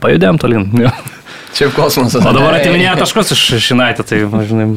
[0.03, 0.67] pajudėjom tolin.
[0.85, 0.91] Jo.
[1.57, 2.23] Šiaip kosmosas.
[2.25, 3.41] O dabar atiminėja taškus iš,
[3.75, 4.71] United, tai, žinai,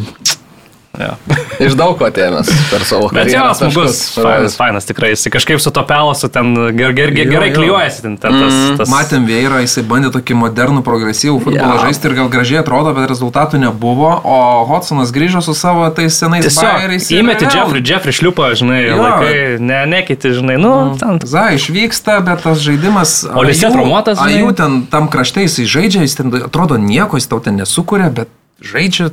[1.00, 1.36] jo.
[1.66, 3.54] Iš daug ko atėmės per savo Bet jo, karjerą.
[3.56, 7.54] smagus, fainas, fainas, tikrai, jis kažkaip su to pelasu ten ger, ger, ger, gerai jo.
[7.58, 8.90] klyjuojasi, ten, ten tas, tas...
[8.92, 11.82] Matėm Vėrą, jisai bandė tokį modernų, progresyvų futbolą Jo.
[11.86, 14.36] žaisti ir gal gražiai atrodo, bet rezultatų nebuvo, o
[14.68, 17.08] Hodsonas grįžo su savo tais senais bairiais.
[17.10, 19.00] ir įmeti Jeffrey, Jeffrey šliupą, žinai, Jo.
[19.00, 21.18] laikai, ne, nekiti, žinai, nu, ten.
[21.24, 23.22] Za, išvyksta, bet tas žaidimas...
[23.32, 24.42] O Lisė traumuotas, žinai?
[24.44, 28.28] Ajų ten tam krašte jisai žaidžia, jis ten atrodo nieko, jis tau ten nesukuria, bet
[28.62, 29.10] žaidžia.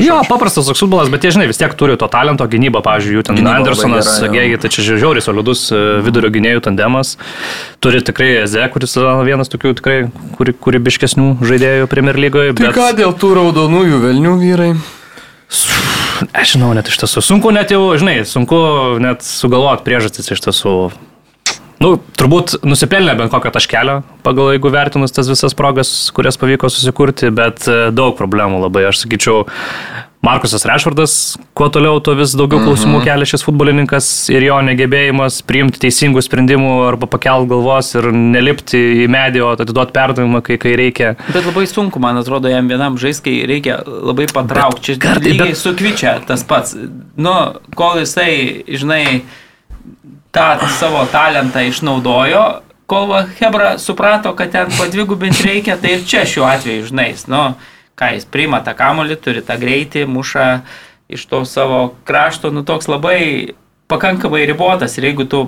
[0.00, 3.24] Jo, paprastas toks futbolas, bet jie, žinai, vis tiek turi to talento gynybą, pavyzdžiui, jų
[3.28, 4.08] ten Gynyba Andersonas.
[4.32, 7.16] Gėgi, tai čia žiauriai solidus e, vidurio gynėjų tandemas.
[7.84, 9.98] Turi tikrai Eze, kuris yra vienas tokių tikrai
[10.36, 12.54] kūrybiškesnių žaidėjų Premier lygoje.
[12.56, 12.78] Tai Bet...
[12.78, 14.70] ką dėl tų raudonųjų velnių vyrai?
[16.32, 17.20] Nežinau, net iš tiesų.
[17.24, 18.56] Sunku net jau, žinai, sunku
[19.04, 20.76] net sugalvoti priežastis iš tiesų.
[21.82, 27.28] Nu, turbūt nusipelnė bent kokio taškelio, pagal jeigu vertinus tas visas progas, kurias pavyko susikurti,
[27.36, 29.42] bet e, daug problemų labai, aš sakyčiau,
[30.26, 31.12] Markusas Rešvardas,
[31.54, 36.72] kuo toliau, tuo vis daugiau klausimų kelia šis futbolininkas ir jo negebėjimas priimti teisingų sprendimų
[36.88, 41.12] arba pakelt galvos ir nelipti į medį, o atiduoti perdavimą, kai, kai reikia.
[41.28, 44.96] Bet labai sunku, man atrodo, jam vienam žaisti, kai reikia labai patraukti.
[45.04, 46.74] Kartai- bet- su kvičia tas pats.
[47.14, 47.36] Nu,
[47.78, 49.04] kol jisai, žinai,
[50.36, 52.44] tą savo talentą išnaudojo,
[52.86, 57.42] kol Hebra suprato, kad ten padvigubinti reikia, tai ir čia šiuo atveju, žinai, nu,
[57.96, 60.48] ką jis priima tą kamolį, turi tą greitį, muša
[61.08, 63.54] iš to savo krašto, nu toks labai
[63.90, 65.46] pakankamai ribotas ir jeigu tu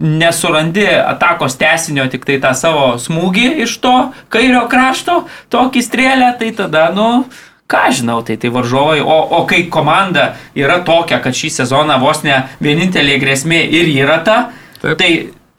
[0.00, 3.94] nesurandi atakos tesinio, tik tai tą savo smūgį iš to
[4.32, 5.22] kairio krašto,
[5.52, 7.24] tokį strėlę, tai tada, nu,
[7.66, 12.22] ką žinau, tai tai varžovai, o, o kai komanda yra tokia, kad šį sezoną vos
[12.22, 14.36] ne vienintelė grėsmė ir yra ta,
[14.82, 14.94] Taip.
[15.00, 15.10] tai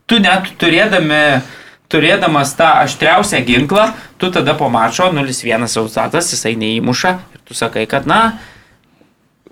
[0.08, 1.22] tu net turėdami,
[1.92, 3.90] turėdamas tą aštriausią ginklą,
[4.20, 8.38] tu tada po mačo 0-1 sausatas, jisai neįmuša ir tu sakai, kad na,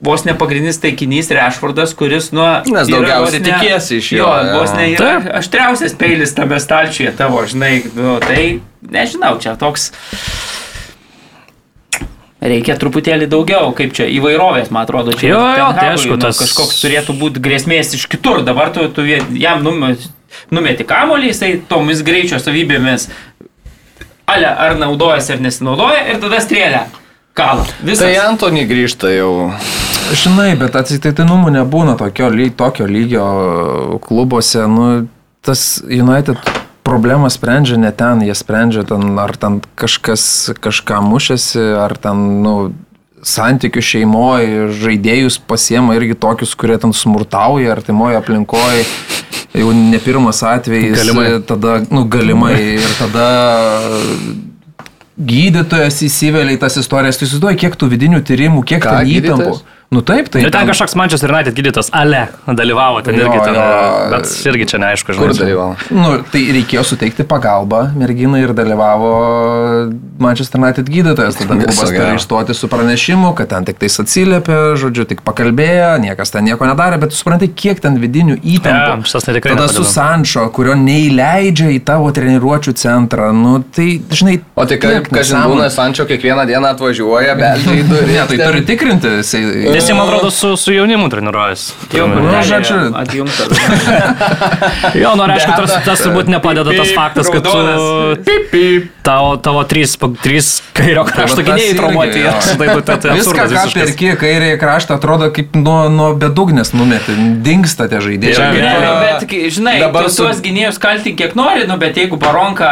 [0.03, 4.72] vos ne pagrindinis taikinys Rešfordas, kuris, nu, Nes daugiausiai ne- tikiesi iš jo, Jo, vos
[4.76, 8.60] ne yra aštriausias peilis tame stalčiuje tavo, žinai, nu, tai
[8.95, 9.91] nežinau, čia toks.
[12.45, 16.38] Reikia truputėlį daugiau, kaip čia įvairovės, man atrodo, čia Jo, jo, tai aišku, nu, tas-
[16.43, 20.11] kažkoks turėtų būti grėsmės iš kitur, dabar tu, tu jam numeti,
[20.53, 23.07] numeti kamolį, jisai tomis greičio savybėmis,
[24.30, 26.84] ale ar naudojasi ar nesinaudoja ir tada strėlė.
[27.35, 27.65] Kalą.
[27.84, 28.05] Visas.
[28.05, 29.31] Tai Antony grįžta jau.
[30.15, 33.26] Žinai, bet atsitiktinumų nebūna tokio, ly, tokio lygio
[34.05, 34.61] klubuose.
[34.72, 34.85] Nu,
[35.43, 36.38] tas United
[36.86, 42.56] problemą sprendžia ne ten, jie sprendžia ten, ar ten kažkas kažką mušėsi, ar ten, nu,
[43.26, 48.86] santykių šeimoje, žaidėjus pasiema irgi tokius, kurie ten smurtauja, artimoje aplinkoje.
[49.56, 50.98] Jau ne pirmas atvejis.
[50.99, 51.30] Galimai.
[51.48, 52.53] Tada, nu, galimai.
[52.76, 53.28] Ir tada
[55.16, 57.18] gydytojas įsivelia į tas istorijas.
[57.18, 59.45] Tu įsivaizduoji, kiek tų vidinių tyrimų, kiek Ką, ten įtampų.
[59.48, 59.64] gydytojas?
[59.91, 63.53] Nu taip, tai Nu, ten kažkoks Manchester United gydytas Ale dalyvavo ten Jo, irgi, ten,
[63.53, 64.10] jo.
[64.12, 65.38] bet irgi čia neaišku, Kur žinai.
[65.40, 65.76] dalyvavo?
[65.94, 69.12] Nu, tai reikėjo suteikti pagalbą merginai ir dalyvavo
[70.20, 71.38] Manchester United gydytojas.
[71.38, 76.32] Tada klubas turi išstoti su pranešimu, kad ten tik tais atsiliepė, žodžiu, tik pakalbėjo, niekas
[76.34, 79.06] ten nieko nedarė, bet tu suprantai, kiek ten vidinių Ja, įtampų.
[79.06, 79.94] tikrai Tada su nepadeda.
[79.95, 83.32] Sančio, kurio neįleidžia į tavo treniruočio centrą.
[83.36, 85.56] Nu, tai, žinai, O tai kaip, nesąmonių.
[85.56, 88.12] būna, Sančio kiekvieną dieną atvažiuoja, beldžia į duris.
[88.16, 89.07] Ne, tai ten- turi tikrinti.
[89.22, 89.41] Jisai,
[89.86, 91.74] Jie, man atrodo, su, su jaunimu treniruojas.
[91.94, 93.48] Jau, Nu, nu, žodžiu- atjungtas.
[95.02, 98.22] Jo, nu, aišku, tas, tas turbūt nepadeda tas faktas, kad tu, Raudonas.
[99.06, 102.20] tavo, tavo trys, trys kairio krašto Tai tas gynėjai traumuoti.
[102.24, 102.32] jo.
[102.60, 107.99] Tai, tai, Viską, ką perki, kairėje kraštą atrodo kaip nuo, nuo bedugnės numeti, dinksta tie
[108.03, 108.49] žaidėjai.
[108.56, 112.70] Nu, bet, žinai, Dabar tuos gynėjus kaltink kiek nori, nu, bet jeigu Baronka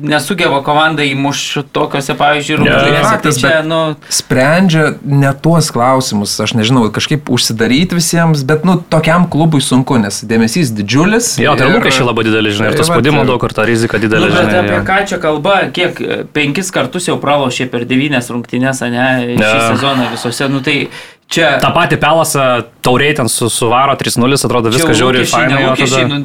[0.00, 1.44] nesugeba komandai įmuš
[1.74, 3.80] tokiuose, pavyzdžiui, rungtynėse, tai čia, bet- nu,
[4.12, 10.20] sprendžia ne tuos klausimus, aš nežinau, kažkaip užsidaryti visiems, bet, nu, tokiam klubui sunku, nes
[10.28, 11.34] dėmesys didžiulis.
[11.42, 13.66] Jo, tai ir lūkesčiai labai dideli, žinai, ir to vat, spaudimo ir- daug, ir ta
[13.68, 14.64] rizika nu didelė, bet žinai.
[14.64, 19.06] apie ką čia kalba, kiek e, penkis kartus jau pralošė per devynės rungtynės, ne,
[19.36, 19.70] šį Ja.
[19.74, 20.88] sezoną visose, nu tai
[21.28, 21.58] čia...
[21.60, 25.62] Ta pati pelasą tauriai ten su, suvaro 3-0, atrodo viskas žiauri lūkesčiai, fainai.
[25.64, 26.24] ne tada- nu,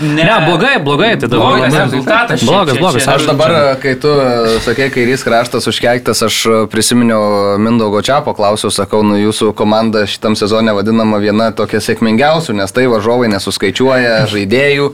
[0.00, 1.56] Ne, blogai, blogai, tai dabar.
[1.56, 2.40] Blogas ne, rezultatas.
[2.40, 3.02] čia- Blogas, čia- blogas.
[3.02, 3.50] čia- Aš dabar,
[3.82, 4.08] kai tu
[4.62, 6.36] sakei, kairys kraštas užkeiktas, aš
[6.70, 12.70] prisiminiau Mindaugo Čiapo, klausiau, sakau, nu jūsų komanda šitam sezone vadinama viena tokia sėkmingiausių, nes
[12.72, 14.92] tai varžovai nesuskaičiuoja žaidėjų,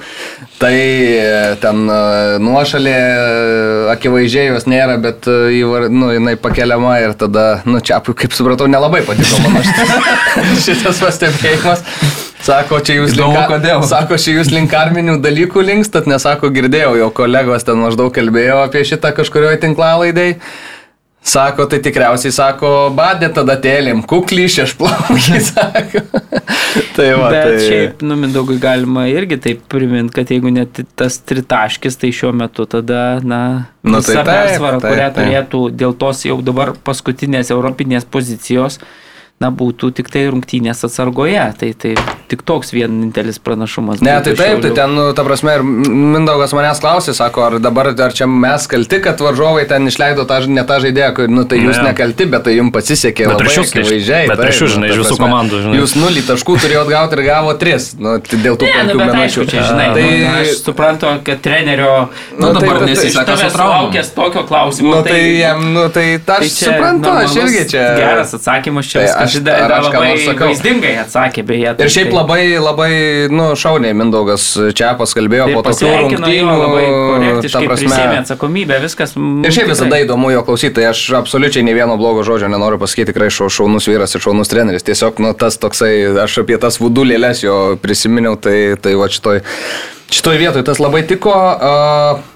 [0.58, 2.00] tai e, ten e,
[2.40, 8.14] nuošalė e, akivaizdžiai jos nėra, bet e, įvar, nu, jinai pakeliama ir tada, nu Čiapui,
[8.16, 11.84] kaip supratau, nelabai patiko mano šitas, šitas pastebėjimas.
[12.44, 13.82] Sako, čia jūs Įdomu, link, kodėl.
[13.88, 18.82] sako, čia jūs link arminių dalykų linkstat, nesako, girdėjau, jau kolegos ten maždaug kalbėjo apie
[18.84, 20.34] šitą kažkurioje tinklalaidai.
[21.24, 26.02] Sako, tai tikriausiai sako, badė tada tėlėm, kukly šešplaukiai, sako.
[26.98, 27.62] tai va, Bet tai...
[27.64, 32.68] šiaip, nu, Mindaugui galima irgi taip priminti, kad jeigu net tas tritaškis, tai šiuo metu
[32.68, 33.40] tada, na,
[33.80, 35.16] Nu, visa tai persvara, taip, kurią taip.
[35.22, 38.76] turėtų dėl tos jau dabar paskutinės europinės pozicijos,
[39.40, 41.40] na, būtų tik tai rungtynės atsargoje.
[41.56, 41.96] Tai, tai
[42.34, 44.02] tik toks vienintelis pranašumas.
[44.04, 47.92] Ne, tai taip, tai ten, nu, ta prasme, ir Mindaugas manęs klausė, sako, ar dabar,
[47.94, 51.60] ar čia mes kalti, kad varžovai ten išleido tą, ne tą žaidėją, kur, nu, tai
[51.62, 51.90] jūs Ne.
[51.92, 53.24] nekalti, bet tai jums pasisekė.
[53.28, 55.78] Bet labai prieš jus, akivaizdžiai, bet prieš jus, nu, žinai, iš visų komandų, žinai.
[55.80, 59.14] Jūs nulį taškų turėjot gauti ir gavo tris, nu, tai dėl tų penkių nu, bet
[59.14, 59.46] minučių.
[59.52, 61.92] čia, žinai, tai, nu, aš suprantu, kad trenerio,
[62.34, 63.54] Nu, nu, tai- dabar tai- nesiseka traumom.
[63.54, 64.94] sulaukęs tokio klausimo.
[64.96, 67.84] nu, tai jam, nu, tai tą aš suprantu, aš irgi čia.
[68.00, 71.74] Geras atsakymas čia Tai viskas aš- žinai, ar aš ką labai vaizdingai atsakė, beje.
[71.76, 72.92] tai- Ir šiaip tai- labai, labai,
[73.30, 74.46] nu, šauniai Mindaugas
[74.76, 76.56] Čiapas kalbėjo Ir po tokių rungtynių.
[77.14, 79.14] korektiškai, prisėmė atsakomybę, viskas.
[79.16, 83.12] Ir šiaip visada įdomu jo klausyti, tai aš absoliučiai nei vieno blogo žodžio nenoriu pasakyti,
[83.12, 84.86] tikrai šau, šaunus vyras ir šaunus treneris.
[84.86, 85.92] Tiesiog, nu, tas toksai,
[86.24, 89.44] aš apie tas vudulėlės jo prisiminiau, tai, tai va šitoj,
[90.14, 91.34] šitoj vietoj tas labai tiko.
[91.34, 92.33] Uh,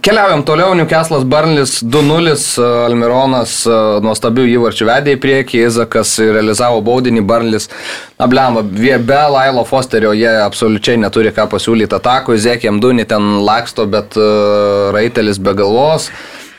[0.00, 7.20] Keliaujam toliau, Newcastle'as Burnlis 2-0, Almironas e, nuostabių įvarčių vedė į priekį, Izakas realizavo baudinį,
[7.28, 7.68] Burnlis
[8.16, 14.16] ablema, be Lailo Fosterio jie absoliučiai neturi ką pasiūlyti atakui, Zekiam Duni ten laksto, bet
[14.16, 16.08] uh, Raitelis be galvos.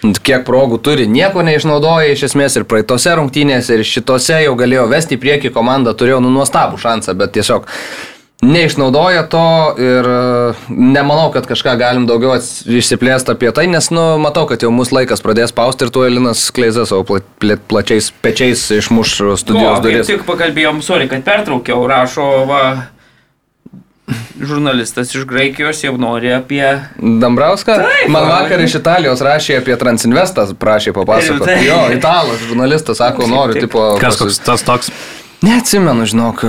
[0.01, 5.17] Kiek progų turi, nieko neišnaudoja iš esmės ir praeitose rungtynėse, ir šitose jau galėjo vesti
[5.17, 7.65] į priekį komandą, turėjo nu nuostabų šansą, bet tiesiog
[8.41, 9.45] neišnaudoja to
[9.77, 14.71] ir e, nemanau, kad kažką galim daugiau išsiplėsti apie tai, nes, nu, matau, kad jau
[14.73, 19.13] mūsų laikas pradės spausti ir tuo Elinas Kleizas savo pla, pla, plačiais pečiais išmuš
[19.43, 20.09] studijos O, duris.
[20.09, 22.63] Tik pakalbėjom, sorry, kad pertraukiau, rašo, va,
[24.41, 26.65] žurnalistas iš Graikijos jau nori apie...
[26.97, 27.77] Dambrauską?
[27.77, 28.41] Taip, Man va.
[28.41, 31.61] vakar iš Italijos rašė apie Transinvestas, prašė papasakoti.
[31.69, 33.69] Jo, italas, žurnalistas, sako, noriu, Taip.
[33.69, 33.85] tipo...
[34.01, 34.91] Kas koks tas toks?
[35.41, 36.43] Neatsimenu, žinok,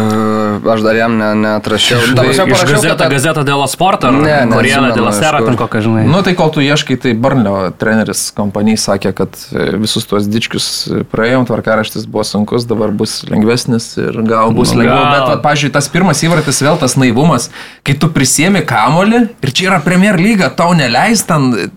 [0.69, 1.97] aš dar jam ne, neatrašiau.
[2.13, 5.07] Ta prasme, Iš parašiau, gazetą, kad- gazetą dėl sporto, ar Ne, ne, žinoma, dėl
[5.41, 5.47] kur.
[5.49, 6.03] ten kokią, žinai.
[6.13, 10.67] Nu tai kol tu ieškai, tai Barnlio treneris kompanijai sakė, kad e, visus tuos dičkius
[11.09, 15.01] praėjom, tvarkaraštis buvo sunkus, dabar bus lengvesnis ir gal bus Nu, lengviau.
[15.09, 15.13] gal.
[15.17, 17.49] Bet, va, pažiūrėjau, tas pirmas įvartis vėl tas naivumas,
[17.85, 21.71] kai tu prisėmi kamolį ir čia yra Premier lyga, tau neleis ten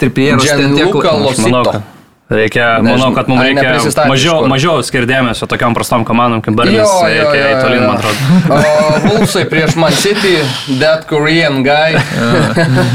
[0.00, 1.82] tiek Gianluca la- Losito.
[2.26, 2.98] Reikia, Nežinau.
[2.98, 6.82] manau, kad mums reikia mažiau, mažiau skirdėmėsio tokiam prastom komandom kaip Barnis.
[7.06, 8.18] Reikia jo, tolyn, man atrodo.
[8.56, 10.40] O Vulsai prieš Man City,
[10.80, 11.94] that Korean guy.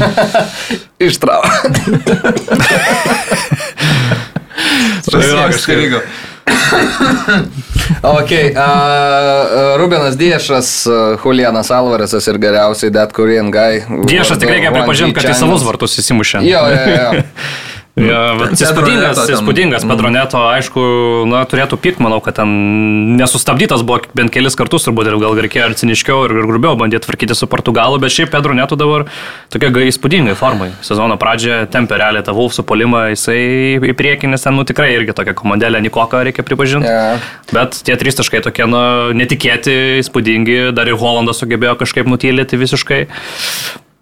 [1.08, 1.48] Ištraukia.
[5.16, 6.02] Jo, kažkaip.
[8.02, 10.84] Ok, uh, Rubenas Diešas,
[11.24, 13.80] Julianas Alvarezas ir geriausiai that Korean guy.
[14.08, 16.44] Diešas tik reikia pripažinti, kad į savus vartus įsimušė.
[16.44, 17.24] Jo, jo, jo.
[17.92, 19.34] Jo, bet Pedro įspūdingas, Neto ten.
[19.36, 20.82] įspūdingas Pedroneto, aišku,
[21.28, 22.48] na, turėtų pykt, manau, kad ten
[23.18, 27.36] nesustabdytas buvo bent kelis kartus, turbūt ir gal reikėjo ir ciniškiau, ir, grubiau bandyti tvarkyti
[27.36, 29.04] su Portugalu, bet šiaip Pedroneto dabar
[29.52, 30.70] tokia gai įspūdingai formai.
[30.80, 33.36] Sezono pradžioje tempė realiai tą Wolfsų polimą, jisai
[33.76, 36.88] į priekį, nes ten, nu, tikrai irgi tokia komandėlė Nikoka, reikia pripažinti.
[36.88, 37.20] Jo.
[37.52, 38.82] Bet tie trys taškai tokie, nu,
[39.20, 43.04] netikėti, įspūdingi, dar ir Holandas sugebėjo kažkaip nutylėti visiškai.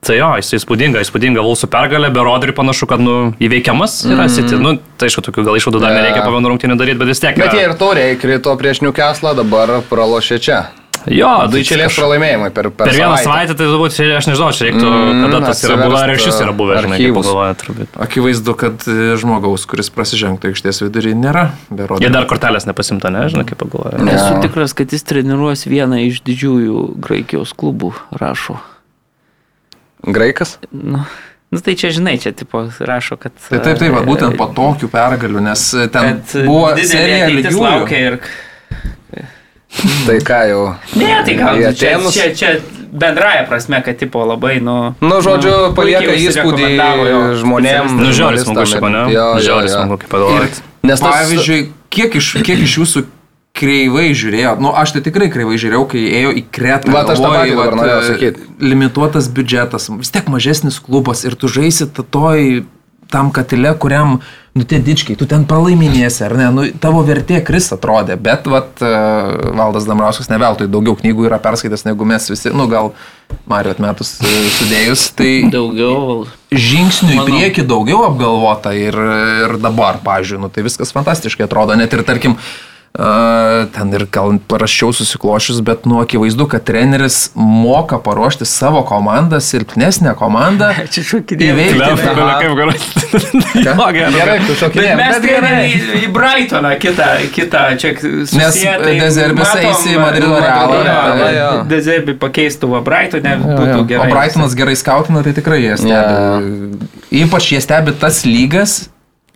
[0.01, 4.33] Tai jo, jis įspūdinga, įspūdinga Vulsų pergalė, be Rodri panašu, kad nu, įveikiamas yra mm.
[4.33, 4.57] City.
[4.57, 7.37] Nu, tai aišku, tokių gal išvadų dar nereikia po vienų rungtynių daryti, bet vis tiek.
[7.37, 10.61] Bet yra- jie ir tauriai krito prieš Newcastle, dabar pralošė čia.
[11.09, 14.49] Jo, Du tai išėlės kaž- pralaimėjimai per, per, Per vieną savaitę, tai turbūt, aš nežinau,
[14.53, 17.55] čia reiktų, Mm, kada tas yra buvę, ar iš vis yra buvę, žinai, kaip pagalvoja,
[17.63, 17.95] turbūt.
[18.05, 21.47] Akivaizdu, kad e, žmogaus, kuris prasižengtų aikštės vidurį, nėra.
[21.73, 22.05] Berodė.
[22.05, 23.97] Jie dar kortelės nepasimta, ne, žinai, kaip pagalvoja.
[24.05, 24.13] Ne.
[24.13, 28.61] Esu tikras, kad jis treniruos vieną iš didžiųjų Graikijos klubų, rašo.
[30.07, 30.59] Graikas?
[30.71, 31.03] Nu,
[31.51, 33.35] nu tai čia žinai, čia tipo rašo, kad...
[33.49, 37.65] Tai taip, taip, va, būtent po tokių pergalių, nes e, ten buvo serija ateitis lygių.
[37.67, 38.21] laukia ir...
[40.07, 40.63] Tai ką jau?
[40.99, 42.17] Ne, tai gal čia, Atėnus?
[42.17, 44.97] čia, čia bendraja prasme, kad tipo labai, nu...
[44.99, 47.93] Nu, žodžiu, nu, palieka įspūdį užsirekomendavo jo žmonėm.
[48.01, 49.05] Nu, žiauriai smagu šiaip, ne?
[49.15, 49.61] jo.
[49.71, 50.49] smagu, kaip pagalvoja.
[50.91, 51.61] Nes tas, Pavyzdžiui,
[51.93, 53.05] kiek iš, kiek iš jūsų
[53.61, 56.93] kreivai žiūrėjo, nu aš tai tikrai kreivai žiūrėjau, kai ėjo į Kretą.
[56.97, 58.43] Vat aš tą patį dabar norėjau e, sakyt.
[58.65, 62.63] Limituotas biudžetas, vis tiek mažesnis klubas ir tu žaisi ta- toj
[63.11, 64.21] tam katile, kuriam,
[64.55, 68.79] nu tie dičkiai, tu ten pralaiminėsi, ar ne, nu tavo vertė kris atrodė, bet vat
[68.87, 68.91] e,
[69.59, 72.93] Valdas Damrauskas ne veltui daugiau knygų yra perskaitęs negu mes visi, nu gal
[73.51, 76.23] Mario atmetus e, sudėjus, tai Daugiau.
[76.55, 77.29] žingsnių į Manau.
[77.33, 82.39] priekį daugiau apgalvota ir, ir dabar, pažiūrėjau, nu, tai viskas fantastiškai atrodo, net ir tarkim,
[82.39, 89.39] Uh, ten ir gal paraščiau susiklošius, bet nu akivaizdu, kad treneris moka paruošti savo komandą,
[89.41, 90.73] silpnesnę komandą.
[90.93, 91.55] Čia šokinėjau.
[91.55, 92.11] Įveikti
[92.43, 92.77] kaip gerai.
[93.61, 94.37] Jo, gerai, gerai.
[94.47, 94.99] tu šokinėjai.
[94.99, 95.63] Mes tai gerai.
[95.71, 98.43] į, į Brightoną kitą, kitą čia susiję.
[98.43, 101.31] Nes tai Dezerbis eis į Madrido Realą.
[101.35, 101.49] Jo.
[101.71, 104.11] Dezerbi pakeistų va Brightonę, būtų O gerai.
[104.13, 106.87] Brightonas gerai skautina, tai tikrai jie stebi.
[107.23, 108.81] Ypač jie stebi tas lygas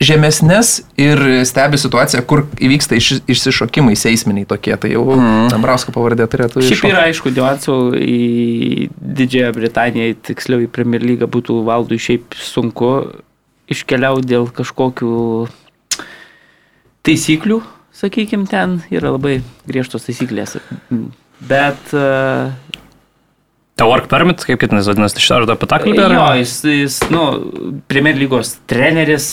[0.03, 4.75] žemesnės ir stebi situaciją, kur įvyksta iš, išsišokimai seisminiai tokie.
[4.81, 5.53] Tai jau mm.
[5.53, 6.93] Dambrausko pavardė turėtų Šiaip iššokti.
[6.93, 8.89] yra aišku, niuansų į
[9.21, 12.95] Didžiąją Britaniją, tiksliau į Premier League būtų valdui šiaip sunku
[13.71, 15.15] iškeliauti dėl kažkokių
[17.05, 17.61] taisyklių,
[17.95, 19.39] sakykime, ten yra labai
[19.69, 20.59] griežtos taisyklės.
[21.45, 22.53] Bet uh,
[23.75, 26.27] Ta work permit, kaip kitas vadinasi, iš ar apie tą jo, kalbėjau?
[26.39, 27.25] jis, jis, nu,
[27.91, 29.33] Premier lygos treneris,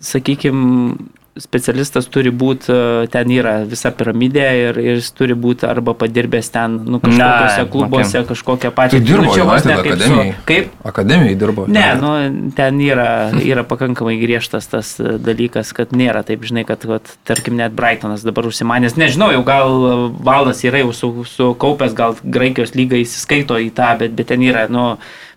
[0.00, 0.96] sakykime,
[1.40, 2.74] specialistas turi būti,
[3.12, 8.18] ten yra visa piramidė ir, ir jis turi būti arba padirbęs ten, nu, kažkokiuose klubuose,
[8.18, 8.28] okay.
[8.32, 8.98] kažkokią pačią.
[8.98, 10.34] Tai dirbo nu, čia vos ne kaip su- akademijai.
[10.50, 10.74] Kaip?
[10.90, 11.64] Akademijai dirbo.
[11.70, 12.10] Ne, nu,
[12.58, 13.06] ten yra,
[13.52, 18.26] yra pakankamai griežtas tas e, dalykas, kad nėra taip, žinai, kad, vat, tarkim, net Brightonas
[18.26, 19.96] dabar užsimanęs, nežinau, jau gal e,
[20.26, 24.66] valdas yra jau su, sukaupęs, gal Graikijos lyga įsiskaito į tą, bet, bet ten yra,
[24.68, 24.96] nu,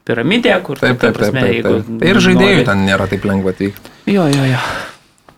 [0.09, 1.19] piramidė, kur, Taip, ta taip, taip.
[1.21, 2.07] prasme, taip, jeigu taip.
[2.09, 3.92] Ir žaidėjų nori- ten nėra taip lengva atvykti.
[4.05, 4.63] Jo, jo, jo.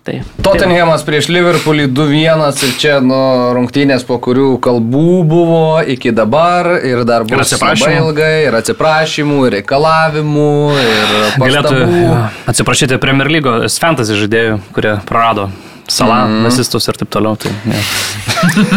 [0.06, 0.20] Tai.
[0.46, 3.18] Tottenhamas prieš Liverpoolį 2-1 ir čia nu,
[3.58, 7.88] rungtynės, po kurių kalbų buvo iki dabar ir dar bus atsiprašymų.
[7.90, 12.02] labai ilgai, ir atsiprašymų, ir reikalavimų, ir Galėtų pastabų.
[12.04, 12.20] jo,
[12.54, 15.48] atsiprašyti Premier lygos fantasy žaidėjų, kurie prarado
[15.90, 16.46] salą, mm.
[16.52, 17.34] asistus ir taip toliau.
[17.42, 17.82] Tai, ja.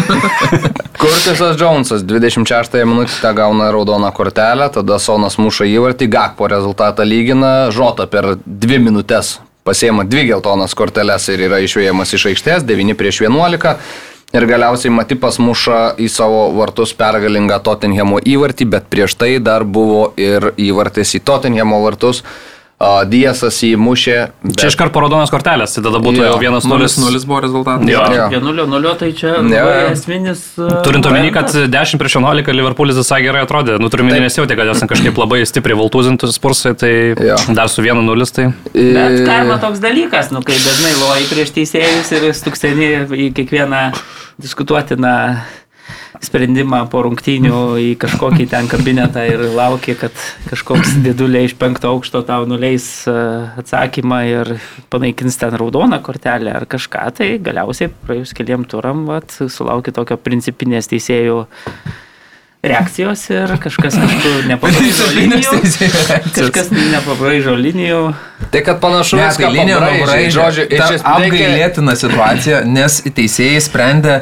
[1.01, 8.09] Kurtisas Džonsas 26 minutę gauna raudoną kortelę, tada Sonas muša įvartį, Gakpo rezultatą lygina, Žota
[8.09, 9.37] per 2 minutės
[9.69, 13.75] pasiema 2 geltonas korteles ir yra išvėjamas iš aikštės, 9 prieš 11.
[14.29, 20.11] Ir galiausiai Matipas muša į savo vartus pergalingą Tottenhamo įvartį, bet prieš tai dar buvo
[20.21, 22.23] ir įvartis į Tottenhamo vartus.
[22.79, 24.17] A, Diesas įmušė.
[24.41, 26.27] bet- Čia iškart parodonas kortelės, tai tada būtų Jo.
[26.31, 26.85] jau 1-0.
[26.87, 27.83] 0-0 buvo rezultatas.
[27.91, 28.05] Jo.
[28.15, 28.29] Jo.
[28.31, 30.45] 1-0, tai čia Jo, esminis.
[30.57, 31.67] e, Turint omeny, kad momentas.
[31.69, 33.75] 10 prieš 11 Liverpoolis visai gerai atrodė.
[33.83, 34.23] Nu, turime Taip.
[34.23, 37.35] nesijautė, kad jos kažkaip labai stipriai valtūzintus spursai, tai Jo.
[37.53, 38.45] dar su 1-0 tai...
[38.73, 43.91] Bet karma toks dalykas, nu, kai dažnai loji prieš teisėjus ir stukseni į kiekvieną
[44.39, 45.41] diskutuotiną
[46.25, 50.11] sprendimą po rungtynių į kažkokį ten kabinetą ir lauki, kad
[50.49, 53.13] kažkoks didulė iš penkto aukšto tau nuleis e,
[53.61, 54.53] atsakymą ir
[54.91, 60.89] panaikins ten raudoną kortelę ar kažką, tai galiausiai praėjus keliam turam, vat, sulauki tokio principinės
[60.91, 61.43] teisėjų
[62.59, 65.59] reakcijos ir kažkas kažkur nepabraižo linijų.
[66.35, 68.01] Kažkas nepabraižo linijų.
[68.51, 70.01] Tai kad panašu, viską tai linija pabraižė.
[70.03, 70.33] nubraižė.
[70.35, 74.17] Žodžiu, iš Ta esmės reikia- apgailėtina situacija, nes teisėjai sprendė,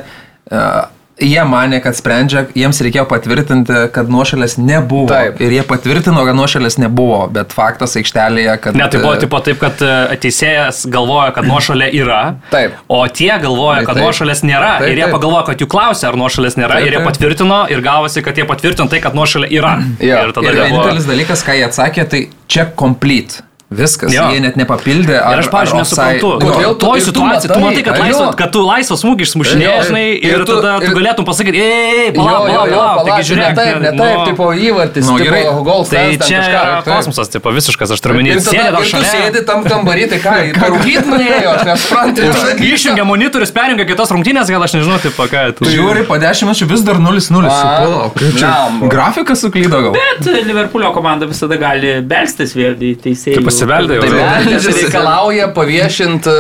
[0.51, 0.85] uh,
[1.19, 5.07] jie mane, kad sprendžia, jiems reikėjo patvirtinti, kad nuošalės nebuvo.
[5.09, 5.39] Taip.
[5.41, 8.77] Ir jie patvirtino, kad nuošalės nebuvo, bet faktas aikštelėje, kad...
[8.77, 12.21] Ne, tai buvo e, tipo taip, kad e, teisėjas galvoja, kad nuošalė yra,
[12.51, 12.77] Taip.
[12.93, 14.05] o tie galvoja, kad taip.
[14.05, 14.75] nuošalės nėra.
[14.83, 15.15] Taip, ir jie taip.
[15.17, 17.09] pagalvoja, kad jų klausė, ar nuošalės nėra, Taip, ir jie taip.
[17.09, 19.77] patvirtino, ir gavosi, kad jie patvirtino tai, kad nuošalė yra.
[19.97, 20.23] Jo.
[20.27, 20.85] Ir tada Ir jie buvo...
[20.85, 23.46] vienintelis dalykas, ką jie atsakė, tai čia complete.
[23.67, 24.29] Viskas, Jo.
[24.31, 25.17] jie net nepapildė.
[25.19, 28.35] Ir aš, pavyzdžiui, nesuprantu, Kodėl toj situacijai, tu matai, kad, ar laisvą, jo?
[28.39, 32.13] kad tu laisvą smūgį išsmušinėjai, žinai, ir ir tu- tada tu ir- galėtum pasakyti, ei,
[32.15, 33.55] palauk, palauk, palauk, taigi ne žiūrėk.
[33.59, 35.43] taip, ne nu, taip, tipo įvartis, Nu, tipo gerai.
[35.67, 39.11] gol Tai čia kosmosas, tipo visiškas, aš turiu minėti, sėdė dar šalia.
[39.11, 42.21] sėdi tam kambarį, tai ką, parūkyti nuėjo, aš nesuprantu.
[42.71, 45.43] Išjungia monitorius, perjungia kitas rungtynės, gal aš nežinau, taip, ką.
[45.59, 47.51] tu- Žiūri, po 10 minučių vis dar 0-0.
[47.51, 48.47] A, Palauk, kaip čia.
[48.71, 48.87] blemba.
[48.95, 49.91] Grafikas suklydo gal.
[49.91, 53.43] Bet Liverpoolio komanda visada gali belstis vėl į teisėjų.
[53.57, 54.05] Tai pasibeldė jau.
[54.07, 54.23] Tai.
[54.47, 56.33] Beldžias reikalauja paviešinti.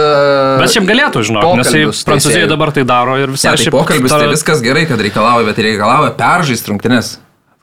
[0.61, 2.47] Bet šiaip galėtų, žinok, nes jei teisėjų.
[2.53, 6.11] dabar tai daro ir visai Ne, tai pokalbis, tai viskas gerai, kad reikalauja, bet reikalauja
[6.17, 7.17] peržaisti rungtynes.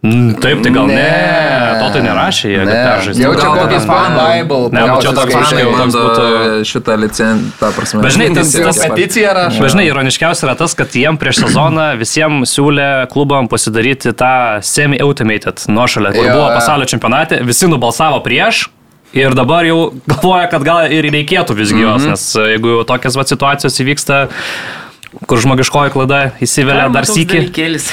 [0.05, 1.79] Mm, Taip, tai gal ne, Ne.
[1.81, 2.73] to tai nerašė, jie Ne.
[2.77, 3.21] peržaidė.
[3.25, 4.13] Jau čia kokį fan.
[4.19, 4.69] Bible.
[4.69, 8.03] Ne, bet čia toks gausis biškį kaip- jau toks bando būtų- šitą licenciją, tą prasme.
[8.05, 8.83] Bet žinai, tas-.
[8.85, 9.61] Peticiją rašo.
[9.65, 15.65] Bet žinai, ironiškiausia yra tas, kad jiem prieš sezoną visiems siūlė klubam pasidaryti tą semi-automated
[15.73, 18.69] nuošalę, kur Jo, buvo pasaulio čempionate, visi nubalsavo prieš.
[19.15, 22.11] Ir dabar jau galvoja, kad gal ir reikėtų visgi jos, Mhm.
[22.11, 24.17] nes e, jeigu tokias va, situacijos įvyksta,
[25.27, 27.45] kur žmogiškoji klaida įsivelia dar sykį.
[27.55, 27.91] Kėlis.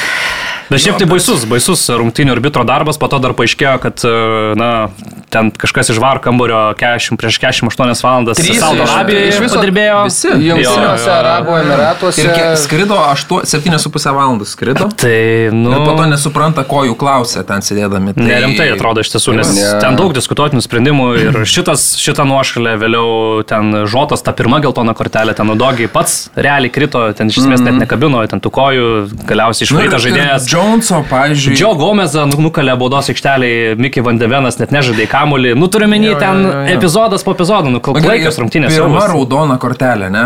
[0.71, 4.11] Bet šiaip tai baisus, baisus rungtynio arbitro darbas, po to dar paaiškėjo, kad, e,
[4.55, 4.87] na,
[5.27, 9.59] ten kažkas iš var kambario 40, prieš 48 valandas Trys Saudo iš- Arabijoje iš viso
[9.59, 9.97] padirbėjo.
[10.07, 10.29] visi.
[10.31, 11.09] Jungtiniuose.
[11.11, 12.23] Arabų Emiratuose.
[12.23, 12.95] Ir kiek skrido
[13.43, 14.87] 7,5 valandų skrido.
[14.95, 15.73] Tai, nu...
[15.75, 18.15] Ir po to nesupranta, ko jų klausia ten sėdėdami.
[18.15, 18.23] Tai...
[18.31, 19.67] Nerimtai atrodo iš tiesų, nes Ne.
[19.83, 25.35] ten daug diskutuotinų sprendimų ir šitas, šitą nuošalę vėliau ten žotas, ta pirma geltona kortelė,
[25.35, 28.85] ten nudogiai pats realiai krito, ten iš esmės net nekabino, ten tų kojų,
[29.29, 30.47] galiausiai Nu, išvarytas ir žaidėjas.
[30.51, 31.55] Joneso, pavyzdžiui.
[31.55, 35.55] Džio Gomezą nu- nukalė baudos aikšteliai, Mickey Vandevenas net nežaidė į kamulį.
[35.57, 36.77] Nu, turiu menį ten jo, jo, jo.
[36.77, 38.75] epizodas po epizodo, nu, klaikios rungtynės.
[38.77, 40.25] Pirma raudona kortelė, ne?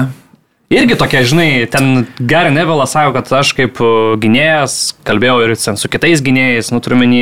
[0.74, 5.78] Irgi tokia, žinai, ten Gary Neville sako, kad aš kaip uh, gynėjas kalbėjau ir ten
[5.78, 7.20] su kitais gynėjais, nu turiu menį,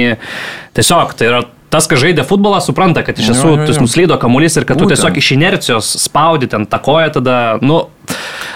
[0.78, 1.42] tiesiog tai yra
[1.74, 3.82] tas, kas žaidė futbolą, supranta, kad iš tiesų tu jo.
[3.84, 4.96] nuslydo kamuolys ir kad tu Būtent.
[4.96, 7.82] tiesiog iš inercijos spaudi ten takoja tada, nu,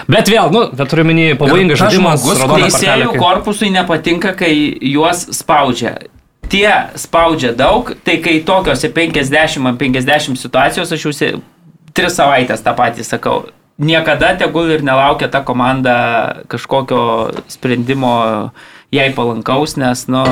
[0.08, 2.24] bet vėl, nu, bet turiu menį pavojingas žaidimas.
[2.24, 4.54] Teisėjų korpusui nepatinka, kai
[4.94, 5.98] juos spaudžia.
[6.48, 11.34] Tie spaudžia daug, tai kai tokiose 50 ant 50 situacijos, aš jau se-
[11.92, 13.42] tris savaitės tą patį sakau,
[13.78, 18.50] niekada tegul ir nelaukia ta komanda kažkokio sprendimo
[18.92, 20.24] jai palankaus, nes, nu,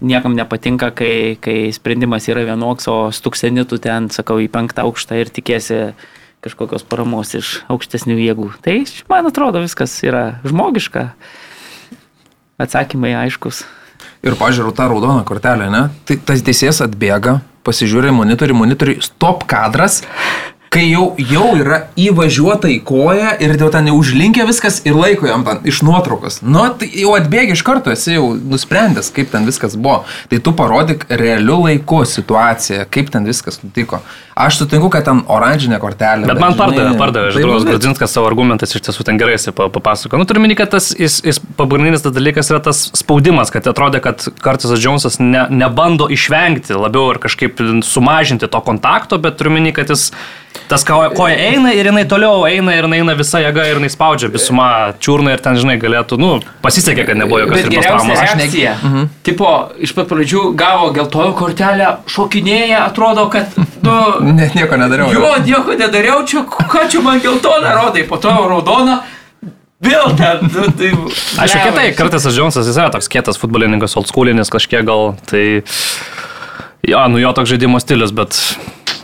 [0.00, 5.18] niekam nepatinka, kai, kai sprendimas yra vienoks, o stukseni tu ten, sakau, į penktą aukštą
[5.18, 5.80] ir tikėsi
[6.44, 8.52] kažkokios paramos iš aukštesnių jėgų.
[8.62, 8.76] Tai
[9.10, 11.10] man atrodo viskas yra žmogiška,
[12.62, 13.64] atsakymai aiškus.
[14.22, 15.88] Ir pažiūrėjau tą raudoną kortelę, ne?
[16.06, 20.04] Tai tas teisėjas atbėga, pasižiūrė į monitorių, monitorių, stop kadras,
[20.74, 25.28] kai jau, jau yra įvažiuota į koją ir jau ten jau užlinkia viskas ir laiko
[25.30, 26.40] jam ten iš nuotraukos.
[26.44, 30.02] Nu, tai jau atbėgi iš karto, esi jau nusprendęs, kaip ten viskas buvo.
[30.28, 34.02] Tai tu parodyk realiu laiku situaciją, kaip ten viskas nutiko.
[34.38, 36.28] Aš sutinku, kad ten oranžinė kortelė.
[36.28, 39.34] Bet man žinai, pardavė, pardavė, tai Žydrūnas va, Grudzinskas savo argumentais iš tiesų ten gerai
[39.34, 40.20] jisai pa- papasakojo.
[40.20, 43.98] Nu, turiu minį, kad tas jis, jis, pagrindinis tas dalykas yra tas spaudimas, kad atrodė,
[44.04, 49.74] kad Kartisas Džonsas ne, nebando išvengti labiau ir kažkaip sumažinti to kontakto, bet turiu minį,
[49.80, 50.12] kad jis
[50.68, 53.90] tas koja koja eina ir jinai toliau eina ir jinai eina visa jėga ir jinai
[53.92, 54.68] spaudžia visumą
[55.00, 56.30] čiurną ir ten, žinai, galėtų, nu,
[56.64, 58.18] pasisekė, kad nebuvo jokios rimtos traumos.
[58.18, 58.74] Aš ne- reakcija.
[58.82, 59.10] Mhm.
[59.28, 63.98] Tipo, iš pat pradžių gavo geltoną kortelę, šokinėja, atrodo, kad, nu,
[64.38, 65.12] Net nieko nedariau.
[65.14, 69.00] jo, nieko nedariau, čia, ką čia man geltoną rodai, po to raudoną.
[69.78, 70.88] Vėl ten, nu, tai...
[71.38, 75.62] Aišku, kietai, kartais Džonsas jis yra toks kietas futbolininkas, old schoolinis kažkiek gal, tai...
[76.88, 78.34] Jo, nu jo toks žaidimo stilius, bet...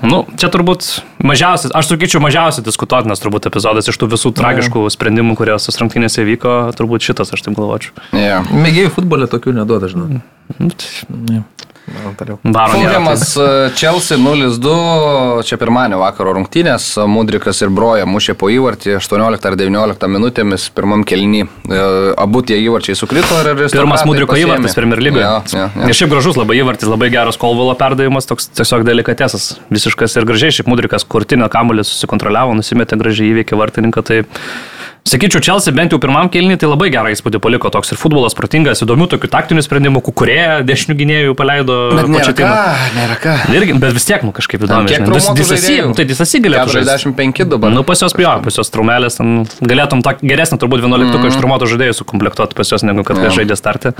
[0.03, 0.87] Nu, čia turbūt
[1.23, 6.25] mažiausias, aš sakyčiau, mažiausiai diskutuotinas turbūt epizodas iš tų visų tragiškų sprendimų, kurie sus rungtynėse
[6.27, 7.95] vyko, turbūt šitas, aš taip galvočiau.
[8.17, 8.49] Yeah.
[8.51, 10.23] Mėgėjų futbolė tokių neduoda, žinai.
[10.59, 11.45] Nu,
[11.85, 19.49] Fulhamas e, Chelsea 0-2, čia pirmadienio vakaro rungtynės, Mudrikas ir Broja mušė po įvartį 18
[19.51, 21.45] ar 19 minutėmis pirmam kelnį.
[22.21, 24.57] Abu tie įvarčiai sukrito ir Pirmas aristokratai Mudriko pasiėmė.
[24.57, 25.25] įvartis Premier lygoje.
[25.27, 25.89] Jo, jo, jo.
[25.91, 29.55] Ir šiaip gražus labai įvartis, labai geras kolvalo perdavimas, toks tiesiog delikatesas.
[29.75, 34.05] Visiškas ir gražiai, šiaip Mudrikas kurtinio kamuolį susikontroliavo, nusimetė gražiai įveikė vartininką.
[34.09, 34.23] Tai
[35.05, 38.81] Sakyčiau, Chelsea bent jau pirmam kelniui tai labai gerą įspūdį paliko toks ir futbolas protingas,
[38.81, 41.75] įdomių tokių taktinių sprendimų, kukurėje dešinių gynėjų paleido.
[41.93, 42.09] Bet
[42.97, 43.35] nėra ką.
[43.53, 44.89] Irgi, bet vis tiek, nu kažkaip įdomu.
[44.89, 46.95] traumuotų Disasi, nu, tai disasi galėtų žaisti.
[47.05, 47.75] 45 dabar.
[47.77, 51.29] Nu, pas jos jo, pas jos traumelės, ten galėtum tą geresnį turbūt 11 mm.
[51.29, 53.37] iš trumuotų žaidėjų sukomplektuoti pas jos, negu kad yeah.
[53.37, 53.93] žaidė startę.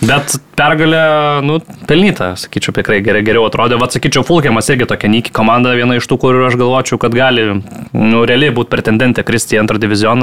[0.00, 1.04] Bet pergalė,
[1.44, 3.76] nu, pelnyta, sakyčiau, tikrai geriau, geriau atrodė.
[3.80, 7.46] Vat, sakyčiau, Fulkiamas irgi tokia Niki komanda, viena iš tų, kur aš galvočiau, kad gali,
[7.92, 10.13] nu, realiai būti pretendentė kristi į antrą divizioną.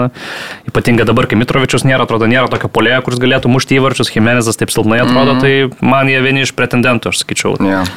[0.69, 4.73] Ypatingai dabar, kai Mitrovičius nėra, atrodo, nėra tokio polėjo, kuris galėtų mušti įvarčius, Jimenezas taip
[4.73, 5.41] silpnai atrodo, mm.
[5.43, 7.57] tai man jie vieni iš pretendentų, aš sakyčiau.
[7.61, 7.89] Yeah.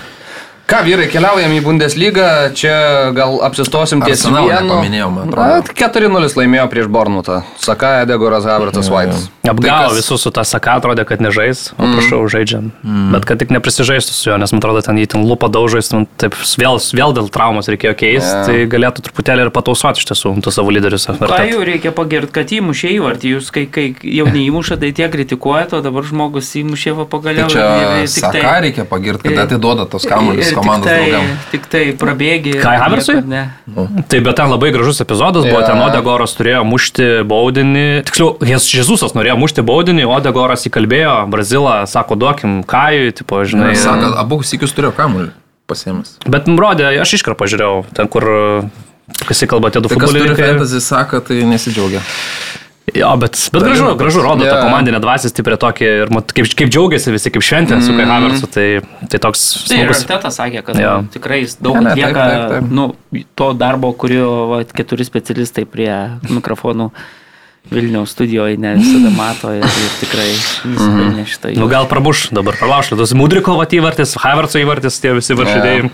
[0.64, 4.78] Ką, vyrai, keliaujam į Bundesliga, čia gal apsistosim ties vienu.
[4.88, 5.74] Na, atrodo.
[5.76, 7.42] 4-0 laimėjo prieš Bornutą.
[7.60, 9.26] Saka, Edegoras, Havertas, Vaitas.
[9.44, 12.70] Apgavo kas- visus su tą saką, atrodė, kad nežais, o prašau, žaidžiam.
[12.80, 13.10] Mm.
[13.12, 16.32] Bet kad tik neprisižaistų su juo, nes man atrodo, ten jį ten lupą daužais, taip
[16.32, 18.46] vėl, vėl dėl traumos reikėjo keisti, yeah.
[18.48, 21.04] tai galėtų truputėlį ir patausoti iš tiesų, tu savo lyderius.
[21.20, 25.76] Ką jau reikia pagirti, kad įmušė įvartį, jūs kai, kai jau neįmuša, tai tie kritikuojate,
[25.76, 27.52] o dabar žmogus įmušė va Tai pagaliau.
[27.52, 31.10] čia ir- ir tik Saka reikia pagirti, kad atiduoda tos kamuolius ir tik komandos tai-
[31.10, 31.28] draugam.
[31.50, 32.52] Tik tai prabėgi.
[32.62, 33.16] Kai Havertzui?
[33.20, 33.42] nieko Ne.
[34.08, 35.66] Tai bet ten labai gražus epizodas buvo, Jo.
[35.66, 42.62] ten Odegoras turėjo mušti baudinį, tiksliau, Jėzusas norėjo mušti baudinį, Odegoras įkalbėjo, Brazilą, sako, duokim
[42.64, 43.74] Kajui, tipo, žinai.
[43.76, 45.30] Saka, abu sikius turėjo kamuolį
[45.66, 46.18] pasiemęs.
[46.28, 48.24] Bet rodė, aš iškarpą žiūrėjau, ten kur,
[49.26, 50.48] kas įkalba tie du Tai kas turi futbolininkai.
[50.58, 52.00] fantasy, sako, tai nesidžiaugia.
[52.92, 54.60] Jo, bet, bet gražu, gražu rodo tą Jo.
[54.66, 58.50] komandinę dvasę stiprią tokį ir mat, kaip, kaip džiaugiasi visi, kaip šventė su Kai Havertzu,
[58.52, 58.66] tai,
[59.08, 59.92] tai toks Tai ir.
[59.94, 60.92] Artetas sakė, kad Jo.
[61.00, 62.70] nu, tikrai jis daug Ne, ne, atlieka taip, taip, taip.
[62.76, 65.90] nu, to darbo, kurio va, keturi specialistai prie
[66.28, 66.90] mikrofonų
[67.72, 70.28] Vilniaus studijoje ne visada mato ir, ir tikrai
[70.68, 71.54] nusipelnė šitą.
[71.56, 75.88] Nu gal prabuš dabar, pralauš litus Mudriko įvartis, Havertzo įvartis, tie visi varšydėjai.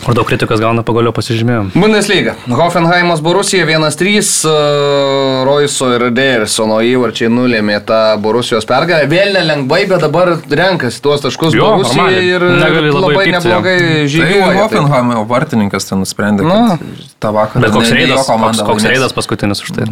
[0.00, 1.72] Kur daug kritikos gauna pagaliau pasižymėjom.
[1.76, 2.32] Bundesliga.
[2.48, 9.08] Hoffenheimas Borusija 1-3, uh, Roiso ir Dersono įvarčiai nulėmė tą Borusijos pergalę.
[9.10, 12.30] Vėl nelengvai, bet dabar renkasi tuos taškus Jo, Borusija normaliai.
[12.32, 14.46] ir Negali labai labai pykti neblogai Tai žygiuoja.
[14.46, 14.60] taip.
[14.62, 16.78] Hoffenheimo vartininkas ten nusprendė, Nu.
[16.78, 19.90] kad tą vakarą Bet koks reidas, koks, komanda koks reidas paskutinis už tai.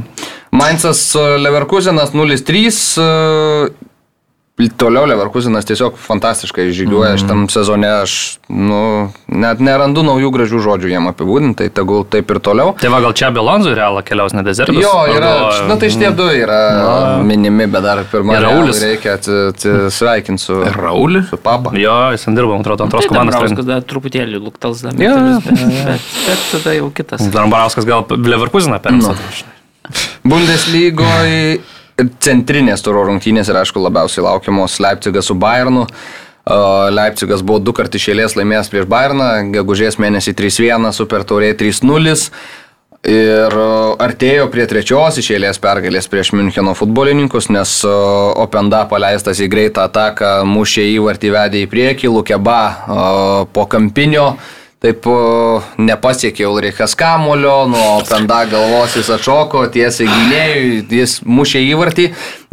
[0.54, 3.74] Mainzas uh, Leverkusenas 0-3.
[4.58, 7.18] Toliau Leverkusenas tiesiog fantastiškai žygiuoja Mhm.
[7.22, 7.86] šitam sezone.
[8.02, 12.72] Aš nu, net nerandu naujų gražių žodžių jiem apibūdinti, tai tegul taip ir toliau.
[12.80, 14.74] Tai va gal čia Belonzo realą keliaus ne dezertas?
[14.74, 15.30] Jo, yra,
[15.68, 18.82] na tai šitie du yra minimi, bet dar pirmą Ir Raulis.
[18.82, 21.28] reikia atsisveikinti su, Raulį?
[21.30, 21.70] su papa.
[21.78, 23.34] Jo, jis ten dirbo, man atrodo, antros Tai komandos.
[23.38, 25.54] Dambrauskas dar truputėlį luktals dar metelius, bet,
[25.86, 27.20] bet, bet tada jau kitas.
[27.30, 29.06] Darbarauskas gal Leverkuseną perims.
[29.06, 29.14] Nu.
[30.24, 31.60] Bundeslygoje
[31.98, 35.86] centrinės turo rungtynės ir aišku labiausiai laukiamos Leipzigas su Bayernu.
[36.94, 42.16] Leipzigas buvo du kartus išėlės laimėjęs prieš Bayerną, gegužės mėnesį 3-1, super taurė 3-0
[43.08, 43.54] ir
[44.02, 50.86] artėjo prie trečios išėlės pergalės prieš Müncheno futbolininkus, nes Openda paleistas į greitą ataką, mušė
[50.96, 54.32] įvartį vedė į priekį, Lukeba po kampinio
[54.82, 55.06] taip
[55.82, 62.04] nepasiekė Ulrichas Kamulio, nuo Penda galvos jis atšoko, tiesiai gynėjui, jis mušė įvartį.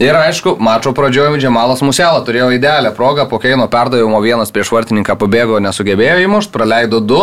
[0.01, 5.17] Ir aišku, mačo pradžioje Džemalas Muselą turėjo idealią progą, po Keino perdavimo vienas prieš vartininką
[5.21, 7.21] pabėgo, nesugebėjo įmušti, praleido du.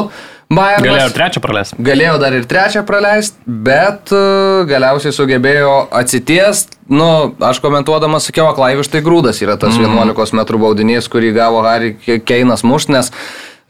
[0.53, 1.77] Bayernas Galėjo ir trečią praleisti.
[1.83, 6.77] Galėjo dar ir trečią praleisti, bet uh, galiausiai sugebėjo atsitiesti.
[6.93, 12.21] Nu, aš komentuodamas sakiau, Klaivištai grūdas yra tas 11 m baudinys, kurį gavo Harry Ke-
[12.21, 13.09] Keinas mušt, nes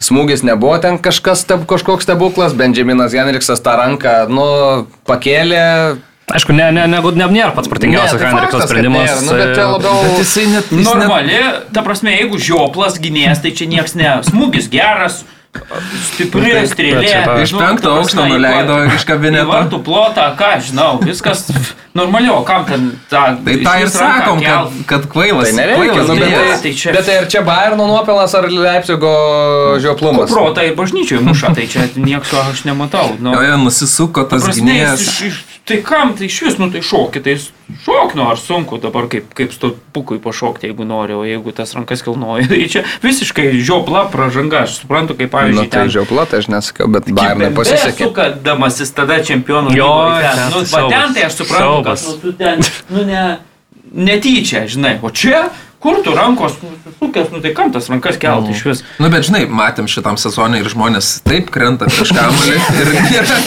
[0.03, 4.47] smūgis nebuvo ten kažkas, steb, kažkoks stebuklas, Benjaminas Henriksas tą ranką, nu,
[5.09, 5.63] pakėlė.
[6.33, 8.31] Aišku, ne, ne, ne, ne, nėra pats protingiausias tai
[8.63, 9.05] kad sprendimas.
[9.11, 9.97] nėra, Nu, bet čia labiau...
[10.07, 10.71] Bet jisai net...
[10.71, 11.41] jis net- Normali,
[11.77, 14.15] ta prasme, jeigu žioplas gynės, tai čia nieks ne.
[14.31, 15.23] Smūgis geras,
[16.09, 17.03] stipri bet strėlė.
[17.09, 19.49] čia ta- Iš Nu, penkto aukšto nuleido iš kabineto.
[19.51, 21.45] Vartų plotą, ką žinau, viskas
[21.95, 23.23] normaliau, kam ten tą...
[23.45, 25.51] Tai tą ir sakom, kad, kad kvailas.
[25.51, 28.49] Tai nereikia, kvailas nu, bet, tai, tai čia- bet tai ir čia Bayerno nuopelnas ar
[28.49, 29.13] Leipzigo
[29.85, 30.33] žioplumas?
[30.33, 33.13] Protą ir bažnyčiai muša, tai čia nieko aš nematau.
[33.21, 35.05] Nu, Jo, jo, nusisuko tas gynėjas.
[35.69, 37.37] tai kam, tai iš vis, nu tai šokį, tai
[37.85, 42.05] šok, nu ar sunku dabar kaip, kaip stulpukui pašokti, jeigu nori, o jeigu tas rankas
[42.05, 46.43] kilnoja, tai čia visiškai žiopla pražanga, aš suprantu, kaip Na, pavyzdžiui, tai ten žiopla, tai
[46.45, 48.09] aš nesakiau, bet Bayernai pasisekė.
[48.09, 50.45] Sukadamas tada čempionų Jo, lygoje ten.
[50.53, 50.63] Nu,
[50.93, 52.07] ten tai aš suprantu, kad Siaubas.
[52.09, 53.25] nu, tu ten, nu ne,
[53.93, 55.47] netyčia, žinai, o čia,
[55.83, 58.83] kur tu rankos, nu, susukęs, nu tai kam tas rankas kelti iš vis.
[59.03, 63.39] Nu, bet žinai, matėm šitam sezonui ir žmonės taip krenta prieš kamuolį ir nėra,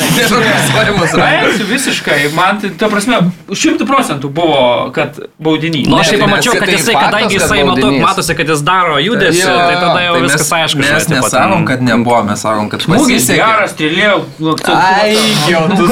[0.76, 1.14] rankas.
[1.16, 3.22] Praėjusiu visiškai, man tai, ta prasme,
[3.56, 4.60] šimtų procentų buvo,
[4.96, 5.88] kad baudinys.
[5.88, 8.04] Nu, aš jau pamačiau, nes kad tai jisai, kadangi kad jisai baudinys.
[8.04, 10.82] matosi, kad jis daro judesį, Jo, tai tada jau Tai viskas aišku.
[10.84, 14.12] mes nesakom, kad nebuvo, mes sakom, kad Smūgis geras, strėlė,
[14.44, 15.16] nu, Ai,
[15.50, 15.88] jau tu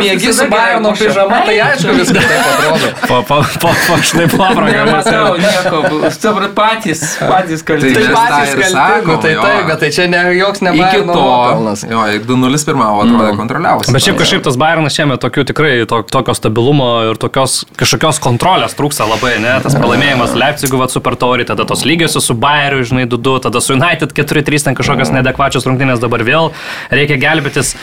[0.00, 2.90] mėgi su Bayerno pižama, tai aišku viskas taip atrodo.
[3.06, 4.72] Po, po, po, po štai papragą.
[4.86, 5.36] Nematau
[5.66, 7.92] nieko, sabra patys, patys kalti.
[7.96, 11.12] Tai Tai patys kalti, sakom, nu, tai taip, bet tai čia ne joks ne Bayerno
[11.12, 11.84] to, nuopelnas.
[11.90, 13.94] jo, 2-0 pirmavo, atrodė kontroliavosi.
[13.96, 18.76] Bet šiaip kažkaip tas Bayernas šiame tokių tikrai to, tokio stabilumo ir tokios kažkokios kontrolės
[18.78, 19.56] trūksta labai, ne?
[19.64, 23.74] Tas pralaimėjimas Leipzigų vat Super Taurį, tada tos lygiosios su Bayeriu, žinai, 2-2, tada su
[23.76, 26.52] United 4-3, ten kažkokios nedekvačios rungtynės dabar vėl
[26.92, 27.74] reikia gelbėtis.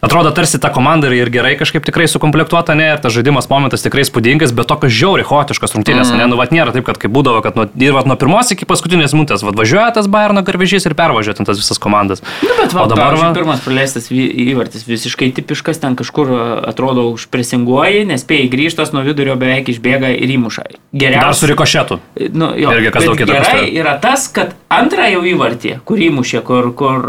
[0.00, 2.92] Atrodo, tarsi ta komanda ir gerai kažkaip tikrai sukomplektuota, ne?
[2.94, 6.24] Ir tas žaidimas momentas tikrai spūdingas, bet tokios žiauriai chaotiškos rungtynės, ne?
[6.30, 9.14] Nu, vat nėra taip, kad kaip būdavo, kad nuo, ir vat nuo pirmos iki paskutinės
[9.16, 12.22] minutės, vat važiuoja tas Bayerno garvežys ir pervažiuoja ten tas visas komandas.
[12.42, 16.32] Nu, bet va, o dabar va, pirmas praleistas įvartis visiškai tipiškas, ten kažkur
[16.68, 20.66] atrodo užpresinguoji, nespėjai grįžtas nuo vidurio beveik išbėga ir įmuša.
[20.68, 21.40] dar Geriausias.
[21.42, 21.98] su rikošetu.
[22.32, 26.42] Nu, jo, Irgi kas daug įtakos Gerai yra tas, kad antrą jau įvartį, kurį įmušė,
[26.46, 27.04] kur, kur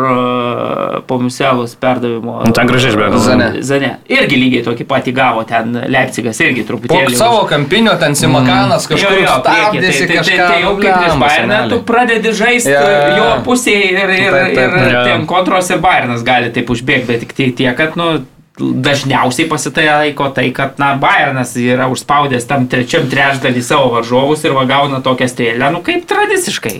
[1.07, 2.39] po Muselos perdavimo.
[2.45, 3.21] Nu, ten gražiai išbėgo.
[3.23, 3.49] Zane.
[3.65, 3.91] Zane.
[4.11, 7.15] Irgi lygiai tokį patį gavo ten Leipzigas, irgi Po truputėlį.
[7.17, 11.59] savo kampinio ten Simakanas kažkur Jo, jo, stabdėsi tai, tai, tai, jau kaip prieš Bayerną,
[11.71, 12.81] tu pradedi žaisti Jo,
[13.19, 14.75] jo, pusėje ir, ir, Taip, taip.
[14.81, 15.05] ir Jo.
[15.07, 18.11] ten kontros ir Bayernas gali taip užbėgti, bet tik tiek, kad, nu,
[18.59, 24.65] dažniausiai pasitaiko tai, kad, na, Bayernas yra užspaudęs tam trečiam trečdalį savo varžovus ir va
[24.67, 26.75] gauna tokią strėlę, nu, kaip tradiciškai,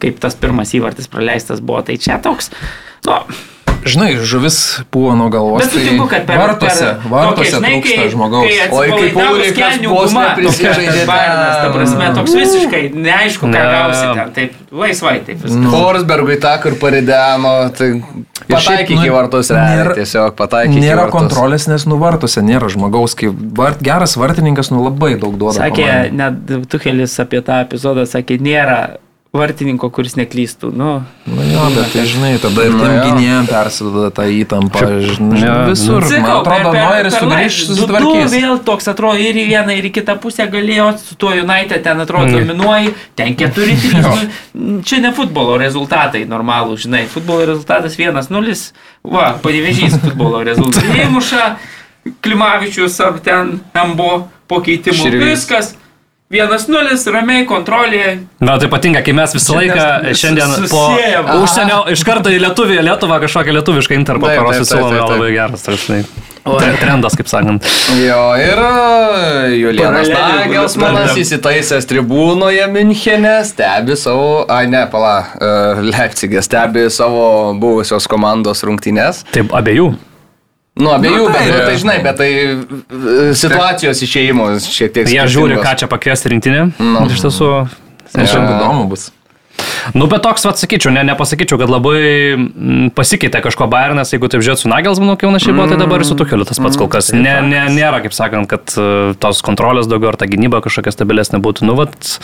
[0.00, 2.48] kaip tas pirmas įvartis praleistas buvo, tai čia toks,
[3.04, 3.18] nu,
[3.88, 4.58] Žinai, žuvis
[4.92, 5.62] buvo nuo galvos.
[5.64, 8.48] Bet sutinku, kad per vartose, per, vartose tokia, žinai, trūksta kai- žmogaus.
[8.48, 13.64] Kai Oi, kaip kelnių vos guma, neprisižaidė Bayernas, ta prasme, toks visiškai neaišku, ką Ne.
[13.72, 15.56] gausi ten, taip laisvai, taip viskas.
[15.56, 15.70] Nu.
[15.72, 17.90] Forsbergui tą, kur parideno, tai
[18.48, 23.28] pataikyk nu, į vartus realiai, nėra- tiesiog pataikyk Nėra kontrolės, nes nuvartose nėra žmogaus, kai
[23.32, 25.58] vart, geras vartininkas nu labai daug duoda.
[25.64, 26.12] Sakė, komandai.
[26.12, 28.96] net Tuhelis apie tą epizodą sakė, nėra
[29.32, 30.70] vartininko, kuris neklystų.
[30.72, 33.02] Nu, Nu jo, bet tai žinai, tada ir Nu tiem jo.
[33.04, 34.80] gynėjim persidada tą įtampą.
[35.04, 38.32] Žinai, jo, visur, man atrodo, Noiris sugrįž, Du susitvarkys.
[38.32, 42.00] vėl toks atrodo ir į vieną, ir į kitą pusę galėjo, su tuo United ten
[42.00, 42.38] atrodo Mm.
[42.48, 44.32] dominuoji, ten 4-3.
[44.54, 47.04] Nu, čia ne futbolo rezultatai normalų, žinai.
[47.06, 48.72] Futbolo rezultatas 1-0.
[49.04, 51.04] Va, pavyzdys futbolo rezultatai.
[51.06, 51.56] Įmuša
[52.22, 55.04] Klimavičius ar ten Ambo po keitimo.
[55.20, 55.74] Viskas.
[56.28, 60.82] 1-0, ramiai kontrolė, Na, tai patinka, kai mes visą laiką šiandien po
[61.40, 65.30] užsienio iš karto į Lietuvį, Lietuvą kažkokią lietuvišką interpą Taip, paros taip, taip, siūlome labai
[65.32, 66.02] geras, tai žinai.
[66.48, 67.64] tre- Trendas, kaip sakant.
[67.96, 76.44] Jo, ir e, Julianas Nagelsmanas įsitaisęs tribūnoje Münchene, stebi savo, ai ne, pala, uh, Leipzigė
[76.44, 79.24] stebi savo buvusios komandos rungtynes.
[79.32, 79.94] Taip, abiejų.
[80.78, 85.10] Nu, abiejų, Nu, bet tai- nu, tai žinai, bet tai e, situacijos išėjimus šiek tiek.
[85.10, 85.66] Jie žiūri, skirtingos.
[85.66, 86.66] ką čia pakviesti rinktinę.
[86.78, 87.06] Nu.
[87.10, 87.52] Iš tiesų.
[88.14, 89.10] Šiandien įdomu bus.
[89.94, 91.98] Nu, bet toks, vad, sakyčiau, ne, nepasakyčiau, kad labai
[92.38, 96.06] mm, pasikeitė kažko Bayernas, jeigu taip žiūrėt su Nagelsmanu, kai panašiai buvo, tai dabar ir
[96.06, 97.10] su Tukeliu tas pats kol kas.
[97.16, 101.40] Ne, ne, nėra, kaip sakant, kad uh, tos kontrolės daugiau ar ta gynyba kažkokia stabilesnė
[101.42, 101.66] būtų.
[101.66, 102.18] Nu, vat,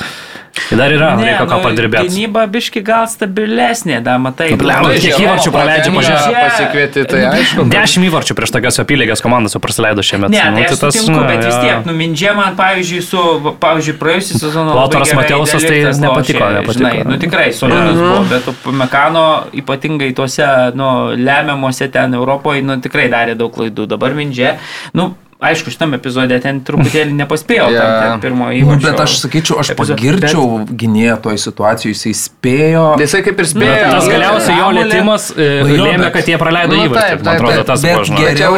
[0.55, 2.11] Tai dar yra, ne, reikia ką padirbėti.
[2.15, 4.53] Gynyba biški gal stabilesnė, da matai.
[4.55, 6.37] Nu, labai kiek įvarčių praleidžia, pažiūrėk.
[6.39, 7.65] Pasikvieti, tai aišku.
[7.73, 10.31] Dešimt įvarčių prieš tokias apylygės komandas jau praleido šiemet.
[10.31, 13.25] Ne, Nu, tai aš tas, sutinku, nu, bet vis tiek, nu, Mindžė man, pavyzdžiui, su,
[13.65, 14.77] pavyzdžiui, praėjusią sezoną.
[14.79, 16.79] Lotaras Mateusas tai nepatiko, lošė, nepatiko.
[16.79, 19.27] Žinai, nu tikrai solidus buvo, bet Mekano
[19.59, 20.49] ypatingai tuose,
[20.79, 23.89] nu, lemiamuose ten Europoje, nu, tikrai darė daug klaidų.
[23.91, 24.55] Dabar Mindžė,
[24.95, 25.11] nu,
[25.51, 27.77] aišku, šitam epizode ten truputėlį nepaspėjo Jo.
[27.77, 28.01] yeah.
[28.15, 28.87] ten pirmo Nu, įvarčio.
[28.91, 29.99] Bet aš sakyčiau, aš epizode.
[30.01, 32.85] pagirčiau gynėją toj situacijoje, jisai spėjo.
[33.01, 33.91] Jisai kaip ir Bet spėjo.
[33.95, 37.19] Tas galiausiai jo lėtimas e, Nu jo, lėmė, bet- kad jie praleido Nu, įvartį.
[37.25, 38.55] Man atrodo, tas Bet buvo, geriau,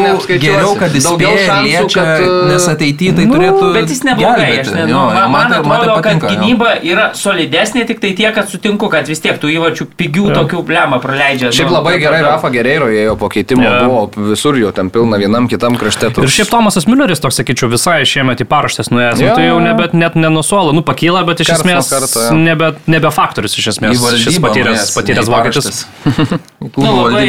[0.46, 3.72] geriau, kad jis spėjo liečia, kad, uh, nes ateityje tai Nu, turėtų.
[3.76, 4.74] bet jis neblogai, aš gelbėti.
[4.76, 6.34] ne, nu, Jo, man, man tai- atrodo, tai kad patinka, jo.
[6.40, 10.62] gynyba yra solidesnė, tik tai tiek, kad sutinku, kad vis tiek tų įvarčių pigių tokių
[10.66, 11.50] blemą praleidžia.
[11.52, 15.16] Šiaip nu, labai gerai tada- Rafa Gereiro ėjo po keitimo, buvo visur jo ten pilna
[15.18, 16.10] vienam kitam krašte.
[16.16, 19.16] Ir šiaip Tomasas Mülleris, toks sakyčiau, visai šiemet į paraštės nuėjęs.
[19.16, 19.60] Nu, Jo, tai jau jo.
[19.64, 22.34] nebe, net nenusuola, nu pakyla, bet iš Karts esmės karto, jo.
[22.36, 24.02] nebe, nebe faktorius iš esmės.
[24.20, 25.86] Šis patyręs, patyręs vokietis.
[26.76, 27.24] Nu, labai.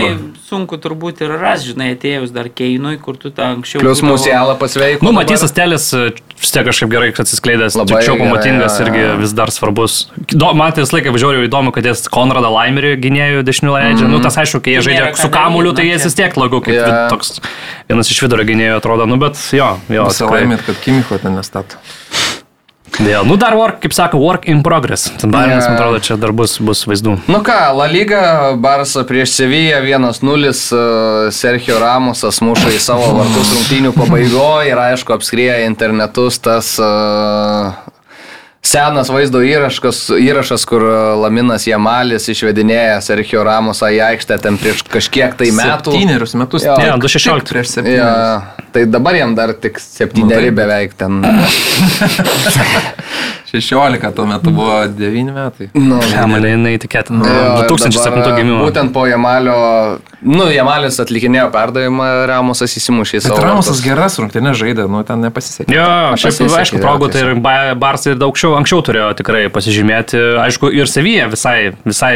[0.48, 3.82] Sunku turbūt ir ras, žinai, atėjus dar Keinui, kur tu tą anksčiau.
[3.84, 5.03] Plius būdavo- mūsų Jalą pasveiko.
[5.03, 5.11] Nu.
[5.15, 9.98] Matysas Telis e, vis tiek kažkaip gerai atsiskleidęs, Labai gerai, pamatingas irgi vis dar svarbus.
[10.32, 14.06] Do, man tai visą laiką važiuoju įdomu, kad jis Konradą Laimerį gynėjų dešinių leidžia.
[14.07, 14.15] Mm.
[14.15, 16.07] Nu, tas aišku, kai jie žaidžia su kamuliu, tai jis čia.
[16.11, 17.41] vis tiek labiau kaip vid- toks
[17.91, 19.06] vienas iš vidurio gynėjų atrodo.
[19.10, 20.07] Nu, bet jo, jo.
[20.07, 21.76] Visą laimėt, kad Kimicho ten nestato.
[22.98, 25.10] Dėl, nu, dar work, kaip sako, work in progress.
[25.22, 25.70] Barinas, Jo.
[25.70, 27.18] man atrodo, čia dar bus, bus vaizdų.
[27.30, 28.22] Nu ką, La Liga,
[28.58, 35.14] Barça prieš Seviją 1-0, uh, Sergio Ramosas muša į savo vartus rungtynių pabaigoje ir aišku
[35.14, 37.76] apskrieja internetus tas uh,
[38.68, 44.82] senas vaizdo įrašas, įrašas kur uh, Laminas Jamalis išvedinėja Sergio Ramosą į aikštę ten prieš
[44.90, 45.94] kažkiek tai metų.
[45.94, 46.66] Septynerius metus.
[46.66, 47.46] Ne, 2016.
[47.46, 48.57] tik Prieš Ja, septynerius.
[48.76, 50.60] Tai dabar jam dar tik septyneri Nu, taip.
[50.61, 51.22] beveik ten.
[53.48, 55.69] 16 tuo metu buvo 9 metai.
[55.73, 57.23] Nu, Ne, mane neįtikėtina.
[57.23, 58.60] Jo, ir 2007 dabar, gimimo.
[58.68, 59.56] Būtent po Jamalio,
[60.19, 63.45] nu, Jamalis atlikinėjo perdavimą, Ramosas įsimušė į Bet savo.
[63.45, 65.72] Ramosas geras rungtynės žaidė, nu ten nepasisekė.
[65.73, 65.88] Jo,
[66.19, 67.34] šiaip aišku, progų tai ir
[67.80, 70.19] Barsai ir daug anksčiau, anksčiau turėjo tikrai pasižymėti.
[70.44, 72.14] Aišku, ir Sevija visai, visai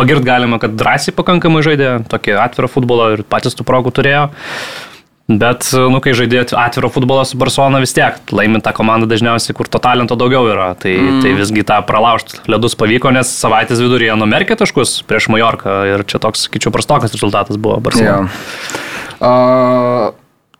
[0.00, 4.30] pagirt galima, kad drąsiai pakankamai žaidė, tokį atvirą futbolą ir patys tų progų turėjo.
[5.30, 9.68] Bet, nu, kai žaidėjai atvirą futbolą su Barcelona vis tiek, laimint tą komandą dažniausiai, kur
[9.70, 10.72] to talento daugiau yra.
[10.74, 11.20] Tai, mm.
[11.22, 16.18] tai visgi tą pralaužti ledus pavyko, nes savaitės viduryje numerkė taškus prieš Majorką ir čia
[16.22, 17.78] toks, sakyčiau, prastokas rezultatas buvo.
[17.84, 18.26] Barcelona.
[19.20, 20.10] Uh,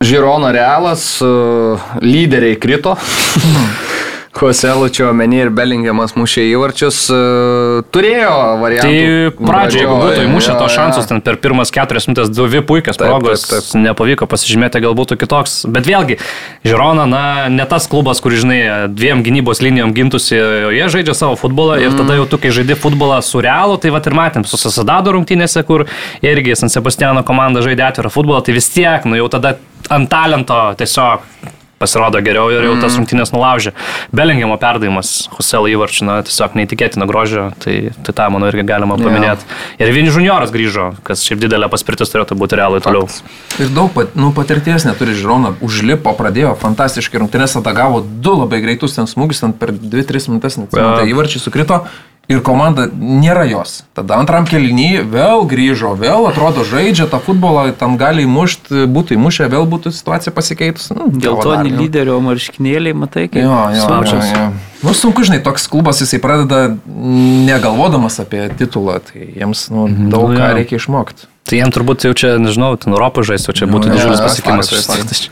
[0.07, 2.95] Žirono Realas, uh, lyderiai krito.
[4.31, 6.99] Koselučio Menį ir Belingiamas mušė įvarčius.
[7.11, 8.93] Uh, turėjo variantų.
[9.35, 13.11] Tai pradžioje, jeigu būtų įmušę to šansus, ten per pirmas keturias minutės dvi puikias Taip,
[13.11, 13.83] progos, taip, taip.
[13.89, 15.57] nepavyko pasižymėti, gal būtų kitoks.
[15.75, 16.21] Bet vėlgi,
[16.63, 18.61] Žirona, na, ne tas klubas, kur, žinai,
[18.95, 22.79] dviem gynybos linijom gintusi, o jie žaidžia savo futbolą ir tada jau tu, kai žaidži
[22.79, 25.89] futbolą su realu, tai va ir matėm, su Sasadado rungtynėse, kur
[26.23, 29.59] irgi San Sebastiano komanda žaidė atvirą futbolą, tai vis tiek, nu jau tada
[29.91, 33.73] ant talento tiesiog pasirodo geriau ir jau tas rungtynės nulaužė.
[34.13, 39.49] Belingiamo perdavimas Husel įvarčių, na, tiesiog neįtikėtina grožio, tai, tai tą, manau, irgi galima paminėti.
[39.81, 43.09] Ir Vini Junioras grįžo, kas šiaip didelė paspirtis turėtų būti realui toliau.
[43.57, 48.61] Ir daug pat, nu, patirties neturi Žirona, užlipo, pradėjo fantastiškai rungtynės, tada gavo du labai
[48.61, 50.93] greitus ten smūgius, ten per 2-3 minutės, net Jo.
[51.01, 51.81] tai įvarčiai sukrito
[52.31, 53.81] ir komanda nėra jos.
[53.97, 59.49] Tada antram kelnyje vėl grįžo, vėl atrodo žaidžia tą futbolą, ten gali įmušti, būtų įmušę,
[59.53, 60.91] vėl būtų situacija pasikeitus.
[60.95, 64.51] Nu, Dėl to lyderio marškinėliai, matai, kaip jo.
[64.81, 70.39] Nu, sunku, žinai, toks klubas jisai pradeda negalvodamas apie titulą, tai jiems nu, daug Nu,
[70.39, 71.29] ką reikia išmokti.
[71.49, 75.25] Tai jiem turbūt jau čia, nežinau, ten Europą žais, o čia būtų jo, didžiulis pasiekimas.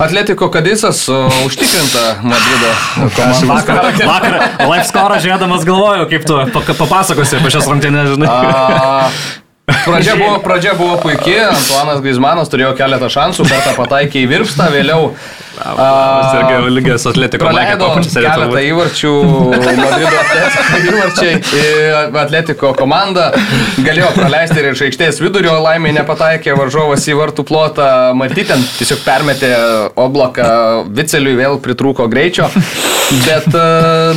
[0.00, 1.02] Atletiko Kadisas
[1.44, 2.70] užtikrinta Madrido
[3.16, 3.50] komanda.
[3.50, 3.82] vakar,
[4.12, 4.38] vakar
[4.70, 6.38] live score žiūrėdamas galvojau, kaip tu
[6.78, 8.30] papasakosi apie šias rungtynės, žinai.
[8.30, 9.10] A,
[9.84, 15.10] Pradžia buvo, pradžia buvo puikiai, Antuanas Grismanas turėjo keletą šansų, kartą pataikė į virpstą, vėliau
[15.58, 19.12] Jis irgi lygės atletiko praleido keletą įvarčių,
[19.78, 21.34] Madrido atletiko įvarčiai,
[22.22, 23.28] atletiko komanda
[23.82, 29.02] galėjo praleisti ir iš aikštės vidurio, laimiai nepataikė varžovas į vartų plotą, matyti ten tiesiog
[29.06, 29.52] permetė
[29.98, 30.48] oblaką,
[30.94, 32.48] viceliui vėl pritrūko greičio,
[33.26, 33.64] bet, e,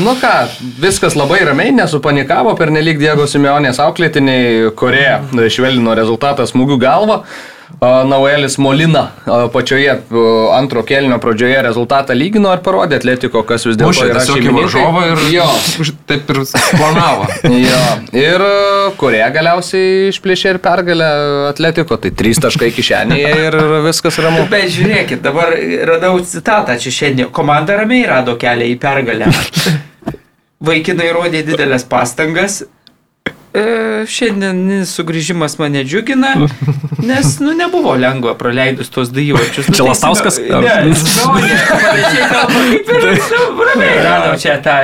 [0.02, 0.36] nu ką,
[0.82, 7.22] viskas labai ramiai, nesupanikavo, per nelik Diego Simeonės auklėtiniai, kurie švelnino rezultatą smūgių galvą.
[7.82, 9.04] Nauelis Molina
[9.54, 9.94] pačioje
[10.54, 14.24] antro kelnio pradžioje rezultatą lygino ir parodė atletiko, kas vis dėlto yra
[14.58, 15.48] varžovą ir Jo.
[16.10, 16.42] taip ir
[16.78, 17.28] planavo.
[17.62, 17.82] Jo.
[18.18, 18.44] Ir
[19.02, 21.10] kurie galiausiai išplėšė ir pergalę
[21.52, 21.98] atletiko.
[22.02, 23.58] Tai trys taškai kišenėje ir
[23.88, 24.46] viskas ramu.
[24.52, 25.54] Bet žiūrėkit, dabar
[25.90, 27.32] radau citatą čia šiandien.
[27.34, 29.32] Komanda ramiai rado kelią į pergalę.
[30.70, 32.62] vaikinai rodė didelės pastangas.
[33.52, 33.64] E,
[34.08, 36.30] šiandien sugrįžimas mane džiugina,
[37.10, 39.68] nes, nu, nebuvo lengva praleidus tuos du įvarčius.
[39.68, 40.40] Nu, Čia Lastauskas?
[40.40, 40.56] Ne,
[40.88, 40.96] nu,
[41.36, 44.78] ne, panašiai kalba, kaip ir nu, ramiai radau čia tą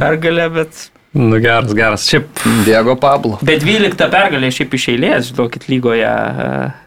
[0.00, 0.86] pergalę, bet...
[1.12, 2.06] Nu, geras, geras.
[2.08, 3.36] Šiaip, Diego Pablo.
[3.44, 6.08] Bet 12 pergalė šiaip iš eilės, žinokit, lygoje.
[6.08, 6.81] e,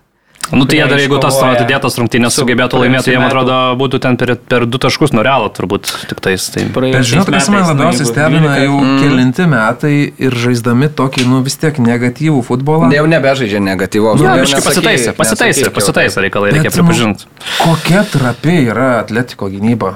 [0.51, 3.99] nu tai jie dar, jeigu tas atidėtas rungtynės su sugebėtų laimėti, jie, man atrodo, būtų
[4.03, 6.45] ten per, per du taškus nuo realo, turbūt tik tais.
[6.53, 6.65] Tai...
[6.75, 8.97] Bet žinot, kas man nu, labiausiai stebina 12 jau Mm.
[9.01, 12.91] kelinti metai ir žaisdami tokį, nu vis tiek negatyvų futbolą.
[12.93, 14.21] Jau nebežaidžia negatyvos.
[14.21, 17.25] Jo, jau pasitaisė, pasitaisė, pasitaisė reikalai, reikia nu, pripažinti.
[17.63, 19.93] Kokia trapi yra atletiko gynyba.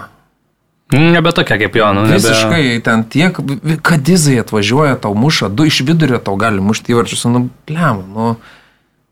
[0.89, 2.17] Nebe tokia kaip jo, nu, nebe...
[2.17, 7.27] Visiškai ten tiek, vi- kadizai atvažiuoja, tau muša, du iš vidurio tau gali mušti įvarčius,
[7.30, 8.31] nu, blem, nu,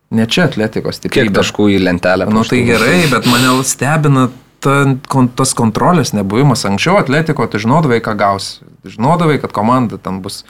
[0.09, 1.35] ne čia atletikos Kiek stiprybė.
[1.39, 2.27] taškų į lentelę?
[2.31, 4.27] Nu tai gerai, bet mane stebina
[4.63, 4.77] ta,
[5.11, 6.65] kon, tas kontrolės nebuvimas.
[6.69, 8.65] Anksčiau atletiko, tu žinodavai, ką gausi.
[8.87, 10.43] Žinodavai, kad komanda ten bus,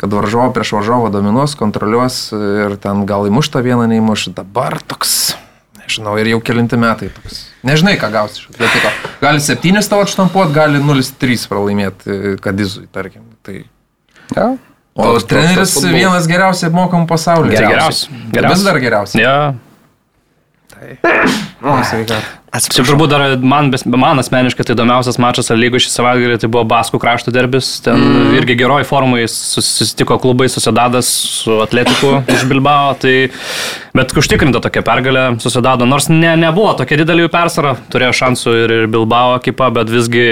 [0.00, 4.30] kad varžovo prieš varžovo dominuos, kontroliuos ir ten gal įmuš tą vieną, neįmuš.
[4.36, 5.34] Dabar toks,
[5.82, 7.46] nežinau, ir jau kelinti metai toks.
[7.66, 8.92] Nežinai, ką gausi iš atletiko.
[9.22, 13.26] Gali 7 tavo atštampuot, gali 0-3 pralaimėti Kadizui, tarkim.
[13.46, 13.64] Tai...
[14.36, 14.52] Ja.
[14.94, 17.56] O Toks- treneris vienas geriausiai apmokamų pasaulyje.
[17.56, 18.08] Tai geriausias.
[18.52, 19.22] Vis dar geriausias.
[19.22, 19.54] Ja.
[21.62, 22.16] O, sveika.
[22.52, 26.66] Šiaip turbūt dar man, man asmeniškai tai įdomiausias mačas ar lygų šį savaitgalį tai buvo
[26.68, 27.78] Baskų krašto derbis.
[27.80, 28.34] Ten mm.
[28.36, 32.90] irgi geroj formai sus- susitiko klubai Susidadas su Atletiku iš Bilbao.
[33.00, 33.14] Tai,
[33.96, 35.88] bet užtikrinta tokia pergalė Susidado.
[35.88, 40.26] Nors ne, nebuvo tokia didelė jų persvara, turėjo šansų ir, ir Bilbao ekipa, bet visgi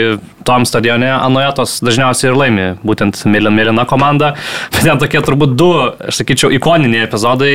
[0.45, 2.67] tom stadione Anoetos dažniausiai ir laimi.
[2.85, 4.35] Būtent Mėlyna, Mėlyna komanda.
[4.75, 5.71] Bet ten tokie turbūt du,
[6.09, 7.53] aš sakyčiau, ikoniniai epizodai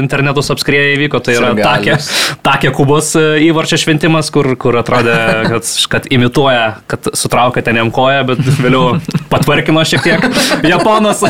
[0.00, 1.20] internetus apskrieja įvyko.
[1.24, 1.98] Tai yra takė,
[2.44, 5.14] takė Kubos e, įvarčio šventimas, kur, kur atrodė,
[5.46, 8.98] kad, kad imituoja, kad sutraukia ten jam koją, bet vėliau
[9.30, 10.26] patvarkino šiek tiek
[10.66, 11.22] Japonas.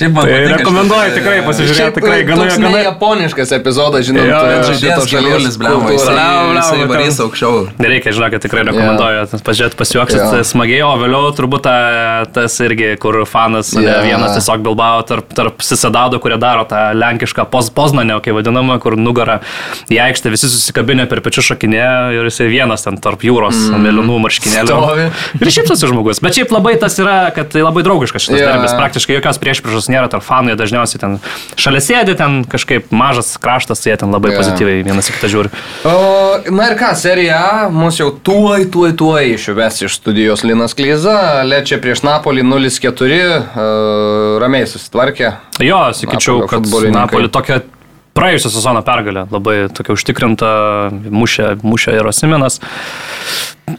[0.00, 2.78] Šiaip man Tai rekomenduoju šitas, tikrai e, pasižiūrėti, tikrai gana, ne gana.
[2.86, 6.14] japoniškas epizodas, Jo, e, bet šitos Žaidėjas geruolis, blem, kultūra.
[6.56, 7.58] jisai, varys aukščiau.
[7.82, 9.44] Nereikia, žinokit, tikrai rekomenduoju, yeah.
[9.44, 10.46] pažiūrėti, pasijuoksit yeah.
[10.46, 11.74] smagiai, o vėliau turbūt ta,
[12.32, 14.00] tas irgi, kur fanas, yeah.
[14.00, 14.06] Jo.
[14.08, 18.96] vienas tiesiog Bilbao tarp, tarp Sisadado, kurie daro tą lenkišką poz, poznanę, kaip vadinama, kur
[18.96, 19.40] nugarą
[19.92, 20.48] į aikštę visi
[20.80, 23.82] susikabinę per pečius šakinė ir jisai vienas ten tarp jūros mm.
[23.84, 24.70] mėlynų marškinėlių.
[24.70, 25.06] Stovi.
[25.40, 26.20] Ir šypsosi žmogus.
[26.24, 28.52] Bet šiaip labai tas yra, kad tai labai draugiškas šitas yeah.
[28.54, 28.74] darbas.
[28.78, 31.16] Praktiškai jokios priešpriešos nėra tarp fanų, jie dažniausiai ten
[31.60, 34.40] šalia sėdi, ten kažkaip mažas kraštas, jie ten labai yeah.
[34.40, 35.52] pozityviai vienas į kitą žiūri.
[35.84, 35.96] O,
[36.54, 37.42] na ir ką, serija
[37.74, 43.68] mus jau tuoj, tuoj, tuoj išves iš studijos Linas Klyza, Lečia prieš Napolį 0-4, e,
[44.42, 45.34] ramiai susitvarkė.
[45.60, 46.96] Jo, sakyčiau, Napolio kad.
[46.96, 47.60] Napoli tokia
[48.16, 50.50] praėjusią sezono pergalė, labai tokia užtikrinta,
[51.10, 52.60] mušė, mušė ir Osiminas.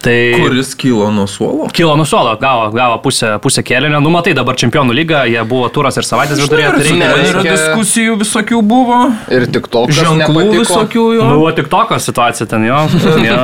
[0.02, 1.68] Tai Kuris kilo nuo suolo?
[1.74, 4.00] Kilo nuo suolo, gavo, gavo pusę, pusę kėlinio.
[4.04, 6.72] Nu, matai, dabar čempionų lyga, jie buvo turas ir savaitės viduryje.
[6.78, 9.00] Tai reikia, Ir diskusijų visokių buvo.
[9.34, 11.28] Ir tik toks Ženklų visokių jo.
[11.36, 12.80] Buvo tik tokia situacija ten jo.
[13.30, 13.40] jo.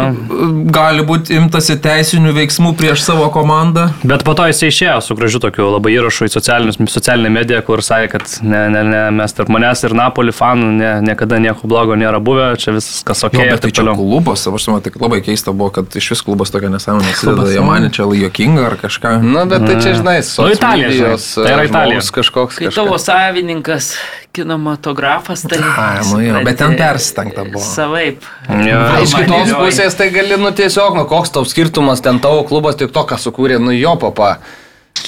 [0.74, 3.90] Gali būti imtasi teisinių veiksmų prieš savo komandą.
[4.08, 8.10] Bet po to jis išėjo su gražiu tokiu labai įrašu į socialinę mediją, kur sakė,
[8.16, 12.22] kad ne, ne, ne, mes tarp manęs ir Napoli fanų ne, niekada nieko blogo nėra
[12.24, 13.38] buvę, čia viskas ok.
[13.38, 16.37] Jo, bet tai čia klubas, aš manau, tik labai keista buvo, kad iš vis klubas
[16.54, 17.14] tokia nesąmonė.
[17.54, 19.12] Jie mane čia jokinga ar kažką.
[19.26, 21.18] Na, bet tai čia, žinai, Nu, Italija, žinai.
[21.18, 21.98] socmedijos, Tai yra e, Italija.
[22.02, 22.56] žmogus Kažkoks.
[22.60, 22.78] Kai kažkas.
[22.78, 23.90] tavo savininkas,
[24.38, 25.60] kinematografas, tai...
[25.78, 27.64] Ai, nu jo, bet ten supranti, persistengta buvo.
[27.66, 28.22] Savaip.
[28.50, 28.80] Jo.
[29.04, 32.78] Iš Man kitos pusės tai gali, nu tiesiog, nu koks tau skirtumas, ten tavo klubas
[32.80, 34.38] tik to, ką sukūrė, nu jo papa.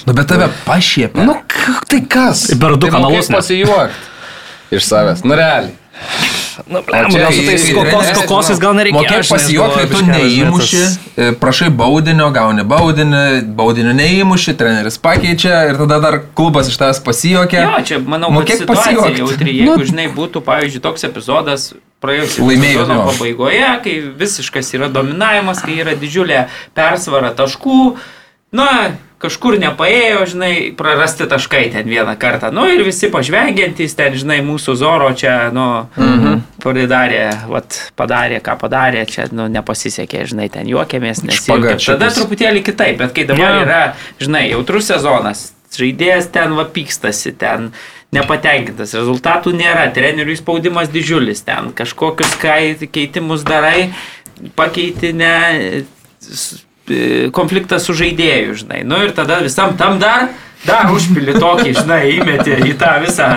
[0.06, 1.26] Nu, bet tave pašiepė.
[1.26, 1.38] Nu,
[1.90, 2.48] tai kas?
[2.60, 3.38] Per du tai kanalus net.
[3.40, 5.24] pasijuokti iš savęs.
[5.26, 5.74] Nu, realiai.
[6.68, 9.00] Nu, čia gal su tais kokos, kokosis gal nereikia.
[9.00, 10.82] Mokėk pasijuokti, tu neįmuši,
[11.16, 13.24] e, prašai baudinio, gauni baudinį,
[13.58, 17.66] baudinio neįmuši, treneris pakeičia ir tada dar klubas iš tavęs pasijuokia.
[17.66, 19.22] Jo, čia manau, kad Mokėk situacija pasijuokti.
[19.24, 19.58] jautri.
[19.60, 21.70] Jeigu, žinai, būtų, pavyzdžiui, toks epizodas
[22.00, 26.46] Laimėjus, sezono pabaigoje, kai visiškas yra dominavimas, kai yra didžiulė
[26.78, 27.80] persvara taškų,
[28.56, 28.70] na,
[29.20, 32.52] kažkur nepaėjo, žinai, prarasti taškai ten vieną kartą.
[32.56, 35.68] Nu ir visi pažvengiantys ten, žinai, mūsų Zoro čia, nu,
[36.00, 36.42] mhm.
[36.64, 41.44] pridarė, vat, padarė, ką padarė, čia, nu, nepasisekė, žinai, ten juokėmės, nes
[42.00, 43.64] tada truputėlį kitaip, bet kai dabar Jo.
[43.68, 43.82] yra,
[44.24, 47.72] žinai, jautrus sezonas, žaidėjas ten va pykstasi, ten
[48.16, 53.92] nepatenkintas, rezultatų nėra, trenerių spaudimas didžiulis, ten kažkokius kai- keitimus darai,
[54.58, 55.36] pakeiti ne
[56.92, 58.84] e, konfliktą su žaidėju, žinai.
[58.86, 60.28] Nu ir tada visam tam dar
[60.60, 63.28] dar užpili tokį, žinai, įmeti į tą visą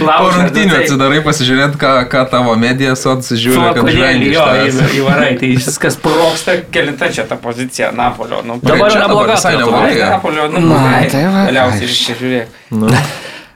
[0.00, 0.40] Po laužą.
[0.40, 5.94] rungtynių atsidarai pasižiūrėti, ką, ką tavo medija sots žiūri, kad iš jo įvarai, tai viskas
[6.02, 8.42] proksta, kelinta čia ta pozicija Napolio.
[8.42, 10.00] Nu, Dabar Čia nebloga visai neblogai.
[10.02, 12.58] Napolio, nu, Na, ai, tai va, Galiausiai aš- viską žiūrėk.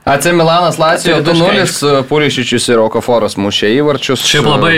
[0.09, 4.24] AC Milanas Lacijo Keturi 2-0, Pulišičius ir Okaforas mušė įvarčius.
[4.24, 4.76] Šiaip labai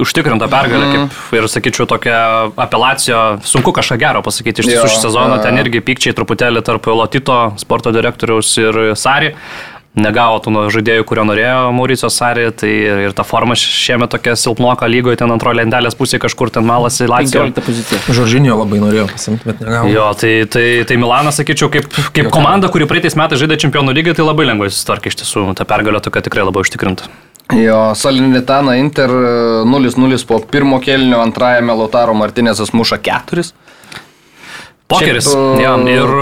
[0.00, 2.20] užtikrinta pergalė, kaip ir sakyčiau, tokia
[2.56, 4.64] apelacijo, sunku kažką gero pasakyti.
[4.64, 9.34] Iš tiesų šį sezoną ten irgi pykčiai truputėlį tarp Lotito, sporto direktoriaus ir Sari.
[9.92, 14.32] Negavo tų nu- žaidėjų, kurio norėjo Mauricio Sari, tai ir, ir ta forma šiemet tokia
[14.40, 17.42] silpnoka lygoje, ten antrojo lentelės pusėje kažkur ten malasi Lacijo.
[17.44, 17.98] 15 pozicija.
[18.08, 19.90] Žoržinio labai norėjau pasimti, bet negavau.
[19.92, 24.14] Jo, tai, tai, tai Milanas, sakyčiau, kaip, kaip komanda, kuri praeitais metais žaidė čempionų lygį,
[24.16, 25.44] tai labai lengvai susitvarkė iš tiesų.
[25.60, 27.10] Ta pergalė tokia tikrai labai užtikrinta.
[27.52, 29.12] Jo, Salinitana Inter
[29.68, 33.52] 0-0 po pirmo kelnio antrajame Lautaro Martinėsas muša keturis.
[34.88, 35.28] Pokeris.
[35.28, 36.16] Šiaip, Ja, uh, ir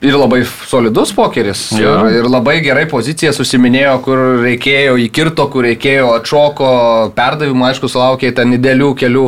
[0.00, 1.66] Ir labai solidus pokeris.
[1.76, 1.92] Jo.
[2.08, 6.70] Ir, ir labai gerai pozicija susiminėjo, kur reikėjo įkirto, kur reikėjo atšoko,
[7.16, 9.26] perdavimų, aišku, sulaukė ten didelių kelių,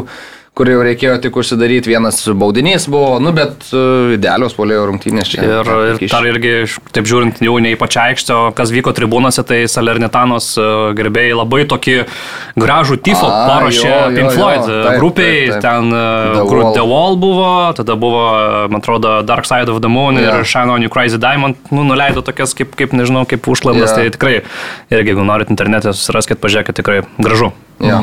[0.53, 1.89] kur jau reikėjo tik užsidaryti.
[1.89, 5.45] Vienas baudinys buvo, nu bet uh, idealios polėjo rungtynės čia.
[5.47, 6.53] Ir, ir dar irgi,
[6.93, 10.67] taip žiūrint, jau ne į pačią aikštę, o kas vyko tribūnose, tai Salernitanos e,
[10.99, 11.97] gerbėjai labai tokį
[12.61, 15.65] gražų tifo A, paruošė Pink jo, Floyd taip, taip, grupiai, taip, taip.
[15.65, 16.05] ten e,
[16.37, 16.77] The kur Wall.
[16.77, 20.39] The Wall buvo, tada buvo, e, man atrodo, Dark Side of the Moon Jo.
[20.43, 24.03] ir Shine on You Crazy Diamond, nu, nuleido tokias kaip, kaip nežinau, kaip užklandas, Jo.
[24.03, 24.41] tai tikrai,
[24.93, 27.55] irgi, jeigu norit internete, susiraskit, pažiūrėkit, tikrai gražu.
[27.83, 28.03] Ja.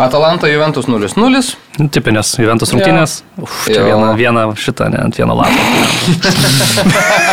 [0.00, 1.56] Atalanta Juventus 0-0.
[1.80, 3.18] Nu, Tipinės Juventus rungtynės.
[3.40, 3.84] Uf, čia Jo.
[3.90, 5.50] viena, viena šita, ne, ant vieno lapo.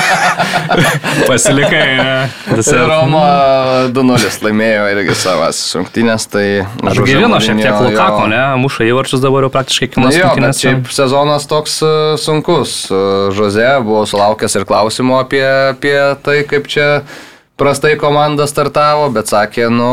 [1.28, 2.28] Pasilikai.
[2.56, 2.88] desertą.
[2.88, 3.26] Roma
[3.94, 6.28] 2-0 laimėjo irgi savas rungtynės.
[6.32, 6.46] Tai
[6.92, 8.42] Atgaivino šiek tiek Lukako, ne?
[8.62, 10.62] Muša įvarčius dabar jau praktiškai Na kiekvienas rungtynės.
[10.64, 11.88] šiaip sezonas toks e,
[12.22, 12.72] sunkus.
[13.38, 16.88] Žoze buvo sulaukęs ir klausimų apie, apie tai, kaip čia
[17.58, 19.90] prastai komanda startavo, bet sakė, nu,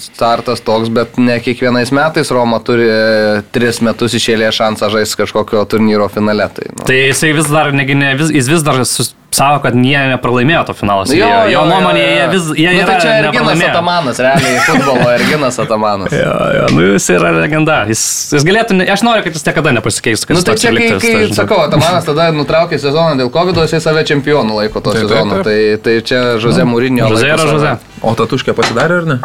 [0.00, 5.64] startas toks, bet ne kiekvienais metais Roma turi e, tris metus išėlė šansą žaisti kažkokio
[5.68, 6.48] turnyro finale.
[6.56, 6.86] Tai, nu.
[6.88, 10.62] Tai jisai vis dar, negi, ne, vis, jis vis dar sus- sako, kad jie nepralaimėjo
[10.68, 11.04] to finalo.
[11.08, 13.62] Nu, Jo, jo, jo nuomonė, jie vis jie nu, tai čia Erginas.
[13.68, 16.12] Atamanas, realiai futbolo Erginas Atamanas.
[16.22, 17.78] Jo, jo, nu jis yra legenda.
[17.88, 18.02] Jis,
[18.36, 20.28] jis galėtų, ne- aš noriu, kad jis niekada nepasikeistų.
[20.30, 21.38] kad Nu tai čia, kai, kai tai žinai.
[21.40, 25.40] sakau, Atamanas tada nutraukė sezoną dėl COVID, jisai save čempionų laiko to taip, sezono.
[25.46, 27.08] Tai, tai čia Žoze Mūrinio.
[27.12, 27.72] Žozė yra Žozė.
[28.04, 29.18] O tatuškė pasidarė ar ne?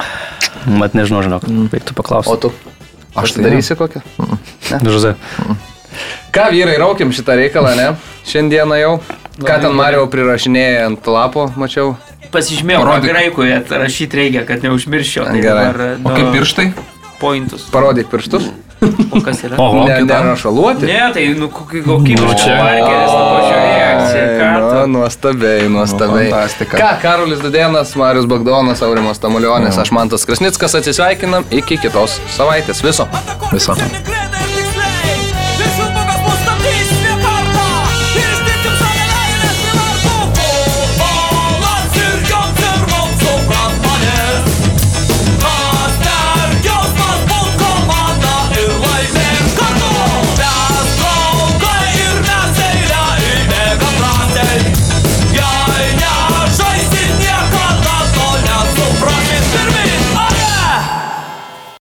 [0.80, 2.40] Mat nežinau, žinok, reiktų O paklausti.
[2.48, 2.54] tu?
[3.18, 4.02] Aš tai tai darysi kokią?
[4.86, 5.16] Žozė.
[6.36, 7.88] Ką vyrai, raukim šitą reikalą, ne?
[8.28, 8.92] Šiandieną jau.
[9.38, 11.96] Ką ten Mario prirašinėja ant lapo, mačiau.
[12.34, 13.12] Pasižymėjau, Parodyk.
[13.12, 15.28] graikui rašyti reikia, kad neužmirščiau.
[15.30, 15.66] Tai Gerai.
[15.70, 16.72] dabar, O kaip pirštai?
[17.22, 17.68] Pointus.
[17.74, 18.50] Parodyk pirštus.
[19.10, 19.56] O kas yra?
[19.58, 20.26] Oho, ne, kitam?
[20.28, 20.86] nerašaluoti.
[20.86, 22.34] Ne, tai nu, kokį kokį Nu, nu,
[24.62, 24.88] Nu, tu.
[24.94, 26.28] nuostabiai, nuostabiai.
[26.28, 26.78] Nu, fantastika.
[26.78, 32.84] Ką, Karolis Dudėnas, Marius Bagdonas, Aurimas Tamulionis, aš Mantas Krasnickas atsisveikinam iki kitos savaitės.
[32.86, 33.08] Viso.
[33.52, 33.74] Viso.
[33.82, 34.47] Ne